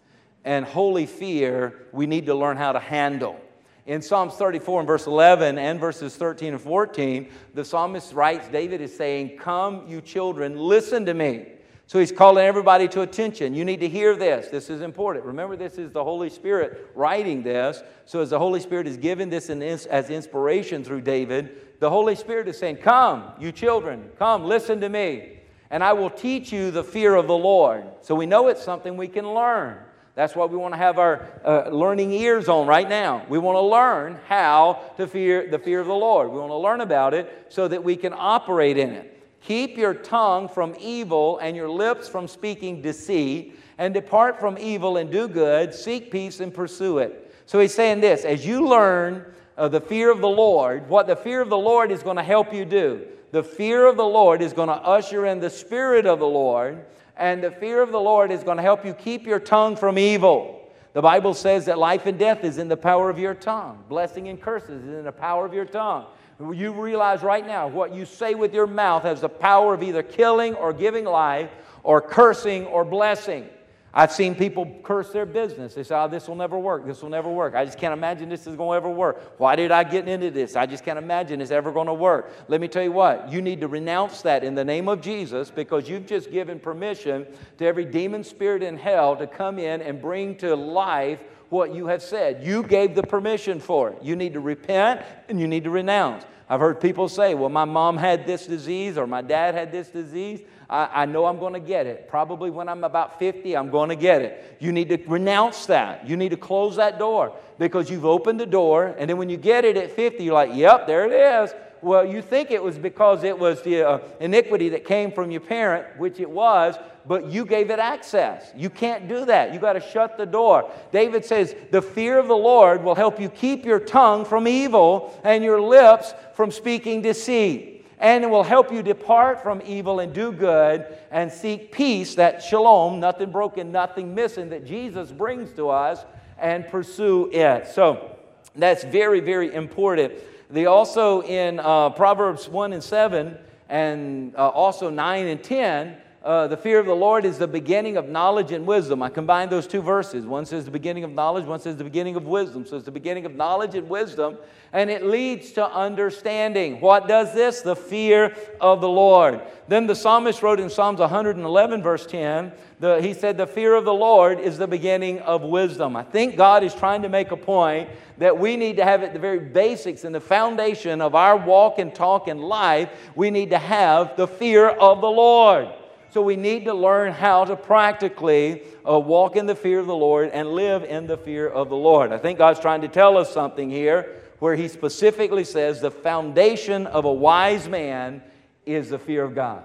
And 0.45 0.65
holy 0.65 1.07
fear, 1.07 1.87
we 1.93 2.07
need 2.07 2.27
to 2.27 2.35
learn 2.35 2.57
how 2.57 2.73
to 2.73 2.81
handle. 2.81 3.41
In 3.87 4.03
Psalms 4.03 4.35
34 4.35 4.81
and 4.81 4.87
verse 4.87 5.07
11 5.07 5.59
and 5.59 5.81
verses 5.81 6.17
13 6.17 6.55
and 6.55 6.63
14, 6.63 7.29
the 7.55 7.65
psalmist 7.65 8.13
writes, 8.13 8.47
David 8.49 8.81
is 8.81 8.95
saying, 8.95 9.39
Come, 9.39 9.89
you 9.89 10.01
children, 10.01 10.57
listen 10.57 11.07
to 11.07 11.15
me. 11.15 11.47
So 11.93 11.99
he's 11.99 12.11
calling 12.11 12.47
everybody 12.47 12.89
to 12.89 13.03
attention. 13.03 13.53
You 13.53 13.67
need 13.67 13.81
to 13.81 13.89
hear 13.89 14.17
this. 14.17 14.49
This 14.49 14.71
is 14.71 14.81
important. 14.81 15.27
Remember, 15.27 15.57
this 15.57 15.77
is 15.77 15.93
the 15.93 16.03
Holy 16.03 16.31
Spirit 16.31 16.91
writing 16.95 17.43
this. 17.43 17.83
So, 18.07 18.23
as 18.23 18.31
the 18.31 18.39
Holy 18.39 18.61
Spirit 18.61 18.87
is 18.87 18.97
giving 18.97 19.29
this 19.29 19.51
as 19.51 20.09
inspiration 20.09 20.85
through 20.85 21.03
David, 21.03 21.79
the 21.81 21.91
Holy 21.91 22.15
Spirit 22.15 22.49
is 22.49 22.59
saying, 22.59 22.79
Come, 22.79 23.33
you 23.39 23.53
children, 23.53 24.09
come, 24.19 24.45
listen 24.45 24.81
to 24.81 24.89
me, 24.89 25.41
and 25.69 25.85
I 25.85 25.93
will 25.93 26.09
teach 26.09 26.51
you 26.51 26.71
the 26.71 26.83
fear 26.83 27.15
of 27.15 27.27
the 27.27 27.37
Lord. 27.37 27.85
So, 28.01 28.15
we 28.15 28.25
know 28.25 28.49
it's 28.49 28.65
something 28.65 28.97
we 28.97 29.09
can 29.09 29.35
learn. 29.35 29.77
That's 30.15 30.35
why 30.35 30.47
we 30.47 30.57
want 30.57 30.73
to 30.73 30.79
have 30.79 30.99
our 30.99 31.29
uh, 31.45 31.69
learning 31.69 32.11
ears 32.13 32.49
on 32.49 32.67
right 32.67 32.89
now. 32.89 33.27
We 33.29 33.39
want 33.39 33.57
to 33.57 33.67
learn 33.67 34.19
how 34.29 34.81
to 34.97 35.07
fear 35.07 35.51
the 35.51 35.59
fear 35.59 35.81
of 35.81 35.89
the 35.89 35.93
Lord. 35.93 36.31
We 36.31 36.39
want 36.39 36.53
to 36.53 36.57
learn 36.57 36.81
about 36.81 37.13
it 37.13 37.49
so 37.51 37.69
that 37.69 37.85
we 37.85 37.97
can 37.97 38.15
operate 38.17 38.79
in 38.79 38.93
it. 38.93 39.12
Keep 39.45 39.77
your 39.77 39.95
tongue 39.95 40.49
from 40.49 40.75
evil 40.81 41.39
and 41.39 41.57
your 41.57 41.69
lips 41.69 42.09
from 42.09 42.29
speaking 42.29 42.81
deceit, 42.81 43.59
and 43.79 43.93
depart 43.93 44.39
from 44.39 44.57
evil 44.59 44.97
and 44.99 45.11
do 45.11 45.27
good, 45.27 45.75
seek 45.75 46.11
peace 46.11 46.41
and 46.41 46.55
pursue 46.55 46.99
it. 46.99 47.35
So 47.47 47.59
he's 47.59 47.75
saying 47.75 48.01
this 48.01 48.25
as 48.25 48.47
you 48.47 48.67
learn 48.69 49.27
the 49.57 49.81
fear 49.81 50.11
of 50.11 50.21
the 50.21 50.29
Lord, 50.29 50.89
what 50.89 51.07
the 51.07 51.17
fear 51.17 51.41
of 51.41 51.49
the 51.49 51.59
Lord 51.59 51.91
is 51.91 52.03
going 52.03 52.17
to 52.17 52.23
help 52.23 52.55
you 52.55 52.65
do. 52.65 53.07
The 53.33 53.43
fear 53.43 53.87
of 53.87 53.97
the 53.97 54.05
Lord 54.05 54.43
is 54.43 54.53
going 54.53 54.69
to 54.69 54.75
usher 54.75 55.27
in 55.27 55.41
the 55.41 55.51
Spirit 55.51 56.07
of 56.07 56.19
the 56.19 56.27
Lord, 56.27 56.85
and 57.17 57.43
the 57.43 57.51
fear 57.51 57.83
of 57.83 57.91
the 57.91 58.01
Lord 58.01 58.31
is 58.31 58.45
going 58.45 58.59
to 58.59 58.63
help 58.63 58.85
you 58.85 58.95
keep 58.95 59.27
your 59.27 59.41
tongue 59.41 59.75
from 59.75 59.99
evil. 59.99 60.71
The 60.93 61.03
Bible 61.03 61.33
says 61.33 61.65
that 61.67 61.79
life 61.79 62.07
and 62.07 62.19
death 62.19 62.45
is 62.45 62.59
in 62.59 62.69
the 62.69 62.77
power 62.77 63.09
of 63.09 63.19
your 63.19 63.35
tongue, 63.35 63.83
blessing 63.89 64.29
and 64.29 64.41
curses 64.41 64.85
is 64.85 64.95
in 64.95 65.05
the 65.05 65.13
power 65.13 65.47
of 65.47 65.55
your 65.55 65.65
tongue. 65.65 66.07
You 66.41 66.73
realize 66.73 67.23
right 67.23 67.47
now 67.47 67.69
what 67.69 67.95
you 67.95 68.05
say 68.05 68.35
with 68.35 68.53
your 68.55 68.67
mouth 68.67 69.03
has 69.03 69.21
the 69.21 69.29
power 69.29 69.75
of 69.75 69.83
either 69.83 70.03
killing 70.03 70.55
or 70.55 70.73
giving 70.73 71.05
life 71.05 71.51
or 71.83 72.01
cursing 72.01 72.67
or 72.67 72.85
blessing. 72.85 73.49
I've 73.95 74.11
seen 74.11 74.35
people 74.35 74.81
curse 74.83 75.11
their 75.11 75.27
business. 75.27 75.75
They 75.75 75.83
say, 75.83 75.95
oh, 75.95 76.09
this 76.09 76.27
will 76.27 76.35
never 76.35 76.59
work. 76.59 76.87
This 76.87 77.03
will 77.03 77.11
never 77.11 77.31
work. 77.31 77.55
I 77.55 77.67
just 77.67 77.79
can't 77.79 77.93
imagine 77.93 78.31
this 78.31 78.47
is 78.47 78.57
going 78.57 78.71
to 78.71 78.77
ever 78.77 78.89
work. 78.89 79.39
Why 79.39 79.55
did 79.55 79.71
I 79.71 79.85
get 79.85 80.09
into 80.09 80.31
this? 80.31 80.57
I 80.57 80.65
just 80.65 80.83
can't 80.83 80.99
imagine 80.99 81.43
it's 81.43 81.51
ever 81.51 81.71
going 81.71 81.89
to 81.89 81.95
work. 81.95 82.33
Let 82.49 82.63
me 82.63 82.69
tell 82.69 82.83
you 82.83 82.93
what, 82.93 83.31
you 83.31 83.43
need 83.43 83.61
to 83.61 83.69
renounce 83.69 84.23
that 84.23 84.45
in 84.45 84.55
the 84.55 84.65
name 84.65 84.89
of 84.89 85.03
Jesus 85.03 85.51
because 85.51 85.91
you've 85.91 86.07
just 86.07 86.33
given 86.33 86.59
permission 86.59 87.27
to 87.59 87.67
every 87.67 87.85
demon 87.85 88.25
spirit 88.25 88.63
in 88.63 88.79
hell 88.79 89.15
to 89.17 89.27
come 89.27 89.59
in 89.59 89.83
and 89.83 90.01
bring 90.01 90.37
to 90.37 90.57
life 90.57 91.23
what 91.53 91.75
you 91.75 91.87
have 91.87 92.03
said. 92.03 92.43
You 92.43 92.63
gave 92.63 92.95
the 92.95 93.03
permission 93.03 93.61
for 93.61 93.91
it. 93.91 93.99
You 94.03 94.17
need 94.17 94.33
to 94.33 94.41
repent 94.41 95.03
and 95.29 95.39
you 95.39 95.47
need 95.47 95.65
to 95.65 95.71
renounce. 95.71 96.25
I've 96.49 96.61
heard 96.61 96.81
people 96.81 97.09
say, 97.09 97.35
well, 97.35 97.49
my 97.49 97.65
mom 97.65 97.97
had 97.97 98.27
this 98.27 98.47
disease 98.47 98.99
or 98.99 99.07
my 99.07 99.23
dad 99.23 99.55
had 99.55 99.71
this 99.71 99.89
disease. 99.89 100.41
I, 100.69 101.03
I 101.03 101.07
know 101.07 101.27
I'm 101.27 101.39
going 101.39 101.53
to 101.53 101.61
get 101.61 101.87
it. 101.87 102.09
Probably 102.09 102.51
when 102.51 102.69
I'm 102.69 102.85
about 102.85 103.19
50, 103.19 103.57
I'm 103.57 103.71
going 103.71 103.91
to 103.91 103.97
get 103.97 104.23
it. 104.23 104.57
You 104.61 104.73
need 104.73 104.89
to 104.89 104.99
renounce 105.07 105.67
that. 105.67 106.09
You 106.09 106.17
need 106.17 106.31
to 106.31 106.37
close 106.37 106.77
that 106.77 106.99
door 106.99 107.35
because 107.59 107.91
you've 107.91 108.07
opened 108.07 108.41
the 108.41 108.47
door. 108.47 108.95
And 108.99 109.09
then 109.09 109.19
when 109.19 109.29
you 109.29 109.37
get 109.37 109.65
it 109.65 109.77
at 109.77 109.93
50, 109.93 110.25
you're 110.25 110.35
like, 110.35 110.51
yep, 110.55 110.87
there 110.87 111.05
it 111.05 111.13
is. 111.13 111.55
Well, 111.83 112.07
you 112.07 112.23
think 112.23 112.53
it 112.53 112.63
was 112.63 112.79
because 112.79 113.25
it 113.25 113.37
was 113.37 113.61
the 113.63 113.83
uh, 113.83 113.99
iniquity 114.21 114.69
that 114.71 114.85
came 114.85 115.11
from 115.11 115.33
your 115.33 115.41
parent, 115.41 115.99
which 115.99 116.21
it 116.21 116.31
was, 116.31 116.77
but 117.07 117.27
you 117.27 117.45
gave 117.45 117.71
it 117.71 117.81
access. 117.81 118.53
You 118.57 118.71
can't 118.71 119.09
do 119.09 119.25
that. 119.25 119.53
You 119.53 119.59
got 119.59 119.73
to 119.73 119.81
shut 119.81 120.17
the 120.17 120.25
door. 120.25 120.71
David 120.93 121.25
says, 121.25 121.57
The 121.73 121.83
fear 121.83 122.21
of 122.21 122.29
the 122.29 122.37
Lord 122.37 122.85
will 122.85 122.95
help 122.95 123.21
you 123.21 123.29
keep 123.29 123.65
your 123.65 123.81
tongue 123.81 124.25
from 124.25 124.47
evil 124.47 125.21
and 125.25 125.43
your 125.43 125.61
lips 125.61 126.15
from 126.35 126.53
speaking 126.53 127.03
deceit. 127.03 127.85
And 127.99 128.23
it 128.23 128.31
will 128.31 128.45
help 128.45 128.73
you 128.73 128.83
depart 128.85 129.43
from 129.43 129.61
evil 129.65 129.99
and 129.99 130.13
do 130.13 130.33
good 130.33 130.87
and 131.11 131.33
seek 131.33 131.73
peace, 131.73 132.15
that 132.15 132.43
shalom, 132.43 133.01
nothing 133.01 133.33
broken, 133.33 133.73
nothing 133.73 134.15
missing, 134.15 134.51
that 134.51 134.65
Jesus 134.65 135.11
brings 135.11 135.53
to 135.55 135.69
us, 135.69 136.05
and 136.39 136.67
pursue 136.69 137.31
it. 137.33 137.67
So 137.69 138.17
that's 138.55 138.85
very, 138.85 139.21
very 139.21 139.53
important. 139.55 140.15
They 140.53 140.67
also 140.67 141.23
in 141.23 141.61
uh, 141.61 141.89
Proverbs 141.91 142.47
1 142.47 142.75
and 142.75 142.85
7 142.85 143.39
and 143.71 144.37
uh, 144.37 144.49
also 144.51 144.91
9 144.91 145.27
and 145.27 145.43
10, 145.43 145.97
uh, 146.25 146.47
the 146.47 146.57
fear 146.57 146.79
of 146.79 146.87
the 146.87 146.95
Lord 146.95 147.25
is 147.25 147.39
the 147.39 147.49
beginning 147.49 147.97
of 147.97 148.09
knowledge 148.09 148.53
and 148.53 148.65
wisdom. 148.65 149.03
I 149.03 149.09
combine 149.09 149.49
those 149.49 149.67
two 149.67 149.83
verses. 149.83 150.25
One 150.25 150.47
says 150.47 150.65
the 150.65 150.71
beginning 150.71 151.03
of 151.03 151.11
knowledge, 151.11 151.47
one 151.47 151.59
says 151.59 151.77
the 151.77 151.85
beginning 151.85 152.15
of 152.15 152.27
wisdom. 152.27 152.65
So 152.65 152.77
it's 152.77 152.85
the 152.85 152.93
beginning 152.93 153.27
of 153.27 153.35
knowledge 153.35 153.75
and 153.75 153.89
wisdom, 153.89 154.39
and 154.73 154.89
it 154.89 155.05
leads 155.05 155.51
to 155.53 155.69
understanding. 155.69 156.81
What 156.81 157.09
does 157.09 157.35
this? 157.35 157.63
The 157.63 157.75
fear 157.75 158.37
of 158.61 158.81
the 158.81 158.89
Lord. 158.89 159.41
Then 159.67 159.89
the 159.89 159.97
psalmist 159.97 160.43
wrote 160.43 160.61
in 160.61 160.71
Psalms 160.71 161.01
111, 161.01 161.83
verse 161.83 162.07
10, 162.07 162.53
the, 162.79 163.01
he 163.01 163.15
said, 163.15 163.37
The 163.37 163.47
fear 163.47 163.75
of 163.75 163.85
the 163.85 163.95
Lord 163.95 164.39
is 164.39 164.59
the 164.59 164.69
beginning 164.69 165.19
of 165.21 165.43
wisdom. 165.43 165.97
I 165.97 166.05
think 166.05 166.37
God 166.37 166.63
is 166.63 166.73
trying 166.73 167.03
to 167.03 167.09
make 167.09 167.33
a 167.33 167.37
point 167.37 167.89
that 168.19 168.39
we 168.39 168.57
need 168.57 168.77
to 168.77 168.85
have 168.85 169.03
at 169.03 169.13
the 169.13 169.19
very 169.19 169.41
basics 169.41 170.05
and 170.05 170.15
the 170.15 170.21
foundation 170.21 171.01
of 171.01 171.17
our 171.17 171.37
walk 171.37 171.81
and 171.81 171.93
talk 171.93 172.29
and 172.29 172.41
life, 172.41 172.91
we 173.17 173.31
need 173.31 173.51
to 173.51 173.59
have 173.59 174.17
the 174.17 174.29
fear 174.29 174.69
of 174.69 175.01
the 175.01 175.11
Lord. 175.11 175.69
So 176.13 176.21
we 176.21 176.37
need 176.37 176.67
to 176.67 176.75
learn 176.75 177.15
how 177.15 177.47
to 177.47 177.57
practically 177.57 178.65
uh, 178.87 178.99
walk 178.99 179.35
in 179.35 179.47
the 179.47 179.55
fear 179.55 179.79
of 179.79 179.87
the 179.87 179.97
Lord 179.97 180.29
and 180.29 180.51
live 180.51 180.85
in 180.85 181.07
the 181.07 181.17
fear 181.17 181.49
of 181.49 181.71
the 181.71 181.77
Lord. 181.77 182.13
I 182.13 182.19
think 182.19 182.37
God's 182.37 182.61
trying 182.61 182.83
to 182.83 182.89
tell 182.89 183.17
us 183.17 183.33
something 183.33 183.71
here 183.71 184.21
where 184.39 184.55
He 184.55 184.69
specifically 184.69 185.43
says 185.43 185.81
the 185.81 185.91
foundation 185.91 186.87
of 186.87 187.07
a 187.07 187.13
wise 187.13 187.67
man 187.67 188.23
is 188.67 188.91
the 188.91 188.99
fear 188.99 189.25
of 189.25 189.35
God. 189.35 189.65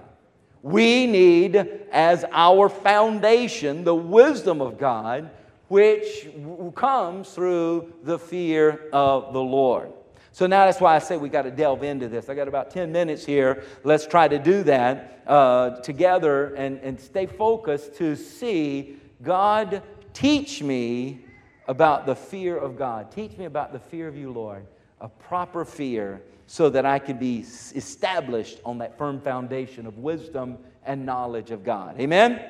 We 0.62 1.06
need 1.06 1.56
as 1.92 2.24
our 2.32 2.70
foundation 2.70 3.84
the 3.84 3.94
wisdom 3.94 4.62
of 4.62 4.78
God, 4.78 5.30
which 5.68 6.30
comes 6.74 7.28
through 7.28 7.92
the 8.04 8.18
fear 8.18 8.88
of 8.90 9.34
the 9.34 9.42
Lord. 9.42 9.92
So 10.38 10.46
now 10.46 10.66
that's 10.66 10.80
why 10.80 10.94
I 10.94 11.00
say 11.00 11.16
we 11.16 11.30
got 11.30 11.42
to 11.42 11.50
delve 11.50 11.82
into 11.82 12.06
this. 12.06 12.28
I 12.28 12.34
got 12.36 12.46
about 12.46 12.70
10 12.70 12.92
minutes 12.92 13.26
here. 13.26 13.64
Let's 13.82 14.06
try 14.06 14.28
to 14.28 14.38
do 14.38 14.62
that 14.62 15.24
uh, 15.26 15.80
together 15.80 16.54
and, 16.54 16.78
and 16.78 17.00
stay 17.00 17.26
focused 17.26 17.96
to 17.96 18.14
see 18.14 19.00
God 19.20 19.82
teach 20.12 20.62
me 20.62 21.24
about 21.66 22.06
the 22.06 22.14
fear 22.14 22.56
of 22.56 22.78
God. 22.78 23.10
Teach 23.10 23.36
me 23.36 23.46
about 23.46 23.72
the 23.72 23.80
fear 23.80 24.06
of 24.06 24.16
you, 24.16 24.30
Lord, 24.30 24.64
a 25.00 25.08
proper 25.08 25.64
fear 25.64 26.22
so 26.46 26.70
that 26.70 26.86
I 26.86 27.00
can 27.00 27.18
be 27.18 27.40
established 27.74 28.60
on 28.64 28.78
that 28.78 28.96
firm 28.96 29.20
foundation 29.20 29.86
of 29.86 29.98
wisdom 29.98 30.58
and 30.86 31.04
knowledge 31.04 31.50
of 31.50 31.64
God. 31.64 31.98
Amen? 31.98 32.40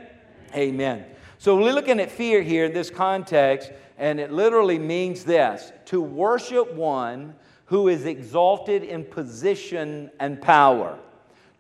Amen. 0.55 1.07
So 1.39 1.57
we're 1.57 1.73
looking 1.73 2.01
at 2.01 2.11
fear 2.11 2.43
here 2.43 2.67
in 2.67 2.75
this 2.75 2.91
context, 2.91 3.73
and 3.97 4.21
it 4.21 4.31
literally 4.31 4.79
means 4.79 5.25
this 5.25 5.73
to 5.87 6.03
worship 6.03 6.75
one 6.75 7.35
who 7.69 7.89
is 7.89 8.05
exalted 8.07 8.83
in 8.83 9.05
position 9.05 10.11
and 10.19 10.41
power, 10.41 10.99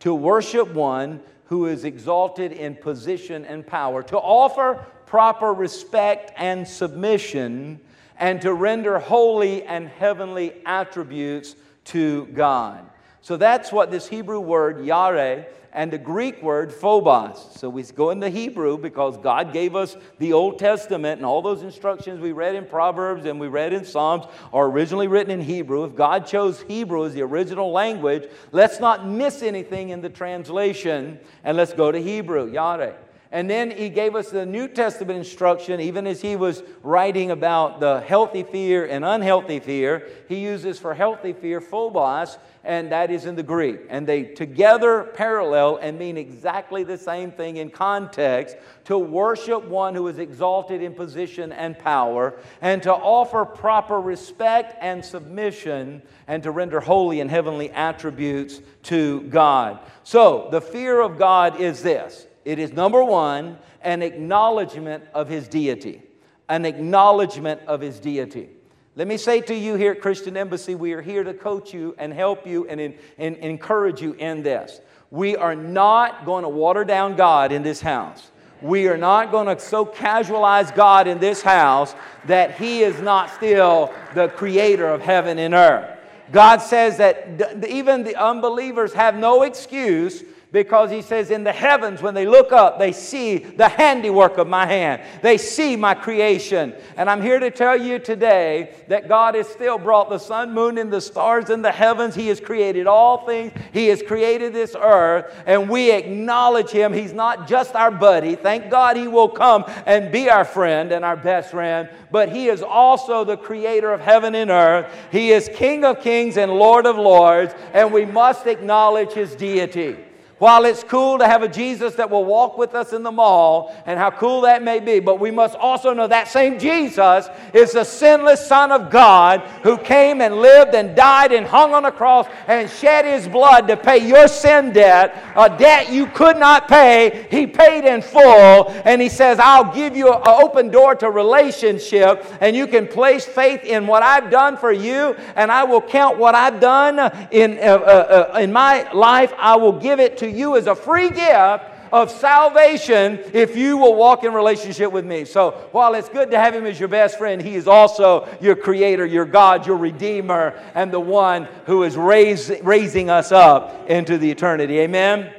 to 0.00 0.14
worship 0.14 0.72
one 0.72 1.20
who 1.44 1.66
is 1.66 1.84
exalted 1.84 2.52
in 2.52 2.74
position 2.74 3.44
and 3.44 3.66
power, 3.66 4.02
to 4.02 4.18
offer 4.18 4.84
proper 5.06 5.52
respect 5.52 6.32
and 6.36 6.66
submission, 6.66 7.80
and 8.18 8.40
to 8.42 8.52
render 8.52 8.98
holy 8.98 9.62
and 9.64 9.88
heavenly 9.88 10.52
attributes 10.66 11.54
to 11.84 12.26
God. 12.26 12.84
So 13.20 13.36
that's 13.36 13.72
what 13.72 13.90
this 13.90 14.08
Hebrew 14.08 14.40
word, 14.40 14.84
yare, 14.84 15.46
and 15.78 15.92
the 15.92 15.98
Greek 15.98 16.42
word 16.42 16.72
phobos. 16.72 17.50
So 17.54 17.68
we 17.68 17.84
go 17.84 18.10
into 18.10 18.28
Hebrew 18.28 18.78
because 18.78 19.16
God 19.16 19.52
gave 19.52 19.76
us 19.76 19.96
the 20.18 20.32
Old 20.32 20.58
Testament 20.58 21.18
and 21.18 21.24
all 21.24 21.40
those 21.40 21.62
instructions 21.62 22.18
we 22.18 22.32
read 22.32 22.56
in 22.56 22.66
Proverbs 22.66 23.26
and 23.26 23.38
we 23.38 23.46
read 23.46 23.72
in 23.72 23.84
Psalms 23.84 24.24
are 24.52 24.66
originally 24.66 25.06
written 25.06 25.30
in 25.30 25.40
Hebrew. 25.40 25.84
If 25.84 25.94
God 25.94 26.26
chose 26.26 26.62
Hebrew 26.62 27.06
as 27.06 27.14
the 27.14 27.22
original 27.22 27.70
language, 27.70 28.28
let's 28.50 28.80
not 28.80 29.06
miss 29.06 29.40
anything 29.40 29.90
in 29.90 30.00
the 30.00 30.08
translation 30.08 31.20
and 31.44 31.56
let's 31.56 31.74
go 31.74 31.92
to 31.92 32.02
Hebrew, 32.02 32.50
Yare. 32.50 32.96
And 33.30 33.48
then 33.48 33.70
he 33.70 33.90
gave 33.90 34.16
us 34.16 34.30
the 34.30 34.46
New 34.46 34.68
Testament 34.68 35.18
instruction, 35.18 35.80
even 35.80 36.06
as 36.06 36.22
he 36.22 36.34
was 36.34 36.62
writing 36.82 37.30
about 37.30 37.78
the 37.78 38.00
healthy 38.00 38.42
fear 38.42 38.86
and 38.86 39.04
unhealthy 39.04 39.60
fear. 39.60 40.08
He 40.28 40.40
uses 40.40 40.78
for 40.78 40.94
healthy 40.94 41.34
fear 41.34 41.60
phobos, 41.60 42.38
and 42.68 42.92
that 42.92 43.10
is 43.10 43.24
in 43.24 43.34
the 43.34 43.42
Greek. 43.42 43.80
And 43.88 44.06
they 44.06 44.24
together 44.24 45.04
parallel 45.14 45.78
and 45.78 45.98
mean 45.98 46.18
exactly 46.18 46.84
the 46.84 46.98
same 46.98 47.32
thing 47.32 47.56
in 47.56 47.70
context 47.70 48.58
to 48.84 48.98
worship 48.98 49.64
one 49.64 49.94
who 49.94 50.06
is 50.06 50.18
exalted 50.18 50.82
in 50.82 50.92
position 50.92 51.50
and 51.50 51.78
power, 51.78 52.38
and 52.60 52.82
to 52.82 52.92
offer 52.92 53.46
proper 53.46 53.98
respect 53.98 54.76
and 54.82 55.02
submission, 55.02 56.02
and 56.26 56.42
to 56.42 56.50
render 56.50 56.78
holy 56.78 57.20
and 57.20 57.30
heavenly 57.30 57.70
attributes 57.70 58.60
to 58.82 59.22
God. 59.22 59.80
So, 60.04 60.48
the 60.50 60.60
fear 60.60 61.00
of 61.00 61.18
God 61.18 61.58
is 61.58 61.82
this 61.82 62.26
it 62.44 62.58
is 62.58 62.74
number 62.74 63.02
one, 63.02 63.58
an 63.80 64.02
acknowledgement 64.02 65.04
of 65.14 65.28
his 65.28 65.48
deity. 65.48 66.02
An 66.50 66.66
acknowledgement 66.66 67.62
of 67.66 67.80
his 67.80 67.98
deity. 67.98 68.50
Let 68.98 69.06
me 69.06 69.16
say 69.16 69.40
to 69.42 69.54
you 69.54 69.76
here 69.76 69.92
at 69.92 70.00
Christian 70.00 70.36
Embassy, 70.36 70.74
we 70.74 70.92
are 70.92 71.00
here 71.00 71.22
to 71.22 71.32
coach 71.32 71.72
you 71.72 71.94
and 71.98 72.12
help 72.12 72.44
you 72.44 72.66
and, 72.66 72.80
in, 72.80 72.98
and 73.16 73.36
encourage 73.36 74.02
you 74.02 74.14
in 74.14 74.42
this. 74.42 74.80
We 75.12 75.36
are 75.36 75.54
not 75.54 76.26
going 76.26 76.42
to 76.42 76.48
water 76.48 76.82
down 76.82 77.14
God 77.14 77.52
in 77.52 77.62
this 77.62 77.80
house. 77.80 78.32
We 78.60 78.88
are 78.88 78.96
not 78.96 79.30
going 79.30 79.46
to 79.46 79.62
so 79.62 79.86
casualize 79.86 80.74
God 80.74 81.06
in 81.06 81.20
this 81.20 81.42
house 81.42 81.94
that 82.26 82.56
He 82.58 82.80
is 82.80 83.00
not 83.00 83.30
still 83.30 83.94
the 84.16 84.30
creator 84.30 84.88
of 84.88 85.00
heaven 85.00 85.38
and 85.38 85.54
earth. 85.54 85.96
God 86.32 86.56
says 86.56 86.96
that 86.96 87.64
even 87.68 88.02
the 88.02 88.16
unbelievers 88.16 88.94
have 88.94 89.14
no 89.14 89.44
excuse 89.44 90.24
because 90.50 90.90
he 90.90 91.02
says, 91.02 91.30
In 91.30 91.44
the 91.44 91.52
heavens, 91.52 92.00
when 92.00 92.14
they 92.14 92.26
look 92.26 92.52
up, 92.52 92.78
they 92.78 92.92
see 92.92 93.38
the 93.38 93.68
handiwork 93.68 94.38
of 94.38 94.48
my 94.48 94.64
hand. 94.64 95.02
They 95.22 95.36
see 95.36 95.76
my 95.76 95.94
creation. 95.94 96.74
And 96.96 97.10
I'm 97.10 97.20
here 97.20 97.38
to 97.38 97.50
tell 97.50 97.78
you 97.78 97.98
today 97.98 98.74
that 98.88 99.08
God 99.08 99.34
has 99.34 99.46
still 99.48 99.76
brought 99.76 100.08
the 100.08 100.18
sun, 100.18 100.54
moon, 100.54 100.78
and 100.78 100.90
the 100.90 101.02
stars 101.02 101.50
in 101.50 101.60
the 101.60 101.70
heavens. 101.70 102.14
He 102.14 102.28
has 102.28 102.40
created 102.40 102.86
all 102.86 103.26
things, 103.26 103.52
He 103.72 103.88
has 103.88 104.02
created 104.02 104.54
this 104.54 104.74
earth, 104.78 105.34
and 105.46 105.68
we 105.68 105.90
acknowledge 105.90 106.70
Him. 106.70 106.94
He's 106.94 107.12
not 107.12 107.46
just 107.46 107.74
our 107.74 107.90
buddy. 107.90 108.34
Thank 108.34 108.70
God 108.70 108.96
He 108.96 109.06
will 109.06 109.28
come 109.28 109.64
and 109.84 110.10
be 110.10 110.30
our 110.30 110.46
friend 110.46 110.92
and 110.92 111.04
our 111.04 111.16
best 111.16 111.50
friend, 111.50 111.90
but 112.10 112.30
He 112.30 112.48
is 112.48 112.62
also 112.62 113.22
the 113.22 113.36
creator 113.36 113.92
of 113.92 114.00
heaven 114.00 114.34
and 114.34 114.50
earth. 114.50 114.90
He 115.12 115.30
is 115.30 115.50
King 115.54 115.84
of 115.84 116.00
kings 116.00 116.38
and 116.38 116.52
Lord 116.52 116.86
of 116.86 116.96
lords, 116.96 117.54
and 117.74 117.92
we 117.92 118.06
must 118.06 118.46
acknowledge 118.46 119.12
His 119.12 119.36
deity. 119.36 120.07
While 120.38 120.66
it's 120.66 120.84
cool 120.84 121.18
to 121.18 121.26
have 121.26 121.42
a 121.42 121.48
Jesus 121.48 121.96
that 121.96 122.10
will 122.10 122.24
walk 122.24 122.58
with 122.58 122.74
us 122.76 122.92
in 122.92 123.02
the 123.02 123.10
mall, 123.10 123.74
and 123.86 123.98
how 123.98 124.12
cool 124.12 124.42
that 124.42 124.62
may 124.62 124.78
be, 124.78 125.00
but 125.00 125.18
we 125.18 125.32
must 125.32 125.56
also 125.56 125.92
know 125.92 126.06
that 126.06 126.28
same 126.28 126.60
Jesus 126.60 127.28
is 127.52 127.72
the 127.72 127.82
sinless 127.82 128.46
Son 128.46 128.70
of 128.70 128.88
God 128.88 129.40
who 129.64 129.76
came 129.76 130.20
and 130.20 130.36
lived 130.36 130.76
and 130.76 130.94
died 130.94 131.32
and 131.32 131.44
hung 131.44 131.74
on 131.74 131.86
a 131.86 131.92
cross 131.92 132.28
and 132.46 132.70
shed 132.70 133.04
his 133.04 133.26
blood 133.26 133.66
to 133.66 133.76
pay 133.76 134.06
your 134.06 134.28
sin 134.28 134.72
debt, 134.72 135.24
a 135.34 135.48
debt 135.48 135.90
you 135.90 136.06
could 136.06 136.36
not 136.36 136.68
pay. 136.68 137.26
He 137.30 137.46
paid 137.46 137.84
in 137.84 138.00
full, 138.00 138.70
and 138.84 139.02
he 139.02 139.08
says, 139.08 139.40
I'll 139.40 139.74
give 139.74 139.96
you 139.96 140.12
an 140.12 140.22
open 140.24 140.70
door 140.70 140.94
to 140.96 141.10
relationship, 141.10 142.24
and 142.40 142.54
you 142.54 142.68
can 142.68 142.86
place 142.86 143.24
faith 143.24 143.64
in 143.64 143.88
what 143.88 144.04
I've 144.04 144.30
done 144.30 144.56
for 144.56 144.70
you, 144.70 145.16
and 145.34 145.50
I 145.50 145.64
will 145.64 145.82
count 145.82 146.16
what 146.16 146.36
I've 146.36 146.60
done 146.60 146.98
in, 147.32 147.58
uh, 147.58 147.62
uh, 147.62 148.30
uh 148.34 148.38
in 148.38 148.52
my 148.52 148.90
life. 148.92 149.32
I 149.36 149.56
will 149.56 149.72
give 149.72 149.98
it 149.98 150.16
to 150.18 150.27
you 150.28 150.56
as 150.56 150.66
a 150.66 150.74
free 150.74 151.10
gift 151.10 151.64
of 151.92 152.10
salvation 152.10 153.18
if 153.32 153.56
you 153.56 153.76
will 153.76 153.94
walk 153.94 154.24
in 154.24 154.32
relationship 154.32 154.92
with 154.92 155.04
me. 155.04 155.24
So 155.24 155.52
while 155.72 155.94
it's 155.94 156.08
good 156.08 156.30
to 156.30 156.38
have 156.38 156.54
him 156.54 156.66
as 156.66 156.78
your 156.78 156.88
best 156.88 157.18
friend, 157.18 157.40
he 157.40 157.54
is 157.54 157.66
also 157.66 158.28
your 158.40 158.56
creator, 158.56 159.06
your 159.06 159.24
God, 159.24 159.66
your 159.66 159.76
redeemer, 159.76 160.60
and 160.74 160.92
the 160.92 161.00
one 161.00 161.48
who 161.66 161.82
is 161.82 161.96
raise, 161.96 162.50
raising 162.62 163.10
us 163.10 163.32
up 163.32 163.88
into 163.88 164.18
the 164.18 164.30
eternity. 164.30 164.78
Amen? 164.80 165.32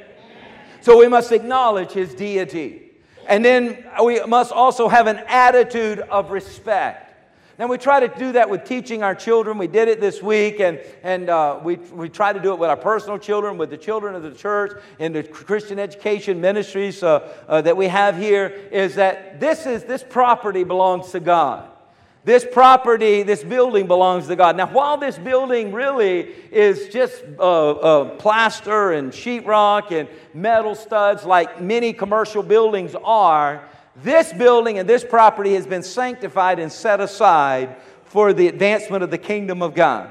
So 0.80 0.98
we 0.98 1.08
must 1.08 1.30
acknowledge 1.32 1.92
his 1.92 2.14
deity. 2.14 2.90
And 3.28 3.44
then 3.44 3.86
we 4.02 4.20
must 4.24 4.50
also 4.50 4.88
have 4.88 5.06
an 5.06 5.18
attitude 5.28 6.00
of 6.00 6.30
respect. 6.30 7.09
And 7.60 7.68
we 7.68 7.76
try 7.76 8.00
to 8.00 8.08
do 8.08 8.32
that 8.32 8.48
with 8.48 8.64
teaching 8.64 9.02
our 9.02 9.14
children. 9.14 9.58
We 9.58 9.66
did 9.66 9.88
it 9.88 10.00
this 10.00 10.22
week, 10.22 10.60
and, 10.60 10.80
and 11.02 11.28
uh, 11.28 11.60
we, 11.62 11.76
we 11.76 12.08
try 12.08 12.32
to 12.32 12.40
do 12.40 12.54
it 12.54 12.58
with 12.58 12.70
our 12.70 12.76
personal 12.76 13.18
children, 13.18 13.58
with 13.58 13.68
the 13.68 13.76
children 13.76 14.14
of 14.14 14.22
the 14.22 14.30
church, 14.30 14.80
in 14.98 15.12
the 15.12 15.22
Christian 15.22 15.78
education 15.78 16.40
ministries 16.40 17.02
uh, 17.02 17.30
uh, 17.46 17.60
that 17.60 17.76
we 17.76 17.86
have 17.88 18.16
here. 18.16 18.46
Is 18.72 18.94
that 18.94 19.40
this 19.40 19.66
is 19.66 19.84
this 19.84 20.02
property 20.02 20.64
belongs 20.64 21.10
to 21.10 21.20
God. 21.20 21.68
This 22.24 22.46
property, 22.50 23.24
this 23.24 23.44
building 23.44 23.86
belongs 23.86 24.26
to 24.28 24.36
God. 24.36 24.56
Now, 24.56 24.68
while 24.68 24.96
this 24.96 25.18
building 25.18 25.70
really 25.70 26.20
is 26.50 26.88
just 26.88 27.22
uh, 27.38 27.72
uh, 27.72 28.04
plaster 28.16 28.92
and 28.92 29.12
sheetrock 29.12 29.92
and 29.92 30.08
metal 30.32 30.74
studs 30.74 31.26
like 31.26 31.60
many 31.60 31.92
commercial 31.92 32.42
buildings 32.42 32.96
are, 33.04 33.68
this 34.02 34.32
building 34.32 34.78
and 34.78 34.88
this 34.88 35.04
property 35.04 35.54
has 35.54 35.66
been 35.66 35.82
sanctified 35.82 36.58
and 36.58 36.70
set 36.70 37.00
aside 37.00 37.76
for 38.04 38.32
the 38.32 38.48
advancement 38.48 39.02
of 39.02 39.10
the 39.10 39.18
kingdom 39.18 39.62
of 39.62 39.74
God. 39.74 40.10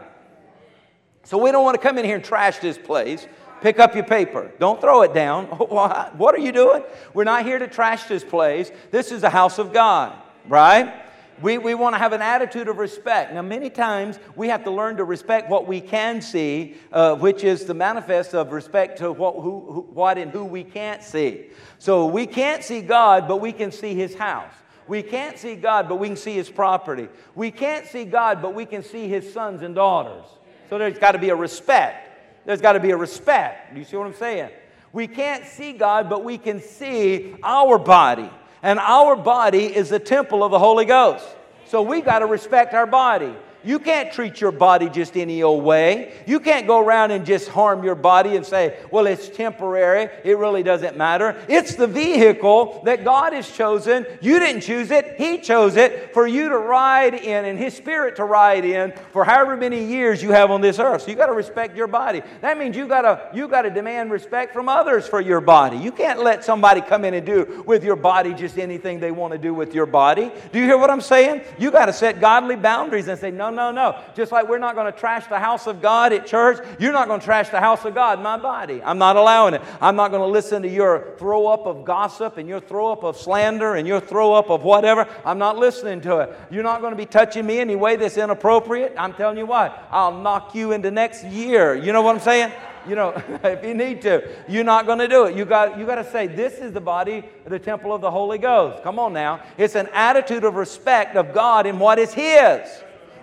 So 1.23 1.37
we 1.37 1.51
don't 1.51 1.63
want 1.63 1.75
to 1.75 1.81
come 1.81 1.97
in 1.97 2.05
here 2.05 2.15
and 2.15 2.23
trash 2.23 2.59
this 2.59 2.77
place. 2.77 3.27
Pick 3.61 3.79
up 3.79 3.93
your 3.93 4.05
paper. 4.05 4.51
Don't 4.59 4.79
throw 4.79 5.01
it 5.01 5.13
down. 5.13 5.45
What 6.17 6.35
are 6.35 6.39
you 6.39 6.51
doing? 6.51 6.83
We're 7.13 7.25
not 7.25 7.43
here 7.43 7.59
to 7.59 7.67
trash 7.67 8.05
this 8.05 8.23
place. 8.23 8.71
This 8.89 9.11
is 9.11 9.21
the 9.21 9.29
house 9.29 9.59
of 9.59 9.73
God, 9.73 10.15
right? 10.47 11.08
We, 11.41 11.57
we 11.57 11.73
want 11.73 11.95
to 11.95 11.99
have 11.99 12.11
an 12.11 12.21
attitude 12.21 12.67
of 12.67 12.77
respect. 12.77 13.33
Now, 13.33 13.41
many 13.41 13.69
times 13.69 14.19
we 14.35 14.49
have 14.49 14.63
to 14.65 14.71
learn 14.71 14.97
to 14.97 15.05
respect 15.05 15.49
what 15.49 15.67
we 15.67 15.79
can 15.79 16.21
see, 16.21 16.75
uh, 16.91 17.15
which 17.15 17.43
is 17.43 17.65
the 17.65 17.73
manifest 17.73 18.35
of 18.35 18.51
respect 18.51 18.97
to 18.99 19.11
what, 19.11 19.35
who, 19.35 19.41
who, 19.41 19.81
what 19.93 20.17
and 20.17 20.31
who 20.31 20.43
we 20.43 20.63
can't 20.63 21.01
see. 21.01 21.47
So 21.77 22.07
we 22.07 22.25
can't 22.25 22.63
see 22.63 22.81
God, 22.81 23.27
but 23.27 23.37
we 23.37 23.53
can 23.53 23.71
see 23.71 23.95
His 23.95 24.15
house. 24.15 24.53
We 24.87 25.01
can't 25.01 25.37
see 25.37 25.55
God, 25.55 25.87
but 25.87 25.97
we 25.97 26.07
can 26.07 26.17
see 26.17 26.33
His 26.33 26.49
property. 26.49 27.07
We 27.35 27.51
can't 27.51 27.85
see 27.85 28.05
God, 28.05 28.41
but 28.41 28.53
we 28.53 28.65
can 28.65 28.83
see 28.83 29.07
His 29.07 29.31
sons 29.31 29.61
and 29.61 29.75
daughters. 29.75 30.25
So 30.69 30.77
there's 30.77 30.99
got 30.99 31.13
to 31.13 31.19
be 31.19 31.29
a 31.29 31.35
respect. 31.35 32.45
There's 32.45 32.61
got 32.61 32.73
to 32.73 32.79
be 32.79 32.91
a 32.91 32.97
respect. 32.97 33.77
You 33.77 33.85
see 33.85 33.95
what 33.95 34.07
I'm 34.07 34.15
saying? 34.15 34.49
We 34.91 35.07
can't 35.07 35.45
see 35.45 35.73
God, 35.73 36.09
but 36.09 36.23
we 36.23 36.37
can 36.37 36.61
see 36.61 37.35
our 37.43 37.77
body. 37.77 38.29
And 38.61 38.79
our 38.79 39.15
body 39.15 39.65
is 39.65 39.89
the 39.89 39.99
temple 39.99 40.43
of 40.43 40.51
the 40.51 40.59
Holy 40.59 40.85
Ghost. 40.85 41.25
So 41.65 41.81
we 41.81 42.01
got 42.01 42.19
to 42.19 42.25
respect 42.25 42.73
our 42.73 42.87
body. 42.87 43.33
You 43.63 43.79
can't 43.79 44.11
treat 44.11 44.39
your 44.39 44.51
body 44.51 44.89
just 44.89 45.17
any 45.17 45.43
old 45.43 45.63
way. 45.63 46.13
You 46.25 46.39
can't 46.39 46.65
go 46.65 46.79
around 46.79 47.11
and 47.11 47.25
just 47.25 47.49
harm 47.49 47.83
your 47.83 47.95
body 47.95 48.35
and 48.35 48.45
say, 48.45 48.77
well, 48.91 49.05
it's 49.07 49.27
temporary. 49.29 50.09
It 50.23 50.37
really 50.37 50.63
doesn't 50.63 50.95
matter. 50.97 51.35
It's 51.47 51.75
the 51.75 51.87
vehicle 51.87 52.81
that 52.85 53.03
God 53.03 53.33
has 53.33 53.51
chosen. 53.51 54.05
You 54.21 54.39
didn't 54.39 54.61
choose 54.61 54.91
it, 54.91 55.15
He 55.17 55.39
chose 55.39 55.75
it 55.75 56.13
for 56.13 56.27
you 56.27 56.49
to 56.49 56.57
ride 56.57 57.13
in 57.13 57.45
and 57.45 57.59
His 57.59 57.75
Spirit 57.75 58.15
to 58.17 58.23
ride 58.23 58.65
in 58.65 58.93
for 59.11 59.23
however 59.23 59.57
many 59.57 59.83
years 59.83 60.23
you 60.23 60.31
have 60.31 60.51
on 60.51 60.61
this 60.61 60.79
earth. 60.79 61.03
So 61.03 61.11
you 61.11 61.15
got 61.15 61.27
to 61.27 61.33
respect 61.33 61.75
your 61.75 61.87
body. 61.87 62.21
That 62.41 62.57
means 62.57 62.75
you 62.75 62.87
got 62.87 63.01
to 63.01 63.29
you 63.35 63.47
got 63.47 63.63
to 63.63 63.69
demand 63.69 64.11
respect 64.11 64.53
from 64.53 64.69
others 64.69 65.07
for 65.07 65.19
your 65.19 65.41
body. 65.41 65.77
You 65.77 65.91
can't 65.91 66.23
let 66.23 66.43
somebody 66.43 66.81
come 66.81 67.03
in 67.05 67.13
and 67.13 67.25
do 67.25 67.63
with 67.65 67.83
your 67.83 67.95
body 67.95 68.33
just 68.33 68.57
anything 68.57 68.99
they 68.99 69.11
want 69.11 69.33
to 69.33 69.37
do 69.37 69.53
with 69.53 69.73
your 69.73 69.85
body. 69.85 70.31
Do 70.51 70.59
you 70.59 70.65
hear 70.65 70.77
what 70.77 70.89
I'm 70.89 71.01
saying? 71.01 71.41
You 71.57 71.71
got 71.71 71.85
to 71.85 71.93
set 71.93 72.21
godly 72.21 72.55
boundaries 72.55 73.07
and 73.07 73.19
say, 73.19 73.31
no, 73.31 73.48
no, 73.49 73.71
no. 73.71 73.99
Just 74.15 74.31
like 74.31 74.47
we're 74.47 74.59
not 74.59 74.75
going 74.75 74.91
to 74.91 74.97
trash 74.97 75.27
the 75.27 75.39
house 75.39 75.67
of 75.67 75.81
God 75.81 76.13
at 76.13 76.25
church, 76.25 76.65
you're 76.79 76.91
not 76.91 77.07
going 77.07 77.19
to 77.19 77.25
trash 77.25 77.49
the 77.49 77.59
house 77.59 77.85
of 77.85 77.93
God 77.93 78.21
my 78.21 78.37
body. 78.37 78.81
I'm 78.83 78.97
not 78.97 79.15
allowing 79.15 79.53
it. 79.53 79.61
I'm 79.81 79.95
not 79.95 80.11
going 80.11 80.21
to 80.21 80.27
listen 80.27 80.61
to 80.63 80.69
your 80.69 81.15
throw 81.17 81.47
up 81.47 81.65
of 81.65 81.85
gossip 81.85 82.37
and 82.37 82.47
your 82.47 82.59
throw 82.59 82.91
up 82.91 83.03
of 83.03 83.17
slander 83.17 83.75
and 83.75 83.87
your 83.87 83.99
throw 83.99 84.33
up 84.33 84.49
of 84.49 84.63
whatever. 84.63 85.07
I'm 85.25 85.37
not 85.37 85.57
listening 85.57 86.01
to 86.01 86.19
it. 86.19 86.37
You're 86.49 86.63
not 86.63 86.81
going 86.81 86.91
to 86.91 86.97
be 86.97 87.05
touching 87.05 87.45
me 87.45 87.59
any 87.59 87.75
way 87.75 87.95
that's 87.95 88.17
inappropriate. 88.17 88.93
I'm 88.97 89.13
telling 89.13 89.37
you 89.37 89.45
what, 89.45 89.87
I'll 89.91 90.19
knock 90.19 90.55
you 90.55 90.71
into 90.71 90.91
next 90.91 91.23
year. 91.23 91.75
You 91.75 91.93
know 91.93 92.01
what 92.01 92.15
I'm 92.15 92.21
saying? 92.21 92.51
you 92.87 92.95
know, 92.95 93.09
if 93.43 93.63
you 93.63 93.73
need 93.73 94.01
to, 94.03 94.27
you're 94.47 94.63
not 94.63 94.85
going 94.85 94.99
to 94.99 95.07
do 95.07 95.25
it. 95.25 95.35
You 95.35 95.45
got, 95.45 95.77
you 95.77 95.85
got 95.85 95.95
to 95.95 96.11
say, 96.11 96.27
this 96.27 96.55
is 96.55 96.71
the 96.71 96.81
body, 96.81 97.23
the 97.45 97.59
temple 97.59 97.93
of 97.93 98.01
the 98.01 98.11
Holy 98.11 98.37
Ghost. 98.37 98.83
Come 98.83 98.99
on 98.99 99.13
now. 99.13 99.41
It's 99.57 99.75
an 99.75 99.87
attitude 99.93 100.43
of 100.43 100.55
respect 100.55 101.15
of 101.15 101.33
God 101.33 101.65
in 101.65 101.79
what 101.79 101.99
is 101.99 102.13
His. 102.13 102.67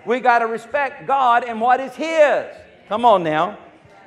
We 0.07 0.21
got 0.21 0.39
to 0.39 0.47
respect 0.47 1.05
God 1.05 1.43
and 1.43 1.59
what 1.59 1.79
is 1.81 1.93
His. 1.93 2.45
Come 2.87 3.03
on 3.03 3.23
now. 3.23 3.57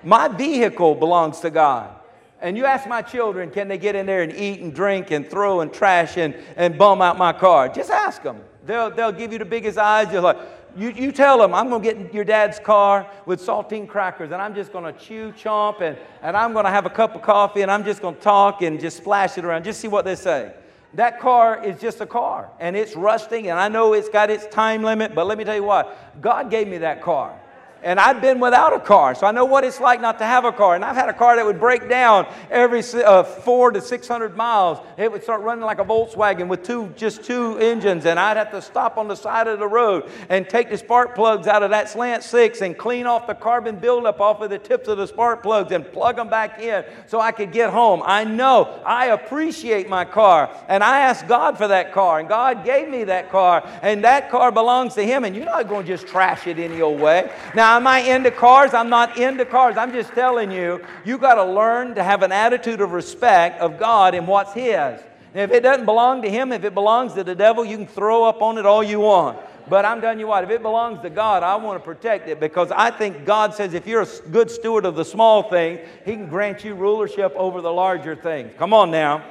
My 0.02 0.28
vehicle 0.28 0.94
belongs 0.94 1.40
to 1.40 1.50
God. 1.50 1.94
And 2.40 2.56
you 2.56 2.64
ask 2.64 2.88
my 2.88 3.02
children, 3.02 3.50
can 3.50 3.68
they 3.68 3.76
get 3.76 3.94
in 3.94 4.06
there 4.06 4.22
and 4.22 4.32
eat 4.32 4.60
and 4.60 4.74
drink 4.74 5.10
and 5.10 5.28
throw 5.28 5.60
and 5.60 5.70
trash 5.70 6.16
and, 6.16 6.34
and 6.56 6.78
bum 6.78 7.02
out 7.02 7.18
my 7.18 7.34
car? 7.34 7.68
Just 7.68 7.90
ask 7.90 8.22
them. 8.22 8.40
They'll, 8.64 8.90
they'll 8.90 9.12
give 9.12 9.30
you 9.30 9.38
the 9.38 9.44
biggest 9.44 9.76
eyes. 9.76 10.10
You're 10.10 10.22
like, 10.22 10.38
you, 10.74 10.88
you 10.88 11.12
tell 11.12 11.36
them, 11.36 11.52
I'm 11.52 11.68
going 11.68 11.82
to 11.82 11.86
get 11.86 11.96
in 11.98 12.10
your 12.14 12.24
dad's 12.24 12.58
car 12.58 13.06
with 13.26 13.44
saltine 13.44 13.86
crackers 13.86 14.30
and 14.30 14.40
I'm 14.40 14.54
just 14.54 14.72
going 14.72 14.90
to 14.90 14.98
chew, 14.98 15.32
chomp, 15.32 15.82
and, 15.82 15.98
and 16.22 16.34
I'm 16.34 16.54
going 16.54 16.64
to 16.64 16.70
have 16.70 16.86
a 16.86 16.90
cup 16.90 17.14
of 17.14 17.20
coffee 17.20 17.60
and 17.60 17.70
I'm 17.70 17.84
just 17.84 18.00
going 18.00 18.14
to 18.14 18.20
talk 18.22 18.62
and 18.62 18.80
just 18.80 18.96
splash 18.96 19.36
it 19.36 19.44
around. 19.44 19.64
Just 19.64 19.80
see 19.80 19.88
what 19.88 20.06
they 20.06 20.14
say. 20.14 20.54
That 20.94 21.20
car 21.20 21.64
is 21.64 21.80
just 21.80 22.00
a 22.00 22.06
car 22.06 22.50
and 22.58 22.76
it's 22.76 22.96
rusting 22.96 23.48
and 23.48 23.58
I 23.58 23.68
know 23.68 23.92
it's 23.92 24.08
got 24.08 24.28
its 24.28 24.46
time 24.46 24.82
limit, 24.82 25.14
but 25.14 25.26
let 25.26 25.38
me 25.38 25.44
tell 25.44 25.54
you 25.54 25.62
what, 25.62 26.20
God 26.20 26.50
gave 26.50 26.68
me 26.68 26.78
that 26.78 27.00
car. 27.00 27.39
And 27.82 27.98
I've 27.98 28.20
been 28.20 28.40
without 28.40 28.74
a 28.74 28.80
car, 28.80 29.14
so 29.14 29.26
I 29.26 29.32
know 29.32 29.44
what 29.44 29.64
it's 29.64 29.80
like 29.80 30.00
not 30.00 30.18
to 30.18 30.26
have 30.26 30.44
a 30.44 30.52
car. 30.52 30.74
And 30.74 30.84
I've 30.84 30.96
had 30.96 31.08
a 31.08 31.14
car 31.14 31.36
that 31.36 31.44
would 31.44 31.58
break 31.58 31.88
down 31.88 32.26
every 32.50 32.82
uh, 33.02 33.22
four 33.22 33.70
to 33.70 33.80
600 33.80 34.36
miles. 34.36 34.78
It 34.98 35.10
would 35.10 35.22
start 35.22 35.42
running 35.42 35.64
like 35.64 35.78
a 35.78 35.84
Volkswagen 35.84 36.48
with 36.48 36.62
two, 36.62 36.92
just 36.96 37.24
two 37.24 37.56
engines, 37.58 38.04
and 38.04 38.18
I'd 38.18 38.36
have 38.36 38.50
to 38.50 38.60
stop 38.60 38.98
on 38.98 39.08
the 39.08 39.14
side 39.14 39.46
of 39.46 39.58
the 39.58 39.66
road 39.66 40.10
and 40.28 40.48
take 40.48 40.68
the 40.68 40.76
spark 40.76 41.14
plugs 41.14 41.46
out 41.46 41.62
of 41.62 41.70
that 41.70 41.88
slant 41.88 42.22
six 42.22 42.60
and 42.60 42.76
clean 42.76 43.06
off 43.06 43.26
the 43.26 43.34
carbon 43.34 43.76
buildup 43.76 44.20
off 44.20 44.40
of 44.40 44.50
the 44.50 44.58
tips 44.58 44.88
of 44.88 44.98
the 44.98 45.06
spark 45.06 45.42
plugs 45.42 45.72
and 45.72 45.90
plug 45.90 46.16
them 46.16 46.28
back 46.28 46.60
in 46.60 46.84
so 47.06 47.20
I 47.20 47.32
could 47.32 47.52
get 47.52 47.70
home. 47.70 48.02
I 48.04 48.24
know 48.24 48.80
I 48.84 49.06
appreciate 49.06 49.88
my 49.88 50.04
car, 50.04 50.50
and 50.68 50.84
I 50.84 51.00
asked 51.00 51.28
God 51.28 51.56
for 51.56 51.68
that 51.68 51.92
car, 51.92 52.20
and 52.20 52.28
God 52.28 52.64
gave 52.64 52.88
me 52.88 53.04
that 53.04 53.30
car, 53.30 53.66
and 53.82 54.04
that 54.04 54.30
car 54.30 54.52
belongs 54.52 54.94
to 54.94 55.02
Him, 55.02 55.24
and 55.24 55.34
you're 55.34 55.44
not 55.44 55.68
going 55.68 55.86
to 55.86 55.88
just 55.88 56.06
trash 56.06 56.46
it 56.46 56.58
any 56.58 56.80
old 56.80 57.00
way. 57.00 57.30
Now, 57.54 57.69
am 57.76 57.86
I 57.86 58.00
into 58.00 58.30
cars? 58.30 58.74
I'm 58.74 58.88
not 58.88 59.18
into 59.18 59.44
cars. 59.44 59.76
I'm 59.76 59.92
just 59.92 60.12
telling 60.12 60.50
you, 60.50 60.84
you 61.04 61.18
got 61.18 61.34
to 61.34 61.44
learn 61.44 61.94
to 61.96 62.02
have 62.02 62.22
an 62.22 62.32
attitude 62.32 62.80
of 62.80 62.92
respect 62.92 63.60
of 63.60 63.78
God 63.78 64.14
and 64.14 64.26
what's 64.26 64.52
His. 64.52 65.00
And 65.34 65.50
if 65.50 65.52
it 65.52 65.62
doesn't 65.62 65.84
belong 65.84 66.22
to 66.22 66.30
Him, 66.30 66.52
if 66.52 66.64
it 66.64 66.74
belongs 66.74 67.14
to 67.14 67.24
the 67.24 67.34
devil, 67.34 67.64
you 67.64 67.76
can 67.76 67.86
throw 67.86 68.24
up 68.24 68.42
on 68.42 68.58
it 68.58 68.66
all 68.66 68.82
you 68.82 69.00
want. 69.00 69.38
But 69.68 69.84
I'm 69.84 70.00
telling 70.00 70.18
you 70.18 70.26
what, 70.26 70.42
if 70.42 70.50
it 70.50 70.62
belongs 70.62 71.00
to 71.02 71.10
God, 71.10 71.44
I 71.44 71.54
want 71.56 71.78
to 71.80 71.84
protect 71.84 72.28
it 72.28 72.40
because 72.40 72.72
I 72.72 72.90
think 72.90 73.24
God 73.24 73.54
says 73.54 73.72
if 73.74 73.86
you're 73.86 74.02
a 74.02 74.28
good 74.30 74.50
steward 74.50 74.84
of 74.84 74.96
the 74.96 75.04
small 75.04 75.44
things, 75.44 75.80
He 76.04 76.14
can 76.14 76.28
grant 76.28 76.64
you 76.64 76.74
rulership 76.74 77.32
over 77.36 77.60
the 77.60 77.72
larger 77.72 78.16
things. 78.16 78.52
Come 78.58 78.74
on 78.74 78.90
now. 78.90 79.24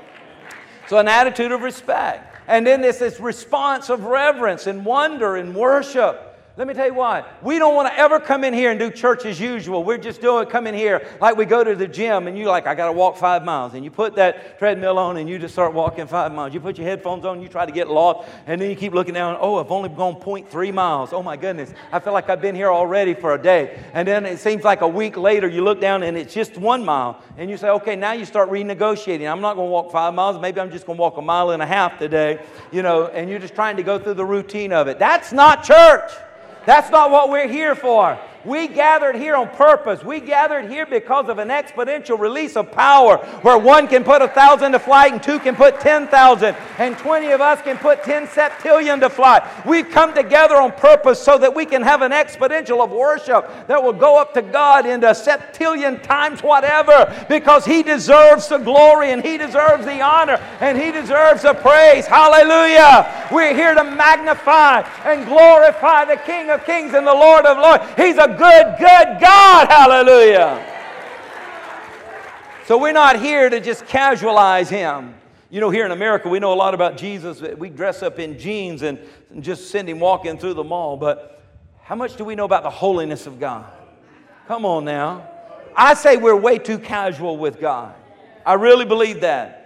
So, 0.87 0.97
an 0.97 1.07
attitude 1.07 1.51
of 1.51 1.61
respect. 1.61 2.37
And 2.47 2.65
then 2.65 2.81
there's 2.81 2.97
this 2.97 3.19
response 3.19 3.89
of 3.89 4.05
reverence 4.05 4.65
and 4.65 4.83
wonder 4.83 5.35
and 5.35 5.53
worship. 5.53 6.28
Let 6.59 6.67
me 6.67 6.73
tell 6.73 6.87
you 6.87 6.93
what, 6.93 7.41
we 7.41 7.57
don't 7.57 7.73
want 7.73 7.87
to 7.87 7.97
ever 7.97 8.19
come 8.19 8.43
in 8.43 8.53
here 8.53 8.69
and 8.69 8.77
do 8.77 8.91
church 8.91 9.23
as 9.23 9.39
usual. 9.39 9.81
We're 9.81 9.97
just 9.97 10.19
doing 10.19 10.45
come 10.47 10.67
in 10.67 10.75
here 10.75 11.07
like 11.21 11.37
we 11.37 11.45
go 11.45 11.63
to 11.63 11.73
the 11.73 11.87
gym 11.87 12.27
and 12.27 12.37
you 12.37 12.49
like, 12.49 12.67
I 12.67 12.75
got 12.75 12.87
to 12.87 12.91
walk 12.91 13.15
five 13.15 13.45
miles. 13.45 13.75
And 13.75 13.85
you 13.85 13.89
put 13.89 14.15
that 14.17 14.59
treadmill 14.59 14.99
on 14.99 15.15
and 15.15 15.29
you 15.29 15.39
just 15.39 15.53
start 15.53 15.73
walking 15.73 16.05
five 16.05 16.33
miles. 16.33 16.53
You 16.53 16.59
put 16.59 16.77
your 16.77 16.85
headphones 16.85 17.23
on, 17.23 17.41
you 17.41 17.47
try 17.47 17.65
to 17.65 17.71
get 17.71 17.87
lost, 17.87 18.27
and 18.45 18.61
then 18.61 18.69
you 18.69 18.75
keep 18.75 18.91
looking 18.91 19.13
down, 19.13 19.37
oh, 19.39 19.55
I've 19.55 19.71
only 19.71 19.87
gone 19.87 20.15
0.3 20.15 20.73
miles. 20.73 21.13
Oh 21.13 21.23
my 21.23 21.37
goodness, 21.37 21.73
I 21.93 21.99
feel 21.99 22.11
like 22.11 22.29
I've 22.29 22.41
been 22.41 22.55
here 22.55 22.73
already 22.73 23.13
for 23.13 23.35
a 23.35 23.41
day. 23.41 23.81
And 23.93 24.05
then 24.05 24.25
it 24.25 24.39
seems 24.39 24.65
like 24.65 24.81
a 24.81 24.87
week 24.87 25.15
later 25.15 25.47
you 25.47 25.63
look 25.63 25.79
down 25.79 26.03
and 26.03 26.17
it's 26.17 26.33
just 26.33 26.57
one 26.57 26.83
mile. 26.83 27.23
And 27.37 27.49
you 27.49 27.55
say, 27.55 27.69
okay, 27.69 27.95
now 27.95 28.11
you 28.11 28.25
start 28.25 28.49
renegotiating. 28.49 29.31
I'm 29.31 29.39
not 29.39 29.55
going 29.55 29.67
to 29.67 29.71
walk 29.71 29.93
five 29.93 30.13
miles. 30.13 30.37
Maybe 30.41 30.59
I'm 30.59 30.71
just 30.71 30.85
going 30.85 30.97
to 30.97 31.01
walk 31.01 31.15
a 31.15 31.21
mile 31.21 31.51
and 31.51 31.63
a 31.63 31.65
half 31.65 31.97
today, 31.97 32.41
you 32.73 32.81
know, 32.81 33.07
and 33.07 33.29
you're 33.29 33.39
just 33.39 33.55
trying 33.55 33.77
to 33.77 33.83
go 33.83 33.97
through 33.97 34.15
the 34.15 34.25
routine 34.25 34.73
of 34.73 34.89
it. 34.89 34.99
That's 34.99 35.31
not 35.31 35.63
church. 35.63 36.11
That's 36.65 36.89
not 36.91 37.11
what 37.11 37.29
we're 37.29 37.47
here 37.47 37.75
for. 37.75 38.19
We 38.45 38.69
gathered 38.69 39.17
here 39.17 39.35
on 39.35 39.49
purpose. 39.49 40.01
We 40.01 40.21
gathered 40.21 40.69
here 40.69 40.85
because 40.85 41.27
of 41.27 41.39
an 41.39 41.49
exponential 41.49 42.17
release 42.17 42.55
of 42.55 42.71
power 42.71 43.17
where 43.41 43.57
one 43.57 43.87
can 43.87 44.05
put 44.05 44.21
a 44.21 44.29
thousand 44.29 44.71
to 44.71 44.79
flight 44.79 45.11
and 45.11 45.21
two 45.21 45.39
can 45.39 45.57
put 45.57 45.81
10,000 45.81 46.55
and 46.77 46.97
20 46.97 47.31
of 47.31 47.41
us 47.41 47.61
can 47.61 47.77
put 47.77 48.03
10 48.03 48.27
septillion 48.27 49.01
to 49.01 49.09
flight. 49.09 49.43
We've 49.65 49.89
come 49.89 50.13
together 50.13 50.55
on 50.55 50.71
purpose 50.71 51.21
so 51.21 51.37
that 51.37 51.53
we 51.53 51.65
can 51.65 51.81
have 51.81 52.01
an 52.01 52.13
exponential 52.13 52.81
of 52.81 52.91
worship 52.91 53.67
that 53.67 53.83
will 53.83 53.93
go 53.93 54.17
up 54.17 54.33
to 54.35 54.41
God 54.41 54.85
into 54.85 55.07
septillion 55.07 56.01
times 56.01 56.41
whatever 56.41 57.13
because 57.27 57.65
He 57.65 57.83
deserves 57.83 58.47
the 58.47 58.57
glory 58.57 59.11
and 59.11 59.21
He 59.21 59.37
deserves 59.37 59.85
the 59.85 59.99
honor 59.99 60.39
and 60.61 60.77
He 60.77 60.93
deserves 60.93 61.41
the 61.41 61.55
praise. 61.55 62.05
Hallelujah. 62.07 63.27
We're 63.33 63.53
here 63.53 63.75
to 63.75 63.83
magnify 63.83 64.81
and 65.03 65.25
glorify 65.25 66.05
the 66.05 66.17
King 66.25 66.49
of 66.49 66.63
Kings 66.63 66.93
and 66.93 67.05
the 67.05 67.13
Lord 67.13 67.45
of 67.45 67.57
Lords. 67.57 67.83
He's 67.97 68.17
a 68.17 68.28
good, 68.37 68.75
good 68.77 69.19
God. 69.19 69.67
Hallelujah. 69.69 70.65
So 72.65 72.77
we're 72.77 72.93
not 72.93 73.19
here 73.19 73.49
to 73.49 73.59
just 73.59 73.85
casualize 73.85 74.69
him. 74.69 75.15
You 75.49 75.59
know, 75.59 75.71
here 75.71 75.85
in 75.85 75.91
America, 75.91 76.29
we 76.29 76.39
know 76.39 76.53
a 76.53 76.55
lot 76.55 76.75
about 76.75 76.97
Jesus. 76.97 77.41
We 77.41 77.69
dress 77.69 78.03
up 78.03 78.19
in 78.19 78.37
jeans 78.37 78.83
and 78.83 78.99
just 79.39 79.71
send 79.71 79.89
him 79.89 79.99
walking 79.99 80.37
through 80.37 80.53
the 80.53 80.63
mall. 80.63 80.95
But 80.95 81.41
how 81.81 81.95
much 81.95 82.15
do 82.15 82.23
we 82.23 82.35
know 82.35 82.45
about 82.45 82.61
the 82.61 82.69
holiness 82.69 83.25
of 83.25 83.39
God? 83.39 83.65
Come 84.47 84.65
on 84.65 84.85
now. 84.85 85.27
I 85.75 85.95
say 85.95 86.17
we're 86.17 86.35
way 86.35 86.59
too 86.59 86.77
casual 86.77 87.37
with 87.37 87.59
God. 87.59 87.95
I 88.45 88.53
really 88.53 88.85
believe 88.85 89.21
that. 89.21 89.58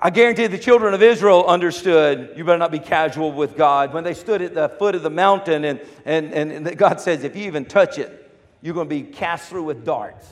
I 0.00 0.10
guarantee 0.10 0.46
the 0.46 0.58
children 0.58 0.94
of 0.94 1.02
Israel 1.02 1.44
understood 1.46 2.34
you 2.36 2.44
better 2.44 2.58
not 2.58 2.70
be 2.70 2.78
casual 2.78 3.32
with 3.32 3.56
God. 3.56 3.92
When 3.92 4.04
they 4.04 4.14
stood 4.14 4.40
at 4.42 4.54
the 4.54 4.68
foot 4.68 4.94
of 4.94 5.02
the 5.02 5.10
mountain, 5.10 5.64
and, 5.64 5.80
and, 6.04 6.32
and 6.32 6.78
God 6.78 7.00
says, 7.00 7.24
if 7.24 7.34
you 7.34 7.46
even 7.46 7.64
touch 7.64 7.98
it, 7.98 8.30
you're 8.62 8.74
going 8.74 8.88
to 8.88 8.94
be 8.94 9.02
cast 9.02 9.48
through 9.48 9.64
with 9.64 9.84
darts. 9.84 10.28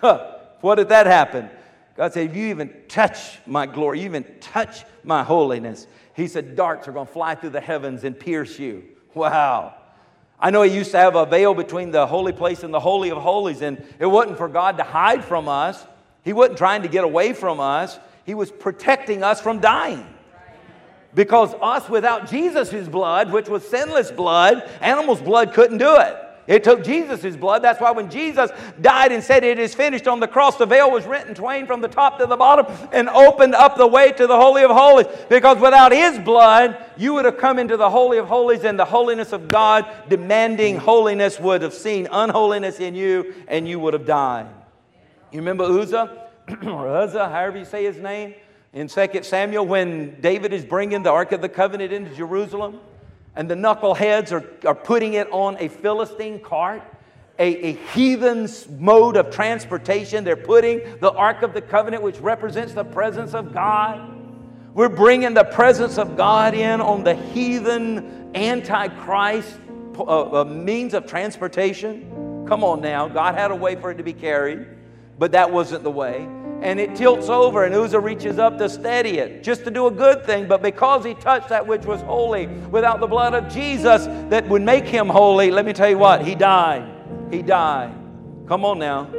Huh. 0.00 0.34
What 0.60 0.74
did 0.74 0.90
that 0.90 1.06
happen? 1.06 1.48
God 1.96 2.12
said, 2.12 2.28
if 2.28 2.36
you 2.36 2.48
even 2.48 2.70
touch 2.86 3.38
my 3.46 3.64
glory, 3.64 4.00
you 4.00 4.04
even 4.04 4.26
touch 4.40 4.84
my 5.04 5.22
holiness, 5.22 5.86
He 6.14 6.28
said, 6.28 6.54
darts 6.54 6.86
are 6.86 6.92
going 6.92 7.06
to 7.06 7.12
fly 7.12 7.34
through 7.34 7.50
the 7.50 7.62
heavens 7.62 8.04
and 8.04 8.18
pierce 8.18 8.58
you. 8.58 8.84
Wow. 9.14 9.74
I 10.38 10.50
know 10.50 10.60
He 10.62 10.74
used 10.74 10.90
to 10.90 10.98
have 10.98 11.16
a 11.16 11.24
veil 11.24 11.54
between 11.54 11.92
the 11.92 12.06
holy 12.06 12.32
place 12.32 12.62
and 12.62 12.74
the 12.74 12.80
Holy 12.80 13.10
of 13.10 13.16
Holies, 13.16 13.62
and 13.62 13.82
it 13.98 14.06
wasn't 14.06 14.36
for 14.36 14.48
God 14.48 14.76
to 14.76 14.84
hide 14.84 15.24
from 15.24 15.48
us. 15.48 15.82
He 16.24 16.34
wasn't 16.34 16.58
trying 16.58 16.82
to 16.82 16.88
get 16.88 17.04
away 17.04 17.32
from 17.32 17.58
us. 17.58 17.98
He 18.28 18.34
was 18.34 18.50
protecting 18.50 19.22
us 19.22 19.40
from 19.40 19.58
dying. 19.58 20.06
Because 21.14 21.54
us 21.62 21.88
without 21.88 22.28
Jesus' 22.28 22.86
blood, 22.86 23.32
which 23.32 23.48
was 23.48 23.66
sinless 23.66 24.10
blood, 24.10 24.68
animals' 24.82 25.22
blood 25.22 25.54
couldn't 25.54 25.78
do 25.78 25.96
it. 25.96 26.14
It 26.46 26.62
took 26.62 26.84
Jesus' 26.84 27.36
blood. 27.36 27.62
That's 27.62 27.80
why 27.80 27.90
when 27.90 28.10
Jesus 28.10 28.50
died 28.82 29.12
and 29.12 29.24
said, 29.24 29.44
It 29.44 29.58
is 29.58 29.74
finished 29.74 30.06
on 30.06 30.20
the 30.20 30.28
cross, 30.28 30.58
the 30.58 30.66
veil 30.66 30.90
was 30.90 31.06
rent 31.06 31.30
in 31.30 31.34
twain 31.34 31.64
from 31.64 31.80
the 31.80 31.88
top 31.88 32.18
to 32.18 32.26
the 32.26 32.36
bottom 32.36 32.66
and 32.92 33.08
opened 33.08 33.54
up 33.54 33.78
the 33.78 33.86
way 33.86 34.12
to 34.12 34.26
the 34.26 34.36
Holy 34.36 34.62
of 34.62 34.72
Holies. 34.72 35.06
Because 35.30 35.58
without 35.58 35.90
His 35.90 36.18
blood, 36.18 36.76
you 36.98 37.14
would 37.14 37.24
have 37.24 37.38
come 37.38 37.58
into 37.58 37.78
the 37.78 37.88
Holy 37.88 38.18
of 38.18 38.28
Holies, 38.28 38.64
and 38.64 38.78
the 38.78 38.84
holiness 38.84 39.32
of 39.32 39.48
God, 39.48 39.90
demanding 40.10 40.76
holiness, 40.76 41.40
would 41.40 41.62
have 41.62 41.72
seen 41.72 42.06
unholiness 42.12 42.78
in 42.78 42.94
you, 42.94 43.32
and 43.48 43.66
you 43.66 43.80
would 43.80 43.94
have 43.94 44.04
died. 44.04 44.48
You 45.32 45.38
remember 45.38 45.64
Uzzah? 45.64 46.27
Or 46.66 46.88
Uzzah, 46.88 47.28
however 47.28 47.58
you 47.58 47.64
say 47.64 47.84
his 47.84 47.98
name, 47.98 48.34
in 48.72 48.88
2 48.88 49.22
Samuel 49.22 49.66
when 49.66 50.20
David 50.20 50.52
is 50.52 50.64
bringing 50.64 51.02
the 51.02 51.10
Ark 51.10 51.32
of 51.32 51.40
the 51.40 51.48
Covenant 51.48 51.92
into 51.92 52.14
Jerusalem 52.14 52.80
and 53.34 53.48
the 53.48 53.54
knuckleheads 53.54 54.32
are, 54.32 54.68
are 54.68 54.74
putting 54.74 55.14
it 55.14 55.30
on 55.30 55.56
a 55.60 55.68
Philistine 55.68 56.40
cart, 56.40 56.82
a, 57.38 57.66
a 57.68 57.72
heathen's 57.72 58.68
mode 58.68 59.16
of 59.16 59.30
transportation. 59.30 60.24
They're 60.24 60.36
putting 60.36 60.98
the 60.98 61.12
Ark 61.12 61.42
of 61.42 61.54
the 61.54 61.62
Covenant, 61.62 62.02
which 62.02 62.18
represents 62.18 62.74
the 62.74 62.84
presence 62.84 63.34
of 63.34 63.54
God. 63.54 64.14
We're 64.74 64.88
bringing 64.88 65.34
the 65.34 65.44
presence 65.44 65.98
of 65.98 66.16
God 66.16 66.54
in 66.54 66.80
on 66.80 67.04
the 67.04 67.14
heathen, 67.14 68.32
antichrist 68.34 69.58
uh, 69.96 70.40
uh, 70.40 70.44
means 70.44 70.94
of 70.94 71.06
transportation. 71.06 72.44
Come 72.46 72.64
on 72.64 72.80
now, 72.80 73.08
God 73.08 73.34
had 73.34 73.50
a 73.50 73.56
way 73.56 73.76
for 73.76 73.90
it 73.90 73.96
to 73.96 74.02
be 74.02 74.12
carried, 74.12 74.66
but 75.18 75.32
that 75.32 75.50
wasn't 75.50 75.84
the 75.84 75.90
way 75.90 76.28
and 76.62 76.80
it 76.80 76.96
tilts 76.96 77.28
over, 77.28 77.64
and 77.64 77.74
Uzzah 77.74 78.00
reaches 78.00 78.38
up 78.38 78.58
to 78.58 78.68
steady 78.68 79.18
it, 79.18 79.42
just 79.42 79.64
to 79.64 79.70
do 79.70 79.86
a 79.86 79.90
good 79.90 80.24
thing. 80.24 80.48
But 80.48 80.62
because 80.62 81.04
he 81.04 81.14
touched 81.14 81.48
that 81.50 81.66
which 81.66 81.84
was 81.84 82.00
holy 82.02 82.46
without 82.46 83.00
the 83.00 83.06
blood 83.06 83.34
of 83.34 83.52
Jesus 83.52 84.06
that 84.30 84.48
would 84.48 84.62
make 84.62 84.84
him 84.84 85.08
holy, 85.08 85.50
let 85.50 85.64
me 85.64 85.72
tell 85.72 85.88
you 85.88 85.98
what, 85.98 86.24
he 86.24 86.34
died. 86.34 86.88
He 87.30 87.42
died. 87.42 87.94
Come 88.46 88.64
on 88.64 88.78
now. 88.78 89.10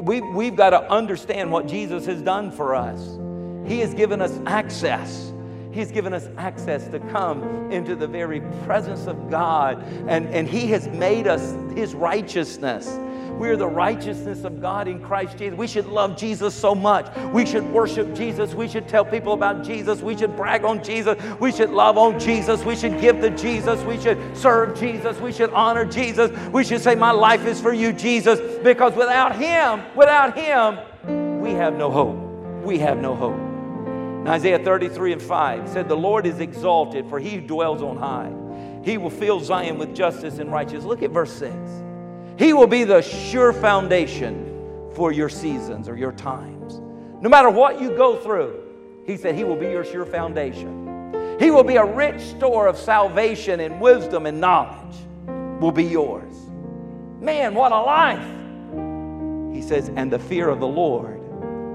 We, 0.00 0.22
we've 0.22 0.56
got 0.56 0.70
to 0.70 0.90
understand 0.90 1.52
what 1.52 1.66
Jesus 1.66 2.06
has 2.06 2.22
done 2.22 2.50
for 2.50 2.74
us. 2.74 3.18
He 3.66 3.80
has 3.80 3.92
given 3.92 4.22
us 4.22 4.38
access. 4.46 5.32
He's 5.70 5.90
given 5.90 6.14
us 6.14 6.28
access 6.38 6.88
to 6.88 6.98
come 6.98 7.70
into 7.70 7.94
the 7.94 8.06
very 8.06 8.40
presence 8.64 9.06
of 9.06 9.30
God, 9.30 9.84
and, 10.08 10.26
and 10.28 10.48
He 10.48 10.68
has 10.68 10.88
made 10.88 11.26
us 11.26 11.54
His 11.76 11.94
righteousness. 11.94 12.98
We're 13.38 13.56
the 13.56 13.66
righteousness 13.66 14.44
of 14.44 14.60
God 14.60 14.88
in 14.88 15.02
Christ 15.02 15.38
Jesus. 15.38 15.58
We 15.58 15.66
should 15.66 15.86
love 15.86 16.16
Jesus 16.16 16.54
so 16.54 16.74
much. 16.74 17.14
We 17.32 17.44
should 17.44 17.64
worship 17.70 18.14
Jesus. 18.14 18.54
We 18.54 18.68
should 18.68 18.88
tell 18.88 19.04
people 19.04 19.34
about 19.34 19.62
Jesus. 19.62 20.00
We 20.00 20.16
should 20.16 20.36
brag 20.36 20.64
on 20.64 20.82
Jesus. 20.82 21.22
We 21.38 21.52
should 21.52 21.70
love 21.70 21.98
on 21.98 22.18
Jesus. 22.18 22.64
We 22.64 22.76
should 22.76 23.00
give 23.00 23.20
to 23.20 23.30
Jesus. 23.30 23.82
We 23.84 24.00
should 24.00 24.36
serve 24.36 24.78
Jesus. 24.78 25.18
We 25.20 25.32
should 25.32 25.50
honor 25.50 25.84
Jesus. 25.84 26.30
We 26.50 26.64
should 26.64 26.80
say, 26.80 26.94
My 26.94 27.10
life 27.10 27.44
is 27.46 27.60
for 27.60 27.72
you, 27.72 27.92
Jesus, 27.92 28.40
because 28.62 28.94
without 28.94 29.36
Him, 29.36 29.82
without 29.94 30.36
Him, 30.36 31.40
we 31.40 31.50
have 31.52 31.74
no 31.74 31.90
hope. 31.90 32.16
We 32.64 32.78
have 32.78 32.98
no 32.98 33.14
hope. 33.14 33.46
Isaiah 34.26 34.58
33 34.58 35.12
and 35.12 35.22
5 35.22 35.68
said, 35.68 35.88
The 35.88 35.96
Lord 35.96 36.26
is 36.26 36.40
exalted, 36.40 37.08
for 37.08 37.20
he 37.20 37.36
dwells 37.36 37.80
on 37.80 37.96
high. 37.96 38.32
He 38.84 38.98
will 38.98 39.10
fill 39.10 39.40
Zion 39.40 39.78
with 39.78 39.94
justice 39.94 40.38
and 40.38 40.50
righteousness. 40.50 40.84
Look 40.84 41.02
at 41.02 41.10
verse 41.10 41.32
6. 41.32 41.52
He 42.38 42.52
will 42.52 42.66
be 42.66 42.84
the 42.84 43.00
sure 43.00 43.52
foundation 43.52 44.90
for 44.94 45.12
your 45.12 45.28
seasons 45.28 45.88
or 45.88 45.96
your 45.96 46.12
times. 46.12 46.80
No 47.20 47.30
matter 47.30 47.50
what 47.50 47.80
you 47.80 47.96
go 47.96 48.16
through, 48.16 48.62
he 49.06 49.16
said, 49.16 49.34
He 49.34 49.44
will 49.44 49.56
be 49.56 49.66
your 49.66 49.84
sure 49.84 50.04
foundation. 50.04 51.36
He 51.38 51.50
will 51.50 51.64
be 51.64 51.76
a 51.76 51.84
rich 51.84 52.20
store 52.20 52.66
of 52.66 52.76
salvation 52.76 53.60
and 53.60 53.80
wisdom 53.80 54.26
and 54.26 54.40
knowledge, 54.40 54.96
will 55.60 55.72
be 55.72 55.84
yours. 55.84 56.34
Man, 57.20 57.54
what 57.54 57.72
a 57.72 57.80
life! 57.80 59.54
He 59.54 59.62
says, 59.62 59.90
And 59.96 60.10
the 60.10 60.18
fear 60.18 60.48
of 60.48 60.60
the 60.60 60.66
Lord 60.66 61.20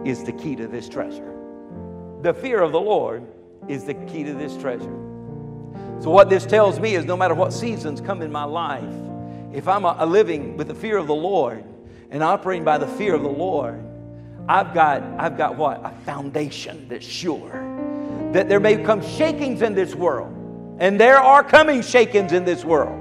is 0.05 0.23
the 0.23 0.31
key 0.31 0.55
to 0.55 0.67
this 0.67 0.87
treasure. 0.89 1.35
The 2.21 2.33
fear 2.33 2.61
of 2.61 2.71
the 2.71 2.79
Lord 2.79 3.25
is 3.67 3.83
the 3.83 3.93
key 3.93 4.23
to 4.23 4.33
this 4.33 4.55
treasure. 4.57 4.97
So, 5.99 6.09
what 6.09 6.29
this 6.29 6.45
tells 6.45 6.79
me 6.79 6.95
is 6.95 7.05
no 7.05 7.15
matter 7.15 7.33
what 7.33 7.53
seasons 7.53 8.01
come 8.01 8.21
in 8.21 8.31
my 8.31 8.43
life, 8.43 8.83
if 9.53 9.67
I'm 9.67 9.85
a, 9.85 9.95
a 9.99 10.05
living 10.05 10.57
with 10.57 10.67
the 10.67 10.75
fear 10.75 10.97
of 10.97 11.07
the 11.07 11.15
Lord 11.15 11.63
and 12.09 12.23
operating 12.23 12.63
by 12.63 12.77
the 12.77 12.87
fear 12.87 13.13
of 13.15 13.23
the 13.23 13.29
Lord, 13.29 13.83
I've 14.47 14.73
got, 14.73 15.03
I've 15.17 15.37
got 15.37 15.55
what? 15.55 15.81
A 15.83 15.91
foundation 16.05 16.87
that's 16.89 17.05
sure. 17.05 17.67
That 18.33 18.49
there 18.49 18.59
may 18.59 18.77
come 18.77 19.01
shakings 19.01 19.61
in 19.61 19.75
this 19.75 19.93
world, 19.93 20.33
and 20.79 20.99
there 20.99 21.19
are 21.19 21.43
coming 21.43 21.81
shakings 21.81 22.31
in 22.31 22.45
this 22.45 22.63
world. 22.63 22.97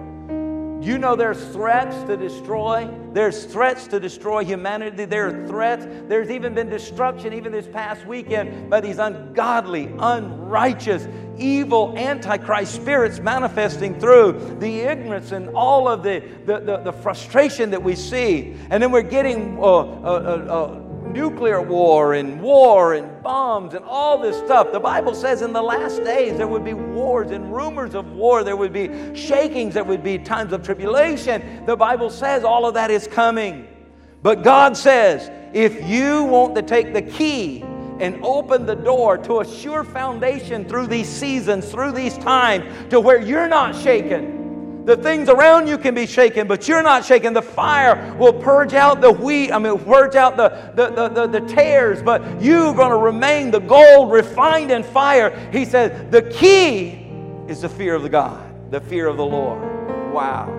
You 0.81 0.97
know 0.97 1.15
there's 1.15 1.43
threats 1.49 1.95
to 2.05 2.17
destroy. 2.17 2.89
There's 3.13 3.45
threats 3.45 3.87
to 3.89 4.01
destroy 4.01 4.45
humanity. 4.45 5.05
There 5.05 5.27
are 5.27 5.47
threats. 5.47 5.87
There's 6.09 6.31
even 6.31 6.55
been 6.55 6.71
destruction, 6.71 7.35
even 7.35 7.53
this 7.53 7.67
past 7.67 8.07
weekend, 8.07 8.71
by 8.71 8.81
these 8.81 8.99
ungodly, 8.99 9.93
unrighteous, 9.99 11.07
evil 11.37 11.97
antichrist 11.99 12.75
spirits 12.75 13.21
manifesting 13.21 14.01
through 14.01 14.57
the 14.59 14.81
ignorance 14.81 15.33
and 15.33 15.51
all 15.51 15.87
of 15.87 16.03
the, 16.03 16.23
the, 16.47 16.61
the, 16.61 16.77
the 16.79 16.93
frustration 16.93 17.71
that 17.71 17.83
we 17.83 17.95
see. 17.95 18.57
And 18.71 18.83
then 18.83 18.91
we're 18.91 19.03
getting 19.03 19.59
uh, 19.59 19.63
uh, 19.63 19.63
uh, 19.63 20.53
uh 20.53 20.90
nuclear 21.13 21.61
war 21.61 22.15
and 22.15 22.41
war 22.41 22.95
and 22.95 23.23
bombs 23.23 23.75
and 23.75 23.85
all 23.85 24.19
this 24.19 24.37
stuff. 24.39 24.73
The 24.73 24.81
Bible 24.81 25.15
says 25.15 25.43
in 25.43 25.53
the 25.53 25.63
last 25.63 26.03
days 26.05 26.37
there 26.37 26.49
would 26.49 26.65
be 26.65 26.75
wars 26.75 27.31
and 27.31 27.55
rumors 27.55 27.95
of 27.95 28.13
war. 28.13 28.45
There 28.45 28.57
would 28.57 28.73
be 28.73 29.15
shakings. 29.15 29.75
There 29.75 29.85
would 29.85 30.03
be 30.03 30.19
times 30.19 30.53
of 30.53 30.63
tribulation. 30.63 31.65
The 31.67 31.77
Bible 31.77 32.11
says 32.11 32.45
all 32.45 32.67
of 32.67 32.75
that 32.75 32.91
is 32.91 33.07
coming. 33.07 33.67
But 34.23 34.43
God 34.43 34.77
says, 34.77 35.31
if 35.53 35.83
you 35.89 36.25
want 36.25 36.55
to 36.55 36.63
take 36.63 36.93
the 36.93 37.03
key 37.03 37.63
and 38.01 38.19
open 38.23 38.67
the 38.67 38.77
door 38.77 39.19
to 39.19 39.41
a 39.41 39.47
sure 39.47 39.85
foundation 39.85 40.65
through 40.67 40.87
these 40.87 41.09
seasons, 41.09 41.71
through 41.71 41.93
these 41.93 42.17
times, 42.19 42.91
to 42.91 43.01
where 43.01 43.21
you're 43.21 43.49
not 43.49 43.75
shaken, 43.75 44.40
the 44.85 44.97
things 44.97 45.29
around 45.29 45.69
you 45.69 45.79
can 45.79 45.95
be 45.95 46.07
shaken, 46.07 46.47
but 46.47 46.67
you're 46.67 46.83
not 46.83 47.05
shaken. 47.05 47.33
The 47.33 47.43
fire 47.43 48.15
will 48.17 48.33
purge 48.33 48.75
out 48.75 49.01
the 49.01 49.13
wheat, 49.13 49.53
I 49.53 49.59
mean, 49.59 49.79
purge 49.79 50.17
out 50.17 50.37
the, 50.37 50.73
the, 50.75 50.91
the, 50.91 51.09
the, 51.09 51.41
the 51.41 51.49
tares, 51.49 52.03
but 52.03 52.23
you're 52.41 52.75
going 52.75 52.91
to 52.91 52.97
remain 52.97 53.51
the 53.51 53.61
gold 53.61 54.13
refined 54.13 54.71
in 54.71 54.83
fire. 54.83 55.37
He 55.53 55.65
said, 55.65 56.11
the 56.11 56.23
key 56.23 57.07
is 57.49 57.63
the 57.63 57.69
fear 57.69 57.95
of 57.95 58.03
the 58.03 58.09
God, 58.09 58.71
the 58.71 58.81
fear 58.81 59.07
of 59.07 59.17
the 59.17 59.25
Lord. 59.25 59.61
Wow. 60.13 60.57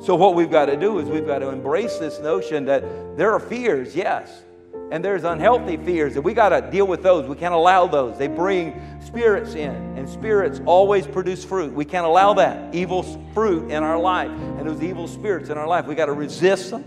So, 0.00 0.14
what 0.14 0.34
we've 0.34 0.50
got 0.50 0.66
to 0.66 0.76
do 0.76 0.98
is 0.98 1.08
we've 1.08 1.26
got 1.26 1.38
to 1.38 1.48
embrace 1.48 1.98
this 1.98 2.20
notion 2.20 2.66
that 2.66 2.82
there 3.16 3.32
are 3.32 3.40
fears, 3.40 3.96
yes, 3.96 4.43
and 4.90 5.04
there's 5.04 5.24
unhealthy 5.24 5.76
fears, 5.76 6.16
and 6.16 6.24
we 6.24 6.34
got 6.34 6.50
to 6.50 6.70
deal 6.70 6.86
with 6.86 7.02
those. 7.02 7.28
We 7.28 7.36
can't 7.36 7.54
allow 7.54 7.86
those. 7.86 8.18
They 8.18 8.28
bring 8.28 8.80
spirits 9.00 9.54
in, 9.54 9.74
and 9.98 10.08
spirits 10.08 10.60
always 10.66 11.06
produce 11.06 11.44
fruit. 11.44 11.72
We 11.72 11.84
can't 11.84 12.06
allow 12.06 12.34
that 12.34 12.74
evil 12.74 13.02
fruit 13.32 13.70
in 13.70 13.82
our 13.82 13.98
life 13.98 14.30
and 14.30 14.68
those 14.68 14.82
evil 14.82 15.08
spirits 15.08 15.50
in 15.50 15.58
our 15.58 15.66
life. 15.66 15.86
We 15.86 15.94
got 15.94 16.06
to 16.06 16.12
resist 16.12 16.70
them 16.70 16.84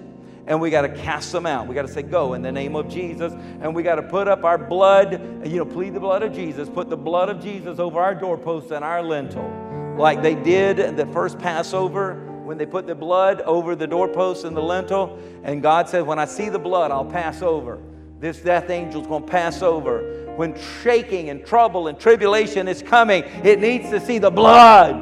and 0.47 0.61
we 0.61 0.69
got 0.69 0.83
to 0.83 0.89
cast 0.89 1.33
them 1.33 1.45
out. 1.45 1.67
We 1.67 1.75
got 1.75 1.85
to 1.85 1.91
say, 1.91 2.01
Go 2.01 2.33
in 2.33 2.41
the 2.41 2.51
name 2.51 2.75
of 2.75 2.87
Jesus. 2.87 3.33
And 3.61 3.75
we 3.75 3.83
got 3.83 3.95
to 3.95 4.03
put 4.03 4.27
up 4.27 4.45
our 4.45 4.57
blood, 4.57 5.45
you 5.45 5.57
know, 5.57 5.65
plead 5.65 5.93
the 5.93 5.99
blood 5.99 6.23
of 6.23 6.33
Jesus, 6.33 6.69
put 6.69 6.89
the 6.89 6.97
blood 6.97 7.29
of 7.29 7.41
Jesus 7.43 7.79
over 7.79 7.99
our 7.99 8.15
doorposts 8.15 8.71
and 8.71 8.83
our 8.83 9.03
lintel, 9.03 9.51
like 9.97 10.21
they 10.21 10.35
did 10.35 10.95
the 10.95 11.05
first 11.07 11.37
Passover 11.37 12.23
when 12.47 12.57
they 12.57 12.65
put 12.65 12.87
the 12.87 12.95
blood 12.95 13.41
over 13.41 13.75
the 13.75 13.85
doorpost 13.85 14.45
and 14.45 14.55
the 14.55 14.61
lintel. 14.61 15.19
And 15.43 15.61
God 15.61 15.89
said, 15.89 16.07
When 16.07 16.17
I 16.17 16.23
see 16.23 16.47
the 16.47 16.57
blood, 16.57 16.91
I'll 16.91 17.03
pass 17.03 17.41
over. 17.41 17.77
This 18.21 18.39
death 18.39 18.69
angel's 18.69 19.05
going 19.05 19.25
to 19.25 19.29
pass 19.29 19.61
over. 19.61 20.33
When 20.37 20.57
shaking 20.81 21.29
and 21.29 21.45
trouble 21.45 21.87
and 21.87 21.99
tribulation 21.99 22.69
is 22.69 22.81
coming, 22.81 23.23
it 23.43 23.59
needs 23.59 23.89
to 23.89 23.99
see 23.99 24.17
the 24.17 24.31
blood 24.31 24.95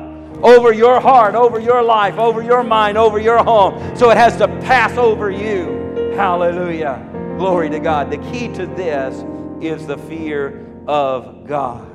over 0.43 0.73
your 0.73 0.99
heart, 0.99 1.35
over 1.35 1.59
your 1.59 1.83
life, 1.83 2.17
over 2.17 2.41
your 2.41 2.63
mind, 2.63 2.97
over 2.97 3.19
your 3.19 3.43
home. 3.43 3.95
So 3.95 4.09
it 4.09 4.17
has 4.17 4.35
to 4.37 4.47
pass 4.61 4.97
over 4.97 5.29
you. 5.29 6.13
Hallelujah. 6.15 7.07
Glory 7.37 7.69
to 7.69 7.79
God. 7.79 8.09
The 8.09 8.17
key 8.31 8.47
to 8.55 8.65
this 8.65 9.23
is 9.63 9.85
the 9.85 9.99
fear 9.99 10.65
of 10.87 11.45
God. 11.45 11.91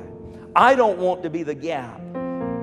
I 0.55 0.75
don't 0.75 0.97
want 0.97 1.23
to 1.23 1.29
be 1.29 1.43
the 1.43 1.55
gap 1.55 1.99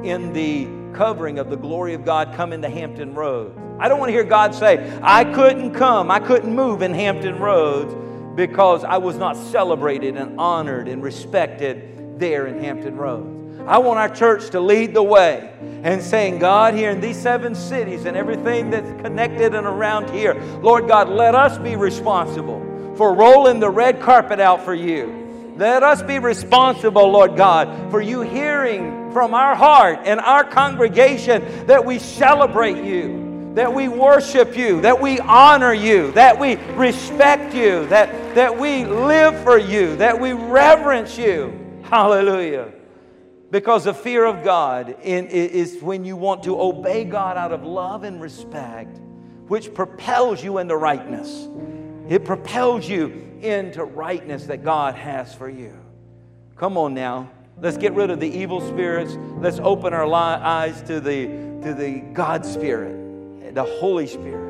in 0.03 0.33
the 0.33 0.78
covering 0.95 1.39
of 1.39 1.51
the 1.51 1.57
glory 1.57 1.95
of 1.95 2.05
God 2.05 2.35
come 2.35 2.53
into 2.53 2.69
Hampton 2.69 3.15
Roads. 3.15 3.59
I 3.79 3.89
don't 3.89 3.99
want 3.99 4.09
to 4.09 4.13
hear 4.13 4.25
God 4.25 4.55
say, 4.55 4.99
I 5.03 5.25
couldn't 5.25 5.75
come, 5.75 6.11
I 6.11 6.21
couldn't 6.21 6.55
move 6.55 6.83
in 6.83 6.93
Hampton 6.93 7.39
Roads 7.39 7.95
because 8.35 8.85
I 8.85 8.99
was 8.99 9.17
not 9.17 9.37
celebrated 9.37 10.17
and 10.17 10.39
honored 10.39 10.89
and 10.89 11.03
respected 11.03 12.19
there 12.19 12.47
in 12.47 12.61
Hampton 12.61 12.97
Roads. 12.97 13.61
I 13.67 13.79
want 13.79 13.99
our 13.99 14.09
church 14.09 14.51
to 14.51 14.61
lead 14.61 14.95
the 14.95 15.03
way 15.03 15.53
and 15.83 16.03
saying, 16.03 16.39
God, 16.39 16.75
here 16.75 16.91
in 16.91 17.01
these 17.01 17.21
seven 17.21 17.55
cities 17.55 18.07
and 18.07 18.17
everything 18.17 18.71
that's 18.71 18.89
connected 19.03 19.55
and 19.55 19.67
around 19.67 20.11
here, 20.11 20.35
Lord 20.63 20.89
God, 20.89 21.09
let 21.09 21.35
us 21.35 21.59
be 21.59 21.77
responsible 21.77 22.95
for 22.97 23.15
rolling 23.15 23.61
the 23.61 23.71
red 23.71 24.01
carpet 24.01 24.41
out 24.41 24.65
for 24.65 24.75
you. 24.75 25.55
Let 25.57 25.83
us 25.83 26.03
be 26.03 26.19
responsible, 26.19 27.11
Lord 27.11 27.37
God, 27.37 27.91
for 27.91 28.01
you 28.01 28.23
hearing 28.23 28.98
from 29.13 29.35
our 29.35 29.55
heart 29.55 30.01
and 30.05 30.21
our 30.21 30.45
congregation 30.45 31.67
that 31.67 31.85
we 31.85 31.99
celebrate 31.99 32.83
you, 32.85 33.53
that 33.55 33.73
we 33.73 33.89
worship 33.89 34.57
you, 34.57 34.81
that 34.83 35.01
we 35.01 35.19
honor 35.21 35.73
you, 35.73 36.13
that 36.13 36.39
we 36.39 36.57
respect 36.75 37.55
you, 37.55 37.87
that, 37.89 38.35
that 38.35 38.59
we 38.59 38.85
live 38.85 39.43
for 39.43 39.59
you, 39.59 39.97
that 39.97 40.19
we 40.21 40.33
reverence 40.33 41.19
you. 41.19 41.59
Hallelujah. 41.83 42.73
Because 43.51 43.85
the 43.85 43.95
fear 43.95 44.27
of 44.27 44.45
God 44.45 44.97
is 45.03 45.81
when 45.81 46.05
you 46.05 46.17
want 46.17 46.43
to 46.43 46.61
obey 46.61 47.05
God 47.05 47.37
out 47.37 47.51
of 47.51 47.65
love 47.65 48.05
and 48.05 48.21
respect, 48.21 48.99
which 49.47 49.73
propels 49.73 50.45
you 50.45 50.59
into 50.59 50.77
rightness. 50.77 51.49
It 52.09 52.25
propels 52.25 52.87
you 52.89 53.39
into 53.41 53.85
rightness 53.85 54.45
that 54.47 54.63
God 54.63 54.95
has 54.95 55.35
for 55.35 55.49
you. 55.49 55.75
Come 56.57 56.77
on 56.77 56.93
now. 56.93 57.31
Let's 57.61 57.77
get 57.77 57.93
rid 57.95 58.11
of 58.11 58.21
the 58.21 58.29
evil 58.29 58.61
spirits. 58.61 59.17
Let's 59.39 59.59
open 59.59 59.93
our 59.93 60.13
eyes 60.13 60.81
to 60.83 61.01
the, 61.01 61.27
to 61.63 61.75
the 61.75 62.01
God 62.13 62.47
Spirit, 62.47 63.55
the 63.55 63.65
Holy 63.65 64.07
Spirit. 64.07 64.49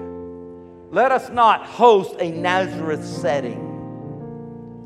Let 0.91 1.13
us 1.13 1.31
not 1.31 1.65
host 1.65 2.17
a 2.19 2.31
Nazareth 2.31 3.05
setting. 3.05 3.67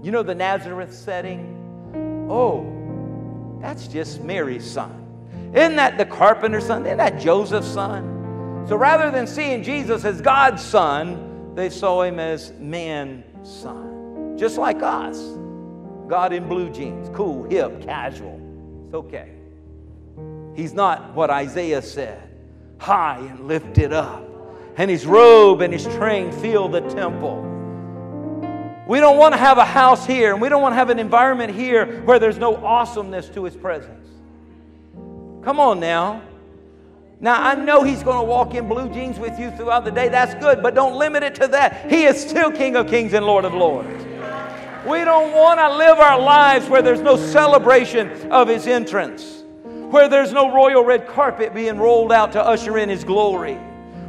You 0.02 0.10
know 0.10 0.22
the 0.22 0.34
Nazareth 0.34 0.92
setting? 0.94 2.26
Oh, 2.28 3.58
that's 3.60 3.88
just 3.88 4.22
Mary's 4.22 4.68
son. 4.68 4.98
Isn't 5.54 5.76
that 5.76 5.98
the 5.98 6.06
carpenter's 6.06 6.66
son? 6.66 6.86
Isn't 6.86 6.98
that 6.98 7.20
Joseph's 7.20 7.68
son? 7.68 8.64
So 8.68 8.76
rather 8.76 9.10
than 9.10 9.26
seeing 9.26 9.62
Jesus 9.62 10.04
as 10.04 10.20
God's 10.20 10.62
son, 10.62 11.54
they 11.54 11.70
saw 11.70 12.02
him 12.02 12.18
as 12.18 12.52
man's 12.52 13.24
son 13.48 14.36
just 14.38 14.58
like 14.58 14.82
us. 14.82 15.18
God 16.12 16.34
in 16.34 16.46
blue 16.46 16.68
jeans, 16.68 17.08
cool, 17.14 17.44
hip, 17.44 17.80
casual. 17.80 18.38
It's 18.84 18.94
okay. 18.94 19.30
He's 20.54 20.74
not 20.74 21.14
what 21.14 21.30
Isaiah 21.30 21.80
said 21.80 22.28
high 22.76 23.16
and 23.16 23.48
lifted 23.48 23.94
up, 23.94 24.22
and 24.76 24.90
his 24.90 25.06
robe 25.06 25.62
and 25.62 25.72
his 25.72 25.84
train 25.84 26.30
fill 26.30 26.68
the 26.68 26.82
temple. 26.82 27.40
We 28.86 29.00
don't 29.00 29.16
want 29.16 29.32
to 29.32 29.38
have 29.38 29.56
a 29.56 29.64
house 29.64 30.04
here, 30.04 30.34
and 30.34 30.42
we 30.42 30.50
don't 30.50 30.60
want 30.60 30.72
to 30.72 30.76
have 30.76 30.90
an 30.90 30.98
environment 30.98 31.54
here 31.54 32.02
where 32.02 32.18
there's 32.18 32.36
no 32.36 32.56
awesomeness 32.56 33.30
to 33.30 33.44
his 33.44 33.56
presence. 33.56 34.06
Come 35.42 35.58
on 35.58 35.80
now. 35.80 36.20
Now, 37.20 37.42
I 37.42 37.54
know 37.54 37.84
he's 37.84 38.02
going 38.02 38.18
to 38.18 38.26
walk 38.26 38.52
in 38.52 38.68
blue 38.68 38.92
jeans 38.92 39.18
with 39.18 39.38
you 39.38 39.50
throughout 39.52 39.86
the 39.86 39.90
day. 39.90 40.10
That's 40.10 40.34
good, 40.44 40.62
but 40.62 40.74
don't 40.74 40.98
limit 40.98 41.22
it 41.22 41.34
to 41.36 41.48
that. 41.48 41.90
He 41.90 42.04
is 42.04 42.20
still 42.20 42.50
King 42.50 42.76
of 42.76 42.86
Kings 42.86 43.14
and 43.14 43.24
Lord 43.24 43.46
of 43.46 43.54
Lords. 43.54 44.11
We 44.86 45.04
don't 45.04 45.30
want 45.32 45.60
to 45.60 45.76
live 45.76 46.00
our 46.00 46.20
lives 46.20 46.68
where 46.68 46.82
there's 46.82 47.00
no 47.00 47.16
celebration 47.16 48.32
of 48.32 48.48
His 48.48 48.66
entrance, 48.66 49.44
where 49.62 50.08
there's 50.08 50.32
no 50.32 50.52
royal 50.52 50.84
red 50.84 51.06
carpet 51.06 51.54
being 51.54 51.78
rolled 51.78 52.10
out 52.10 52.32
to 52.32 52.44
usher 52.44 52.76
in 52.78 52.88
His 52.88 53.04
glory, 53.04 53.54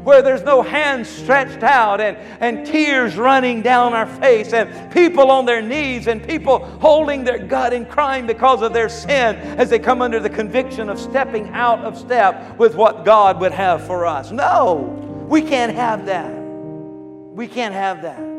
where 0.03 0.23
there's 0.23 0.41
no 0.41 0.63
hands 0.63 1.07
stretched 1.07 1.61
out 1.61 2.01
and, 2.01 2.17
and 2.41 2.65
tears 2.65 3.15
running 3.17 3.61
down 3.61 3.93
our 3.93 4.07
face 4.07 4.51
and 4.51 4.91
people 4.91 5.29
on 5.29 5.45
their 5.45 5.61
knees 5.61 6.07
and 6.07 6.27
people 6.27 6.65
holding 6.79 7.23
their 7.23 7.37
gut 7.37 7.71
and 7.71 7.87
crying 7.87 8.25
because 8.25 8.63
of 8.63 8.73
their 8.73 8.89
sin 8.89 9.35
as 9.59 9.69
they 9.69 9.77
come 9.77 10.01
under 10.01 10.19
the 10.19 10.29
conviction 10.29 10.89
of 10.89 10.99
stepping 10.99 11.49
out 11.49 11.79
of 11.81 11.95
step 11.95 12.57
with 12.57 12.73
what 12.73 13.05
God 13.05 13.39
would 13.41 13.51
have 13.51 13.85
for 13.85 14.07
us. 14.07 14.31
No, 14.31 15.25
we 15.29 15.43
can't 15.43 15.75
have 15.75 16.07
that. 16.07 16.31
We 16.31 17.47
can't 17.47 17.75
have 17.75 18.01
that. 18.01 18.32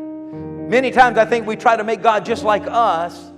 Many 0.67 0.89
times 0.89 1.17
I 1.19 1.25
think 1.25 1.45
we 1.45 1.55
try 1.55 1.77
to 1.77 1.83
make 1.83 2.01
God 2.01 2.25
just 2.25 2.43
like 2.43 2.63
us 2.65 3.31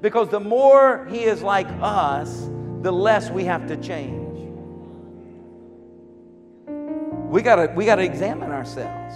because 0.00 0.28
the 0.28 0.40
more 0.40 1.06
He 1.10 1.22
is 1.22 1.40
like 1.40 1.68
us, 1.80 2.48
the 2.82 2.92
less 2.92 3.30
we 3.30 3.44
have 3.44 3.68
to 3.68 3.76
change. 3.76 4.18
We 7.28 7.40
gotta, 7.40 7.72
we 7.74 7.84
gotta 7.86 8.02
examine 8.02 8.50
ourselves. 8.50 9.14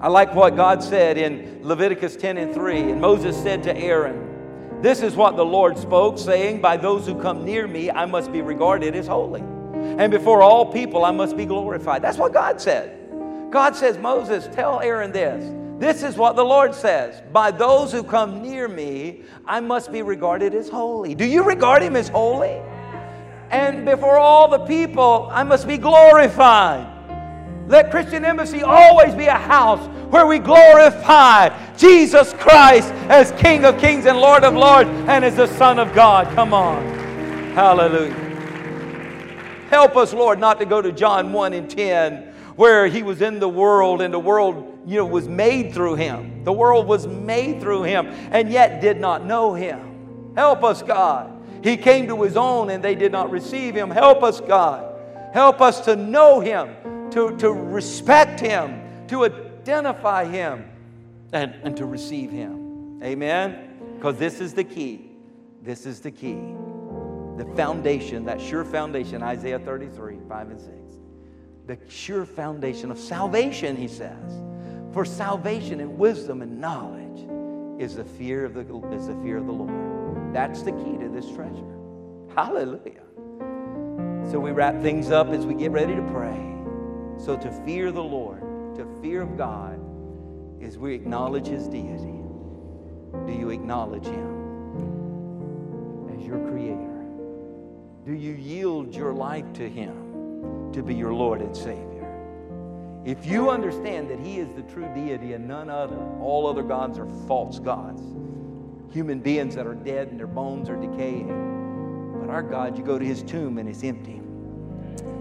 I 0.00 0.08
like 0.08 0.34
what 0.34 0.56
God 0.56 0.82
said 0.82 1.18
in 1.18 1.60
Leviticus 1.62 2.16
10 2.16 2.38
and 2.38 2.54
3. 2.54 2.92
And 2.92 3.00
Moses 3.00 3.36
said 3.36 3.62
to 3.64 3.76
Aaron, 3.76 4.80
This 4.80 5.02
is 5.02 5.16
what 5.16 5.36
the 5.36 5.44
Lord 5.44 5.76
spoke, 5.76 6.18
saying, 6.18 6.60
By 6.62 6.76
those 6.76 7.06
who 7.06 7.20
come 7.20 7.44
near 7.44 7.66
me, 7.66 7.90
I 7.90 8.06
must 8.06 8.32
be 8.32 8.40
regarded 8.40 8.96
as 8.96 9.06
holy. 9.06 9.40
And 9.40 10.10
before 10.10 10.42
all 10.42 10.72
people, 10.72 11.04
I 11.04 11.10
must 11.10 11.36
be 11.36 11.44
glorified. 11.44 12.00
That's 12.00 12.16
what 12.16 12.32
God 12.32 12.60
said. 12.60 12.94
God 13.50 13.76
says, 13.76 13.98
Moses, 13.98 14.48
tell 14.52 14.80
Aaron 14.80 15.12
this. 15.12 15.44
This 15.78 16.02
is 16.02 16.16
what 16.16 16.34
the 16.34 16.44
Lord 16.44 16.74
says 16.74 17.22
By 17.32 17.50
those 17.50 17.92
who 17.92 18.02
come 18.02 18.42
near 18.42 18.68
me, 18.68 19.22
I 19.46 19.60
must 19.60 19.92
be 19.92 20.02
regarded 20.02 20.54
as 20.54 20.68
holy. 20.68 21.14
Do 21.14 21.24
you 21.24 21.44
regard 21.44 21.82
him 21.82 21.96
as 21.96 22.08
holy? 22.08 22.60
And 23.50 23.86
before 23.86 24.18
all 24.18 24.48
the 24.48 24.58
people, 24.66 25.28
I 25.32 25.42
must 25.42 25.66
be 25.66 25.78
glorified. 25.78 26.94
Let 27.68 27.90
Christian 27.90 28.24
Embassy 28.24 28.62
always 28.62 29.14
be 29.14 29.26
a 29.26 29.34
house 29.34 29.86
where 30.10 30.26
we 30.26 30.38
glorify 30.38 31.50
Jesus 31.76 32.32
Christ 32.34 32.92
as 33.08 33.30
King 33.32 33.64
of 33.64 33.78
Kings 33.78 34.06
and 34.06 34.18
Lord 34.18 34.42
of 34.42 34.54
Lords 34.54 34.88
and 35.06 35.24
as 35.24 35.36
the 35.36 35.46
Son 35.46 35.78
of 35.78 35.94
God. 35.94 36.26
Come 36.34 36.52
on. 36.54 36.82
Hallelujah. 37.54 38.14
Help 39.70 39.96
us, 39.96 40.14
Lord, 40.14 40.38
not 40.38 40.58
to 40.60 40.66
go 40.66 40.80
to 40.80 40.92
John 40.92 41.32
1 41.32 41.52
and 41.52 41.70
10 41.70 42.34
where 42.56 42.86
he 42.86 43.02
was 43.02 43.22
in 43.22 43.38
the 43.38 43.48
world 43.48 44.00
and 44.00 44.12
the 44.12 44.18
world 44.18 44.77
you 44.88 44.96
know 44.96 45.04
was 45.04 45.28
made 45.28 45.74
through 45.74 45.96
him. 45.96 46.42
The 46.44 46.52
world 46.52 46.86
was 46.86 47.06
made 47.06 47.60
through 47.60 47.82
him 47.82 48.06
and 48.32 48.50
yet 48.50 48.80
did 48.80 48.98
not 48.98 49.24
know 49.24 49.52
him. 49.52 50.32
Help 50.34 50.64
us 50.64 50.82
god. 50.82 51.30
He 51.62 51.76
came 51.76 52.06
to 52.06 52.22
his 52.22 52.38
own 52.38 52.70
and 52.70 52.82
they 52.82 52.94
did 52.94 53.12
not 53.12 53.30
receive 53.30 53.74
him. 53.74 53.90
Help 53.90 54.22
us 54.22 54.40
god. 54.40 54.94
Help 55.34 55.60
us 55.60 55.80
to 55.82 55.94
know 55.94 56.40
him 56.40 57.10
to, 57.10 57.36
to 57.36 57.52
respect 57.52 58.40
him 58.40 59.06
to 59.08 59.24
identify 59.24 60.24
him 60.24 60.64
and, 61.32 61.54
and 61.62 61.76
to 61.76 61.84
receive 61.84 62.30
him. 62.30 63.02
Amen? 63.02 63.94
Because 63.96 64.16
this 64.16 64.40
is 64.40 64.54
the 64.54 64.64
key. 64.64 65.10
This 65.62 65.84
is 65.84 66.00
the 66.00 66.10
key. 66.10 66.54
The 67.36 67.44
foundation 67.56 68.24
that 68.24 68.40
sure 68.40 68.64
foundation 68.64 69.22
isaiah 69.22 69.58
33 69.58 70.18
5 70.28 70.50
and 70.50 70.60
6 70.60 70.70
the 71.68 71.78
sure 71.88 72.24
foundation 72.24 72.90
of 72.90 72.98
salvation, 72.98 73.76
he 73.76 73.86
says. 73.86 74.40
For 74.92 75.04
salvation 75.04 75.80
and 75.80 75.98
wisdom 75.98 76.42
and 76.42 76.60
knowledge 76.60 77.26
is 77.80 77.96
the 77.96 78.04
fear 78.04 78.44
of 78.44 78.54
the, 78.54 78.60
is 78.92 79.06
the 79.06 79.16
fear 79.22 79.38
of 79.38 79.46
the 79.46 79.52
Lord. 79.52 80.34
That's 80.34 80.62
the 80.62 80.72
key 80.72 80.96
to 80.98 81.08
this 81.08 81.30
treasure. 81.30 81.76
Hallelujah. 82.34 83.02
So 84.30 84.40
we 84.40 84.50
wrap 84.50 84.80
things 84.82 85.10
up 85.10 85.28
as 85.28 85.46
we 85.46 85.54
get 85.54 85.70
ready 85.70 85.94
to 85.94 86.02
pray. 86.12 86.54
So 87.18 87.36
to 87.36 87.50
fear 87.64 87.92
the 87.92 88.02
Lord, 88.02 88.40
to 88.76 88.86
fear 89.00 89.22
of 89.22 89.36
God, 89.36 89.80
is 90.60 90.76
we 90.76 90.94
acknowledge 90.94 91.46
his 91.46 91.68
deity. 91.68 92.20
Do 93.26 93.32
you 93.32 93.50
acknowledge 93.50 94.06
him 94.06 94.88
as 96.14 96.26
your 96.26 96.38
creator? 96.50 97.04
Do 98.04 98.12
you 98.12 98.32
yield 98.32 98.94
your 98.94 99.12
life 99.12 99.52
to 99.54 99.68
him? 99.68 100.08
to 100.72 100.82
be 100.82 100.94
your 100.94 101.12
Lord 101.12 101.40
and 101.40 101.56
Savior. 101.56 101.87
If 103.08 103.24
you 103.24 103.48
understand 103.48 104.10
that 104.10 104.20
He 104.20 104.38
is 104.38 104.50
the 104.54 104.60
true 104.70 104.86
deity 104.94 105.32
and 105.32 105.48
none 105.48 105.70
other, 105.70 105.96
all 106.20 106.46
other 106.46 106.62
gods 106.62 106.98
are 106.98 107.06
false 107.26 107.58
gods, 107.58 108.02
human 108.92 109.20
beings 109.20 109.54
that 109.54 109.66
are 109.66 109.74
dead 109.74 110.08
and 110.08 110.20
their 110.20 110.26
bones 110.26 110.68
are 110.68 110.76
decaying. 110.76 112.18
But 112.20 112.28
our 112.28 112.42
God, 112.42 112.76
you 112.76 112.84
go 112.84 112.98
to 112.98 113.04
His 113.06 113.22
tomb 113.22 113.56
and 113.56 113.66
it's 113.66 113.82
empty 113.82 114.20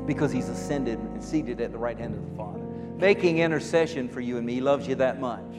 because 0.05 0.33
He's 0.33 0.49
ascended 0.49 0.99
and 0.99 1.23
seated 1.23 1.61
at 1.61 1.71
the 1.71 1.77
right 1.77 1.97
hand 1.97 2.13
of 2.13 2.29
the 2.29 2.35
Father, 2.35 2.59
making 2.97 3.37
intercession 3.37 4.09
for 4.09 4.19
you 4.19 4.35
and 4.35 4.45
me. 4.45 4.55
He 4.55 4.61
loves 4.61 4.85
you 4.85 4.95
that 4.95 5.21
much. 5.21 5.55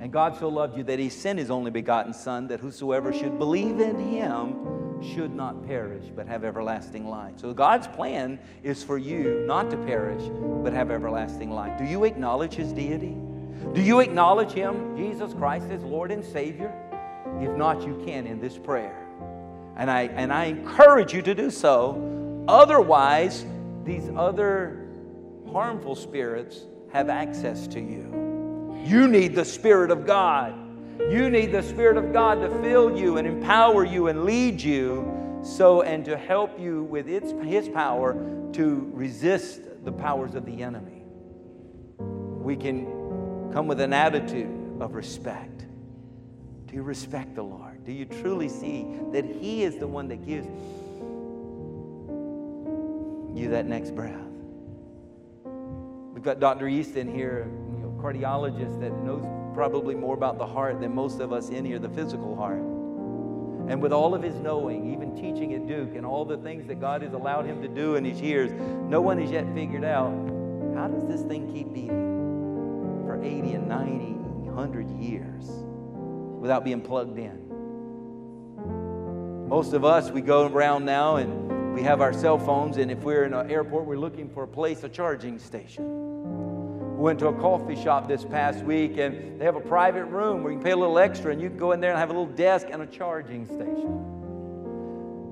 And 0.00 0.12
God 0.12 0.36
so 0.36 0.48
loved 0.48 0.76
you 0.76 0.82
that 0.82 0.98
He 0.98 1.08
sent 1.08 1.38
His 1.38 1.52
only 1.52 1.70
begotten 1.70 2.12
Son, 2.12 2.48
that 2.48 2.58
whosoever 2.58 3.12
should 3.12 3.38
believe 3.38 3.78
in 3.78 3.96
Him 4.00 4.85
should 5.02 5.34
not 5.34 5.66
perish 5.66 6.04
but 6.14 6.26
have 6.26 6.44
everlasting 6.44 7.06
life. 7.08 7.34
So 7.36 7.52
God's 7.52 7.86
plan 7.86 8.38
is 8.62 8.82
for 8.82 8.98
you 8.98 9.44
not 9.46 9.70
to 9.70 9.76
perish 9.76 10.22
but 10.62 10.72
have 10.72 10.90
everlasting 10.90 11.50
life. 11.50 11.78
Do 11.78 11.84
you 11.84 12.04
acknowledge 12.04 12.54
His 12.54 12.72
deity? 12.72 13.16
Do 13.74 13.82
you 13.82 14.00
acknowledge 14.00 14.52
Him, 14.52 14.96
Jesus 14.96 15.34
Christ, 15.34 15.70
as 15.70 15.82
Lord 15.82 16.10
and 16.10 16.24
Savior? 16.24 16.72
If 17.40 17.56
not, 17.56 17.86
you 17.86 18.02
can 18.06 18.26
in 18.26 18.40
this 18.40 18.56
prayer. 18.56 19.06
And 19.76 19.90
I, 19.90 20.02
and 20.04 20.32
I 20.32 20.44
encourage 20.44 21.12
you 21.12 21.20
to 21.22 21.34
do 21.34 21.50
so. 21.50 22.44
Otherwise, 22.48 23.44
these 23.84 24.08
other 24.16 24.88
harmful 25.52 25.94
spirits 25.94 26.64
have 26.92 27.08
access 27.10 27.66
to 27.68 27.80
you. 27.80 28.12
You 28.84 29.08
need 29.08 29.34
the 29.34 29.44
Spirit 29.44 29.90
of 29.90 30.06
God 30.06 30.65
you 31.10 31.30
need 31.30 31.52
the 31.52 31.62
Spirit 31.62 31.96
of 31.96 32.12
God 32.12 32.40
to 32.40 32.50
fill 32.60 32.96
you 32.96 33.18
and 33.18 33.26
empower 33.26 33.84
you 33.84 34.08
and 34.08 34.24
lead 34.24 34.60
you 34.60 35.40
so 35.42 35.82
and 35.82 36.04
to 36.04 36.16
help 36.16 36.58
you 36.58 36.82
with 36.84 37.08
its, 37.08 37.32
His 37.44 37.68
power 37.68 38.14
to 38.52 38.90
resist 38.92 39.60
the 39.84 39.92
powers 39.92 40.34
of 40.34 40.44
the 40.44 40.62
enemy. 40.62 41.02
We 41.98 42.56
can 42.56 42.86
come 43.52 43.68
with 43.68 43.80
an 43.80 43.92
attitude 43.92 44.80
of 44.80 44.94
respect. 44.94 45.64
Do 46.66 46.74
you 46.74 46.82
respect 46.82 47.34
the 47.34 47.42
Lord? 47.42 47.84
Do 47.84 47.92
you 47.92 48.04
truly 48.04 48.48
see 48.48 48.86
that 49.12 49.24
He 49.24 49.62
is 49.62 49.78
the 49.78 49.86
one 49.86 50.08
that 50.08 50.26
gives 50.26 50.48
you 53.38 53.50
that 53.50 53.66
next 53.66 53.94
breath? 53.94 54.14
We've 56.12 56.24
got 56.24 56.40
Dr. 56.40 56.66
Easton 56.66 57.14
here, 57.14 57.48
you 57.72 57.78
know, 57.78 57.96
cardiologist 58.02 58.80
that 58.80 58.92
knows 59.04 59.22
probably 59.56 59.94
more 59.94 60.14
about 60.14 60.36
the 60.36 60.46
heart 60.46 60.80
than 60.80 60.94
most 60.94 61.18
of 61.18 61.32
us 61.32 61.48
in 61.48 61.64
here, 61.64 61.78
the 61.78 61.88
physical 61.88 62.36
heart. 62.36 62.60
And 63.68 63.80
with 63.80 63.90
all 63.90 64.14
of 64.14 64.22
his 64.22 64.34
knowing, 64.34 64.92
even 64.92 65.16
teaching 65.16 65.54
at 65.54 65.66
Duke, 65.66 65.96
and 65.96 66.04
all 66.04 66.26
the 66.26 66.36
things 66.36 66.66
that 66.66 66.78
God 66.78 67.00
has 67.00 67.14
allowed 67.14 67.46
him 67.46 67.62
to 67.62 67.68
do 67.68 67.94
in 67.94 68.04
his 68.04 68.20
years, 68.20 68.52
no 68.52 69.00
one 69.00 69.18
has 69.18 69.30
yet 69.30 69.46
figured 69.54 69.82
out 69.82 70.12
how 70.76 70.88
does 70.88 71.06
this 71.06 71.22
thing 71.22 71.50
keep 71.52 71.72
beating 71.72 73.02
for 73.06 73.18
80 73.20 73.54
and 73.54 73.66
90, 73.66 74.12
100 74.44 74.90
years 74.90 75.46
without 76.38 76.62
being 76.62 76.82
plugged 76.82 77.18
in? 77.18 77.42
Most 79.48 79.72
of 79.72 79.86
us, 79.86 80.10
we 80.10 80.20
go 80.20 80.46
around 80.46 80.84
now 80.84 81.16
and 81.16 81.72
we 81.72 81.82
have 81.82 82.02
our 82.02 82.12
cell 82.12 82.38
phones, 82.38 82.76
and 82.76 82.90
if 82.90 82.98
we're 82.98 83.24
in 83.24 83.32
an 83.32 83.50
airport, 83.50 83.86
we're 83.86 83.96
looking 83.96 84.28
for 84.28 84.42
a 84.42 84.48
place, 84.48 84.84
a 84.84 84.88
charging 84.90 85.38
station. 85.38 86.15
We 86.96 87.02
went 87.02 87.18
to 87.18 87.26
a 87.26 87.32
coffee 87.34 87.76
shop 87.76 88.08
this 88.08 88.24
past 88.24 88.64
week, 88.64 88.96
and 88.96 89.38
they 89.38 89.44
have 89.44 89.54
a 89.54 89.60
private 89.60 90.06
room 90.06 90.42
where 90.42 90.50
you 90.50 90.56
can 90.56 90.64
pay 90.64 90.70
a 90.70 90.76
little 90.76 90.98
extra, 90.98 91.30
and 91.30 91.42
you 91.42 91.50
can 91.50 91.58
go 91.58 91.72
in 91.72 91.80
there 91.80 91.90
and 91.90 91.98
have 91.98 92.08
a 92.08 92.12
little 92.14 92.34
desk 92.34 92.68
and 92.70 92.80
a 92.80 92.86
charging 92.86 93.44
station. 93.44 94.16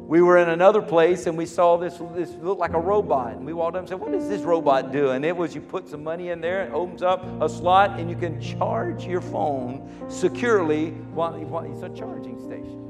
We 0.07 0.21
were 0.21 0.37
in 0.37 0.51
another 0.51 0.83
place, 0.83 1.27
and 1.27 1.39
we 1.39 1.47
saw 1.47 1.79
this, 1.79 1.99
this 2.15 2.31
looked 2.43 2.61
like 2.61 2.75
a 2.75 2.79
robot. 2.79 3.33
And 3.33 3.47
we 3.47 3.55
walked 3.55 3.77
up 3.77 3.81
and 3.81 3.89
said, 3.89 3.99
What 3.99 4.13
is 4.13 4.29
this 4.29 4.43
robot 4.43 4.93
doing? 4.93 5.17
And 5.17 5.25
it 5.25 5.35
was 5.35 5.55
you 5.55 5.63
put 5.63 5.89
some 5.89 6.05
money 6.05 6.29
in 6.29 6.43
there, 6.43 6.67
it 6.67 6.73
opens 6.75 7.03
up 7.03 7.25
a 7.41 7.49
slot, 7.49 7.99
and 7.99 8.11
you 8.11 8.17
can 8.17 8.39
charge 8.43 9.07
your 9.07 9.23
phone 9.23 9.91
securely 10.11 10.91
while, 10.91 11.33
while 11.33 11.65
it's 11.65 11.83
a 11.83 11.89
charging 11.99 12.39
station. 12.41 12.83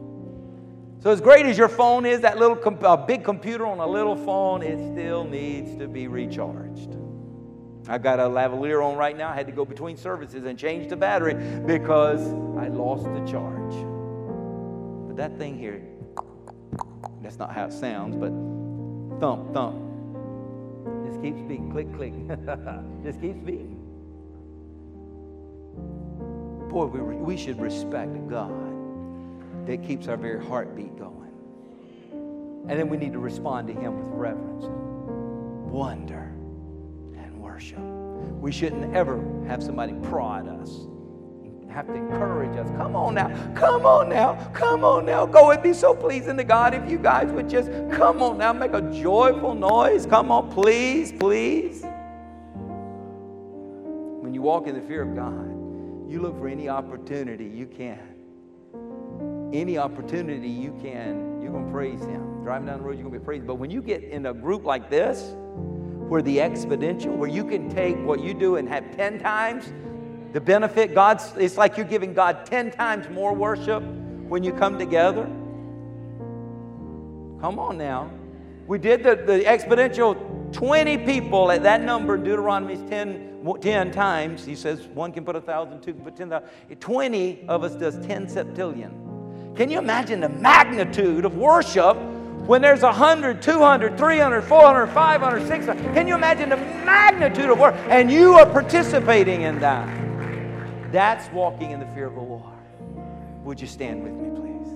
So, 0.99 1.11
as 1.11 1.21
great 1.21 1.47
as 1.47 1.57
your 1.57 1.69
phone 1.69 2.07
is, 2.07 2.23
that 2.23 2.39
little 2.39 2.57
com- 2.57 3.07
big 3.07 3.23
computer 3.23 3.67
on 3.67 3.79
a 3.79 3.87
little 3.87 4.17
phone, 4.17 4.65
it 4.65 4.79
still 4.93 5.23
needs 5.23 5.77
to 5.77 5.87
be 5.87 6.09
recharged. 6.09 7.04
I 7.89 7.99
got 7.99 8.19
a 8.19 8.23
lavalier 8.23 8.85
on 8.85 8.97
right 8.97 9.17
now. 9.17 9.31
I 9.31 9.35
had 9.35 9.47
to 9.47 9.53
go 9.53 9.65
between 9.65 9.97
services 9.97 10.45
and 10.45 10.59
change 10.59 10.89
the 10.89 10.97
battery 10.97 11.35
because 11.67 12.21
I 12.59 12.69
lost 12.69 13.05
the 13.05 13.25
charge. 13.31 13.75
But 15.07 15.17
that 15.17 15.37
thing 15.39 15.59
here, 15.59 15.83
that's 17.23 17.39
not 17.39 17.53
how 17.53 17.67
it 17.67 17.73
sounds, 17.73 18.17
but 18.17 18.31
thump, 19.21 19.53
thump. 19.53 19.85
Just 21.07 21.23
keeps 21.23 21.41
beating. 21.43 21.71
Click, 21.71 21.95
click. 21.95 22.13
Just 23.05 23.21
keeps 23.21 23.39
beating. 23.41 23.81
Boy, 26.69 26.87
we, 26.87 27.01
we 27.01 27.37
should 27.37 27.61
respect 27.61 28.29
God 28.29 28.75
that 29.67 29.83
keeps 29.83 30.09
our 30.09 30.17
very 30.17 30.45
heartbeat 30.45 30.99
going. 30.99 31.31
And 32.69 32.79
then 32.79 32.89
we 32.89 32.97
need 32.97 33.13
to 33.13 33.19
respond 33.19 33.69
to 33.69 33.75
Him 33.75 33.99
with 33.99 34.09
reverence, 34.09 34.65
wonder, 35.71 36.24
worship. 37.55 37.79
We 37.79 38.51
shouldn't 38.51 38.97
ever 38.97 39.23
have 39.47 39.63
somebody 39.63 39.93
prod 40.03 40.49
us 40.49 40.89
have 41.69 41.87
to 41.89 41.95
encourage 41.95 42.57
us. 42.57 42.69
Come 42.77 42.95
on 42.95 43.15
now, 43.15 43.53
come 43.57 43.85
on 43.85 44.09
now, 44.09 44.35
come 44.55 44.85
on 44.85 45.05
now. 45.05 45.27
Go 45.27 45.51
and 45.51 45.61
be 45.61 45.73
so 45.73 45.93
pleasing 45.93 46.37
to 46.37 46.45
God 46.45 46.73
if 46.73 46.89
you 46.89 46.99
guys 46.99 47.33
would 47.33 47.49
just 47.49 47.69
come 47.91 48.23
on 48.23 48.39
now, 48.39 48.53
make 48.53 48.75
a 48.75 48.81
joyful 48.93 49.57
noise. 49.57 50.07
Come 50.07 50.31
on, 50.31 50.53
please, 50.53 51.11
please. 51.11 51.83
When 54.23 54.33
you 54.33 54.41
walk 54.41 54.69
in 54.69 54.77
the 54.77 54.83
fear 54.83 55.03
of 55.03 55.17
God, 55.17 55.51
you 56.09 56.21
look 56.23 56.39
for 56.39 56.47
any 56.47 56.69
opportunity 56.69 57.47
you 57.47 57.67
can. 57.67 57.99
Any 59.53 59.77
opportunity 59.77 60.49
you 60.49 60.79
can, 60.81 61.41
you're 61.43 61.51
going 61.51 61.67
to 61.67 61.73
praise 61.73 62.05
Him. 62.05 62.45
Driving 62.45 62.69
down 62.69 62.79
the 62.79 62.85
road, 62.85 62.93
you're 62.93 63.03
going 63.03 63.15
to 63.15 63.19
be 63.19 63.25
praised. 63.25 63.49
But 63.49 63.57
when 63.57 63.73
you 63.73 63.83
get 63.83 64.05
in 64.05 64.27
a 64.27 64.35
group 64.35 64.65
like 64.65 64.91
this, 64.91 65.35
where 66.15 66.23
the 66.23 66.37
exponential, 66.37 67.17
where 67.17 67.29
you 67.29 67.45
can 67.45 67.69
take 67.69 67.97
what 68.07 68.21
you 68.21 68.35
do 68.35 68.55
and 68.55 68.69
have 68.69 68.89
10 68.97 69.19
times 69.19 69.73
the 70.33 70.41
benefit, 70.41 70.95
God's, 70.95 71.33
it's 71.37 71.57
like 71.57 71.77
you're 71.77 71.85
giving 71.85 72.15
God 72.15 72.47
10 72.47 72.71
times 72.71 73.11
more 73.11 73.35
worship 73.35 73.83
when 74.29 74.45
you 74.45 74.53
come 74.53 74.79
together. 74.79 75.25
Come 77.41 77.59
on 77.59 77.77
now. 77.77 78.13
We 78.69 78.79
did 78.79 79.03
the, 79.03 79.17
the 79.17 79.41
exponential 79.41 80.53
20 80.53 80.99
people 80.99 81.51
at 81.51 81.65
that 81.65 81.83
number 81.83 82.15
in 82.15 82.23
Deuteronomy 82.23 82.77
10, 82.89 83.59
10 83.61 83.91
times. 83.91 84.45
He 84.45 84.55
says 84.55 84.87
one 84.87 85.11
can 85.11 85.25
put 85.25 85.35
a 85.35 85.41
thousand, 85.41 85.83
two 85.83 85.95
can 85.95 86.05
put 86.05 86.15
10,000. 86.15 86.49
20 86.79 87.45
of 87.49 87.65
us 87.65 87.75
does 87.75 87.99
10 88.07 88.29
septillion. 88.29 89.57
Can 89.57 89.69
you 89.69 89.79
imagine 89.79 90.21
the 90.21 90.29
magnitude 90.29 91.25
of 91.25 91.37
worship 91.37 91.97
when 92.47 92.61
there's 92.63 92.83
100, 92.83 93.41
200, 93.41 93.97
300, 93.97 94.43
400, 94.43 94.87
500, 94.89 95.47
600? 95.47 95.95
Can 95.95 96.07
you 96.07 96.15
imagine 96.15 96.51
the 96.51 96.57
magnitude 96.57 97.51
of 97.51 97.59
work? 97.59 97.75
And 97.89 98.11
you 98.11 98.35
are 98.35 98.47
participating 98.47 99.43
in 99.43 99.59
that. 99.61 99.89
That's 100.93 101.31
walking 101.33 101.71
in 101.71 101.81
the 101.81 101.87
fear 101.87 102.07
of 102.07 102.15
the 102.15 102.21
Lord. 102.21 102.53
Would 103.45 103.61
you 103.61 103.67
stand 103.67 104.03
with 104.03 104.13
me, 104.13 104.31
please? 104.31 104.69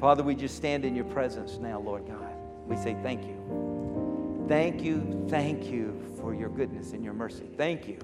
Father, 0.00 0.22
we 0.22 0.34
just 0.34 0.56
stand 0.56 0.84
in 0.84 0.94
your 0.94 1.04
presence 1.06 1.58
now, 1.58 1.80
Lord 1.80 2.06
God. 2.06 2.34
We 2.66 2.76
say 2.76 2.96
thank 3.02 3.24
you. 3.24 4.44
Thank 4.48 4.82
you, 4.82 5.26
thank 5.28 5.64
you 5.66 6.00
for 6.20 6.34
your 6.34 6.48
goodness 6.48 6.92
and 6.92 7.04
your 7.04 7.14
mercy. 7.14 7.50
Thank 7.56 7.88
you 7.88 7.98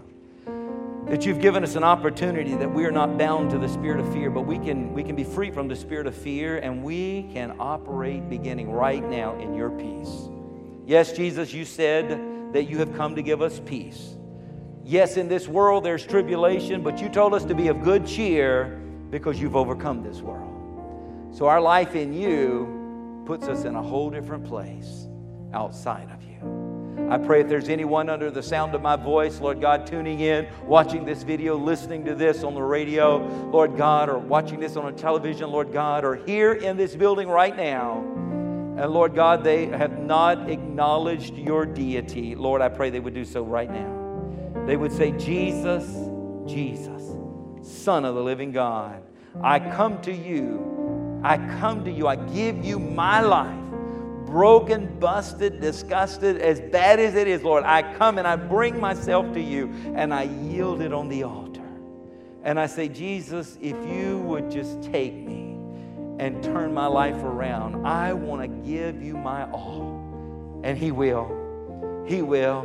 that 1.12 1.26
you've 1.26 1.42
given 1.42 1.62
us 1.62 1.76
an 1.76 1.84
opportunity 1.84 2.54
that 2.54 2.72
we 2.72 2.86
are 2.86 2.90
not 2.90 3.18
bound 3.18 3.50
to 3.50 3.58
the 3.58 3.68
spirit 3.68 4.00
of 4.00 4.10
fear, 4.14 4.30
but 4.30 4.46
we 4.46 4.58
can, 4.58 4.94
we 4.94 5.04
can 5.04 5.14
be 5.14 5.22
free 5.22 5.50
from 5.50 5.68
the 5.68 5.76
spirit 5.76 6.06
of 6.06 6.14
fear 6.14 6.56
and 6.60 6.82
we 6.82 7.24
can 7.34 7.54
operate 7.60 8.30
beginning 8.30 8.72
right 8.72 9.06
now 9.10 9.38
in 9.38 9.52
your 9.52 9.68
peace. 9.68 10.30
Yes, 10.86 11.12
Jesus, 11.12 11.52
you 11.52 11.66
said 11.66 12.54
that 12.54 12.64
you 12.64 12.78
have 12.78 12.94
come 12.94 13.14
to 13.14 13.20
give 13.20 13.42
us 13.42 13.60
peace. 13.66 14.16
Yes, 14.84 15.18
in 15.18 15.28
this 15.28 15.46
world 15.46 15.84
there's 15.84 16.06
tribulation, 16.06 16.82
but 16.82 16.98
you 16.98 17.10
told 17.10 17.34
us 17.34 17.44
to 17.44 17.54
be 17.54 17.68
of 17.68 17.82
good 17.82 18.06
cheer 18.06 18.80
because 19.10 19.38
you've 19.38 19.54
overcome 19.54 20.02
this 20.02 20.22
world. 20.22 21.36
So 21.36 21.46
our 21.46 21.60
life 21.60 21.94
in 21.94 22.14
you 22.14 23.22
puts 23.26 23.48
us 23.48 23.64
in 23.66 23.74
a 23.74 23.82
whole 23.82 24.08
different 24.08 24.46
place 24.46 25.08
outside 25.52 26.10
of 26.10 26.22
you. 26.22 26.71
I 27.12 27.18
pray 27.18 27.42
if 27.42 27.48
there's 27.48 27.68
anyone 27.68 28.08
under 28.08 28.30
the 28.30 28.42
sound 28.42 28.74
of 28.74 28.82
my 28.82 28.96
voice, 28.96 29.40
Lord 29.40 29.60
God, 29.60 29.86
tuning 29.86 30.20
in, 30.20 30.48
watching 30.64 31.04
this 31.04 31.22
video, 31.22 31.56
listening 31.56 32.04
to 32.06 32.14
this 32.14 32.42
on 32.42 32.54
the 32.54 32.62
radio, 32.62 33.18
Lord 33.50 33.76
God, 33.76 34.08
or 34.08 34.18
watching 34.18 34.60
this 34.60 34.76
on 34.76 34.86
a 34.86 34.92
television, 34.92 35.50
Lord 35.50 35.72
God, 35.72 36.04
or 36.04 36.16
here 36.16 36.52
in 36.52 36.76
this 36.76 36.96
building 36.96 37.28
right 37.28 37.56
now, 37.56 37.98
and 38.78 38.90
Lord 38.90 39.14
God, 39.14 39.44
they 39.44 39.66
have 39.66 39.98
not 39.98 40.48
acknowledged 40.48 41.36
your 41.36 41.66
deity, 41.66 42.34
Lord, 42.34 42.62
I 42.62 42.68
pray 42.68 42.90
they 42.90 43.00
would 43.00 43.14
do 43.14 43.24
so 43.24 43.42
right 43.42 43.70
now 43.70 44.02
they 44.66 44.76
would 44.76 44.92
say, 44.92 45.10
Jesus, 45.12 45.84
Jesus, 46.46 47.02
Son 47.62 48.04
of 48.04 48.14
the 48.14 48.22
living 48.22 48.52
God, 48.52 49.02
I 49.42 49.58
come 49.58 50.00
to 50.02 50.12
you. 50.12 51.20
I 51.24 51.36
come 51.60 51.84
to 51.84 51.90
you. 51.90 52.06
I 52.06 52.16
give 52.16 52.64
you 52.64 52.78
my 52.78 53.20
life. 53.20 53.61
Broken, 54.32 54.98
busted, 54.98 55.60
disgusted, 55.60 56.38
as 56.38 56.58
bad 56.58 56.98
as 56.98 57.16
it 57.16 57.28
is, 57.28 57.42
Lord, 57.42 57.64
I 57.64 57.82
come 57.98 58.16
and 58.16 58.26
I 58.26 58.36
bring 58.36 58.80
myself 58.80 59.30
to 59.34 59.40
you 59.42 59.70
and 59.94 60.14
I 60.14 60.22
yield 60.22 60.80
it 60.80 60.90
on 60.90 61.10
the 61.10 61.24
altar. 61.24 61.60
And 62.42 62.58
I 62.58 62.64
say, 62.64 62.88
Jesus, 62.88 63.58
if 63.60 63.76
you 63.86 64.20
would 64.20 64.50
just 64.50 64.82
take 64.84 65.12
me 65.12 65.58
and 66.18 66.42
turn 66.42 66.72
my 66.72 66.86
life 66.86 67.22
around, 67.22 67.86
I 67.86 68.14
want 68.14 68.40
to 68.40 68.48
give 68.48 69.02
you 69.02 69.18
my 69.18 69.44
all. 69.50 70.60
And 70.64 70.78
He 70.78 70.92
will. 70.92 72.04
He 72.08 72.22
will. 72.22 72.64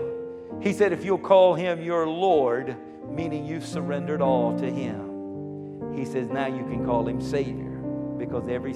He 0.62 0.72
said, 0.72 0.94
if 0.94 1.04
you'll 1.04 1.18
call 1.18 1.54
him 1.54 1.84
your 1.84 2.08
Lord, 2.08 2.78
meaning 3.10 3.46
you've 3.46 3.66
surrendered 3.66 4.22
all 4.22 4.58
to 4.58 4.72
him, 4.72 5.94
he 5.94 6.06
says, 6.06 6.30
now 6.30 6.48
you 6.48 6.64
can 6.64 6.86
call 6.86 7.06
him 7.06 7.20
Savior 7.20 7.82
because 8.18 8.48
every 8.48 8.74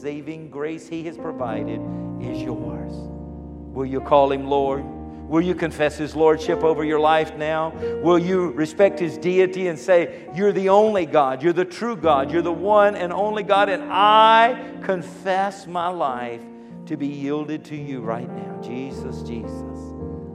saving 0.00 0.50
grace 0.50 0.88
he 0.88 1.04
has 1.04 1.16
provided 1.16 1.80
is 2.20 2.42
yours. 2.42 2.92
Will 2.92 3.86
you 3.86 4.00
call 4.00 4.32
him 4.32 4.46
Lord? 4.46 4.84
Will 5.28 5.42
you 5.42 5.54
confess 5.54 5.98
his 5.98 6.14
lordship 6.14 6.62
over 6.62 6.84
your 6.84 7.00
life 7.00 7.36
now? 7.36 7.70
Will 8.02 8.18
you 8.18 8.52
respect 8.52 9.00
his 9.00 9.18
deity 9.18 9.66
and 9.66 9.78
say, 9.78 10.28
You're 10.34 10.52
the 10.52 10.68
only 10.68 11.04
God, 11.04 11.42
you're 11.42 11.52
the 11.52 11.64
true 11.64 11.96
God, 11.96 12.30
you're 12.30 12.42
the 12.42 12.52
one 12.52 12.94
and 12.94 13.12
only 13.12 13.42
God, 13.42 13.68
and 13.68 13.82
I 13.90 14.78
confess 14.82 15.66
my 15.66 15.88
life 15.88 16.42
to 16.86 16.96
be 16.96 17.08
yielded 17.08 17.64
to 17.66 17.76
you 17.76 18.00
right 18.02 18.30
now? 18.30 18.60
Jesus, 18.62 19.22
Jesus. 19.22 19.78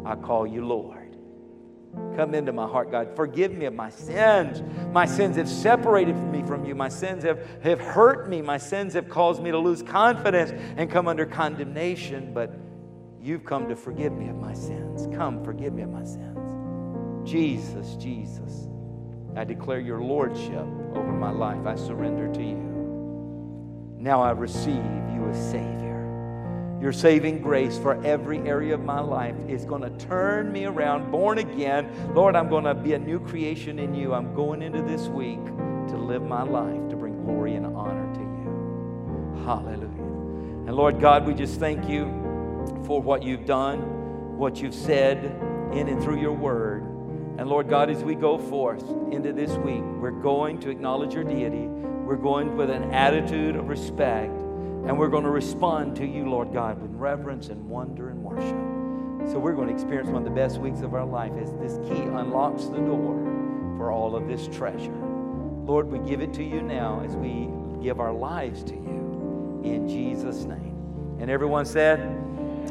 I 0.05 0.15
call 0.15 0.45
you 0.45 0.65
Lord. 0.65 1.00
Come 2.15 2.35
into 2.35 2.51
my 2.51 2.67
heart, 2.67 2.91
God. 2.91 3.15
Forgive 3.15 3.51
me 3.51 3.65
of 3.65 3.73
my 3.73 3.89
sins. 3.89 4.61
My 4.93 5.05
sins 5.05 5.37
have 5.37 5.49
separated 5.49 6.15
me 6.15 6.43
from 6.43 6.65
you. 6.65 6.75
My 6.75 6.89
sins 6.89 7.23
have, 7.23 7.39
have 7.63 7.79
hurt 7.79 8.29
me. 8.29 8.41
My 8.41 8.57
sins 8.57 8.93
have 8.93 9.09
caused 9.09 9.41
me 9.41 9.51
to 9.51 9.57
lose 9.57 9.81
confidence 9.81 10.51
and 10.77 10.89
come 10.89 11.07
under 11.07 11.25
condemnation. 11.25 12.33
But 12.33 12.53
you've 13.21 13.45
come 13.45 13.67
to 13.69 13.75
forgive 13.75 14.13
me 14.13 14.29
of 14.29 14.35
my 14.35 14.53
sins. 14.53 15.07
Come, 15.15 15.43
forgive 15.43 15.73
me 15.73 15.83
of 15.83 15.89
my 15.89 16.03
sins. 16.03 16.37
Jesus, 17.29 17.95
Jesus, 17.95 18.67
I 19.35 19.43
declare 19.43 19.79
your 19.79 20.01
lordship 20.01 20.65
over 20.95 21.11
my 21.11 21.31
life. 21.31 21.65
I 21.65 21.75
surrender 21.75 22.31
to 22.33 22.43
you. 22.43 22.71
Now 23.97 24.21
I 24.21 24.31
receive 24.31 24.83
you 25.13 25.27
as 25.29 25.51
Savior 25.51 25.90
your 26.81 26.91
saving 26.91 27.41
grace 27.41 27.77
for 27.77 28.03
every 28.03 28.39
area 28.39 28.73
of 28.73 28.83
my 28.83 28.99
life 28.99 29.35
is 29.47 29.65
going 29.65 29.83
to 29.83 30.05
turn 30.07 30.51
me 30.51 30.65
around, 30.65 31.11
born 31.11 31.37
again. 31.37 31.87
Lord, 32.15 32.35
I'm 32.35 32.49
going 32.49 32.63
to 32.63 32.73
be 32.73 32.93
a 32.93 32.99
new 32.99 33.19
creation 33.19 33.77
in 33.77 33.93
you. 33.93 34.15
I'm 34.15 34.33
going 34.33 34.63
into 34.63 34.81
this 34.81 35.03
week 35.03 35.45
to 35.45 35.95
live 35.95 36.23
my 36.23 36.41
life 36.41 36.89
to 36.89 36.95
bring 36.95 37.23
glory 37.23 37.53
and 37.53 37.67
honor 37.67 38.11
to 38.15 38.19
you. 38.19 39.43
Hallelujah. 39.45 40.67
And 40.67 40.75
Lord 40.75 40.99
God, 40.99 41.27
we 41.27 41.35
just 41.35 41.59
thank 41.59 41.87
you 41.87 42.05
for 42.87 42.99
what 42.99 43.21
you've 43.21 43.45
done, 43.45 44.37
what 44.37 44.59
you've 44.59 44.73
said 44.73 45.23
in 45.71 45.87
and 45.87 46.01
through 46.01 46.19
your 46.19 46.33
word. 46.33 46.81
And 47.37 47.47
Lord 47.47 47.69
God, 47.69 47.91
as 47.91 48.03
we 48.03 48.15
go 48.15 48.39
forth 48.39 48.83
into 49.11 49.33
this 49.33 49.51
week, 49.51 49.83
we're 49.83 50.09
going 50.09 50.59
to 50.61 50.71
acknowledge 50.71 51.13
your 51.13 51.23
deity. 51.23 51.67
We're 51.67 52.15
going 52.15 52.57
with 52.57 52.71
an 52.71 52.91
attitude 52.91 53.55
of 53.55 53.67
respect 53.69 54.33
and 54.85 54.97
we're 54.97 55.09
going 55.09 55.23
to 55.23 55.29
respond 55.29 55.95
to 55.97 56.05
you, 56.05 56.29
Lord 56.29 56.51
God, 56.51 56.81
with 56.81 56.91
reverence 56.91 57.49
and 57.49 57.69
wonder 57.69 58.09
and 58.09 58.23
worship. 58.23 59.31
So 59.31 59.37
we're 59.37 59.53
going 59.53 59.67
to 59.67 59.73
experience 59.73 60.09
one 60.09 60.23
of 60.23 60.25
the 60.25 60.35
best 60.35 60.57
weeks 60.57 60.81
of 60.81 60.93
our 60.95 61.05
life 61.05 61.31
as 61.39 61.51
this 61.53 61.77
key 61.87 62.01
unlocks 62.01 62.65
the 62.65 62.77
door 62.77 63.15
for 63.77 63.91
all 63.91 64.15
of 64.15 64.27
this 64.27 64.47
treasure. 64.47 64.91
Lord, 64.91 65.87
we 65.87 65.99
give 65.99 66.21
it 66.21 66.33
to 66.33 66.43
you 66.43 66.61
now 66.61 67.01
as 67.05 67.15
we 67.15 67.47
give 67.83 67.99
our 67.99 68.11
lives 68.11 68.63
to 68.63 68.73
you 68.73 69.61
in 69.63 69.87
Jesus' 69.87 70.43
name. 70.45 71.17
And 71.19 71.29
everyone 71.29 71.65
said, 71.65 71.99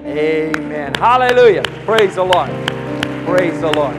Amen. 0.00 0.94
Hallelujah. 0.94 1.62
Praise 1.84 2.16
the 2.16 2.24
Lord. 2.24 2.50
Praise 3.24 3.60
the 3.60 3.70
Lord. 3.72 3.96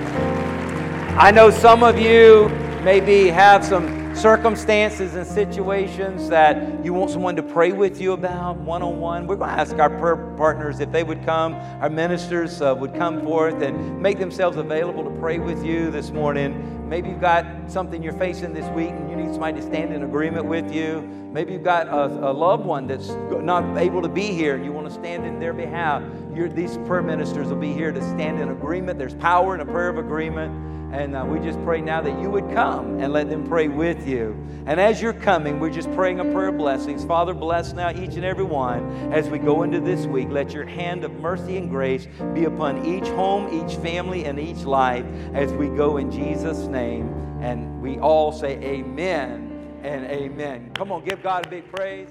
I 1.17 1.31
know 1.31 1.49
some 1.49 1.83
of 1.83 1.97
you 1.97 2.49
maybe 2.83 3.27
have 3.27 3.63
some 3.63 4.00
circumstances 4.15 5.15
and 5.15 5.25
situations 5.25 6.29
that 6.29 6.83
you 6.83 6.93
want 6.93 7.11
someone 7.11 7.35
to 7.35 7.43
pray 7.43 7.71
with 7.71 7.99
you 7.99 8.13
about 8.13 8.57
one 8.57 8.81
on 8.81 8.99
one, 8.99 9.27
we're 9.27 9.35
going 9.35 9.49
to 9.49 9.59
ask 9.59 9.75
our 9.77 9.89
prayer 9.89 10.17
partners 10.37 10.79
if 10.79 10.91
they 10.91 11.03
would 11.03 11.23
come, 11.25 11.55
our 11.81 11.89
ministers 11.89 12.61
uh, 12.61 12.75
would 12.77 12.93
come 12.95 13.21
forth 13.21 13.61
and 13.61 14.01
make 14.01 14.19
themselves 14.19 14.57
available 14.57 15.03
to 15.03 15.09
pray 15.19 15.39
with 15.39 15.63
you 15.65 15.89
this 15.91 16.11
morning. 16.11 16.80
Maybe 16.91 17.07
you've 17.07 17.21
got 17.21 17.45
something 17.71 18.03
you're 18.03 18.11
facing 18.11 18.51
this 18.51 18.67
week 18.71 18.89
and 18.89 19.09
you 19.09 19.15
need 19.15 19.31
somebody 19.31 19.61
to 19.61 19.65
stand 19.65 19.93
in 19.93 20.03
agreement 20.03 20.43
with 20.43 20.75
you. 20.75 20.99
Maybe 21.31 21.53
you've 21.53 21.63
got 21.63 21.87
a, 21.87 22.29
a, 22.29 22.33
loved 22.33 22.65
one 22.65 22.85
that's 22.85 23.07
not 23.29 23.77
able 23.77 24.01
to 24.01 24.09
be 24.09 24.33
here 24.33 24.57
and 24.57 24.65
you 24.65 24.73
want 24.73 24.89
to 24.89 24.93
stand 24.93 25.25
in 25.25 25.39
their 25.39 25.53
behalf. 25.53 26.03
You're, 26.35 26.49
these 26.49 26.75
prayer 26.79 27.01
ministers 27.01 27.47
will 27.47 27.55
be 27.55 27.71
here 27.71 27.93
to 27.93 28.01
stand 28.09 28.41
in 28.41 28.49
agreement. 28.49 28.99
There's 28.99 29.13
power 29.13 29.55
in 29.55 29.61
a 29.61 29.65
prayer 29.65 29.87
of 29.87 29.99
agreement. 29.99 30.71
And 30.91 31.15
uh, 31.15 31.23
we 31.25 31.39
just 31.39 31.63
pray 31.63 31.79
now 31.79 32.01
that 32.01 32.19
you 32.19 32.29
would 32.29 32.51
come 32.51 32.99
and 32.99 33.13
let 33.13 33.29
them 33.29 33.47
pray 33.47 33.69
with 33.69 34.05
you. 34.05 34.35
And 34.65 34.77
as 34.77 35.01
you're 35.01 35.13
coming, 35.13 35.57
we're 35.57 35.71
just 35.71 35.91
praying 35.93 36.19
a 36.19 36.25
prayer 36.25 36.49
of 36.49 36.57
blessings. 36.57 37.05
Father, 37.05 37.33
bless 37.33 37.71
now 37.71 37.91
each 37.91 38.15
and 38.15 38.25
every 38.25 38.43
one 38.43 39.13
as 39.13 39.29
we 39.29 39.39
go 39.39 39.63
into 39.63 39.79
this 39.79 40.05
week. 40.05 40.27
Let 40.29 40.51
your 40.51 40.65
hand 40.65 41.05
of 41.05 41.13
mercy 41.13 41.55
and 41.55 41.69
grace 41.69 42.07
be 42.33 42.43
upon 42.43 42.85
each 42.85 43.07
home, 43.09 43.47
each 43.53 43.77
family, 43.77 44.25
and 44.25 44.37
each 44.37 44.63
life 44.63 45.05
as 45.33 45.53
we 45.53 45.67
go 45.69 45.95
in 45.95 46.11
Jesus' 46.11 46.67
name. 46.81 47.07
And 47.41 47.81
we 47.81 47.97
all 47.99 48.31
say 48.31 48.53
amen 48.59 49.79
and 49.83 50.05
amen. 50.05 50.71
Come 50.75 50.91
on, 50.91 51.03
give 51.03 51.23
God 51.23 51.45
a 51.45 51.49
big 51.49 51.71
praise. 51.71 52.07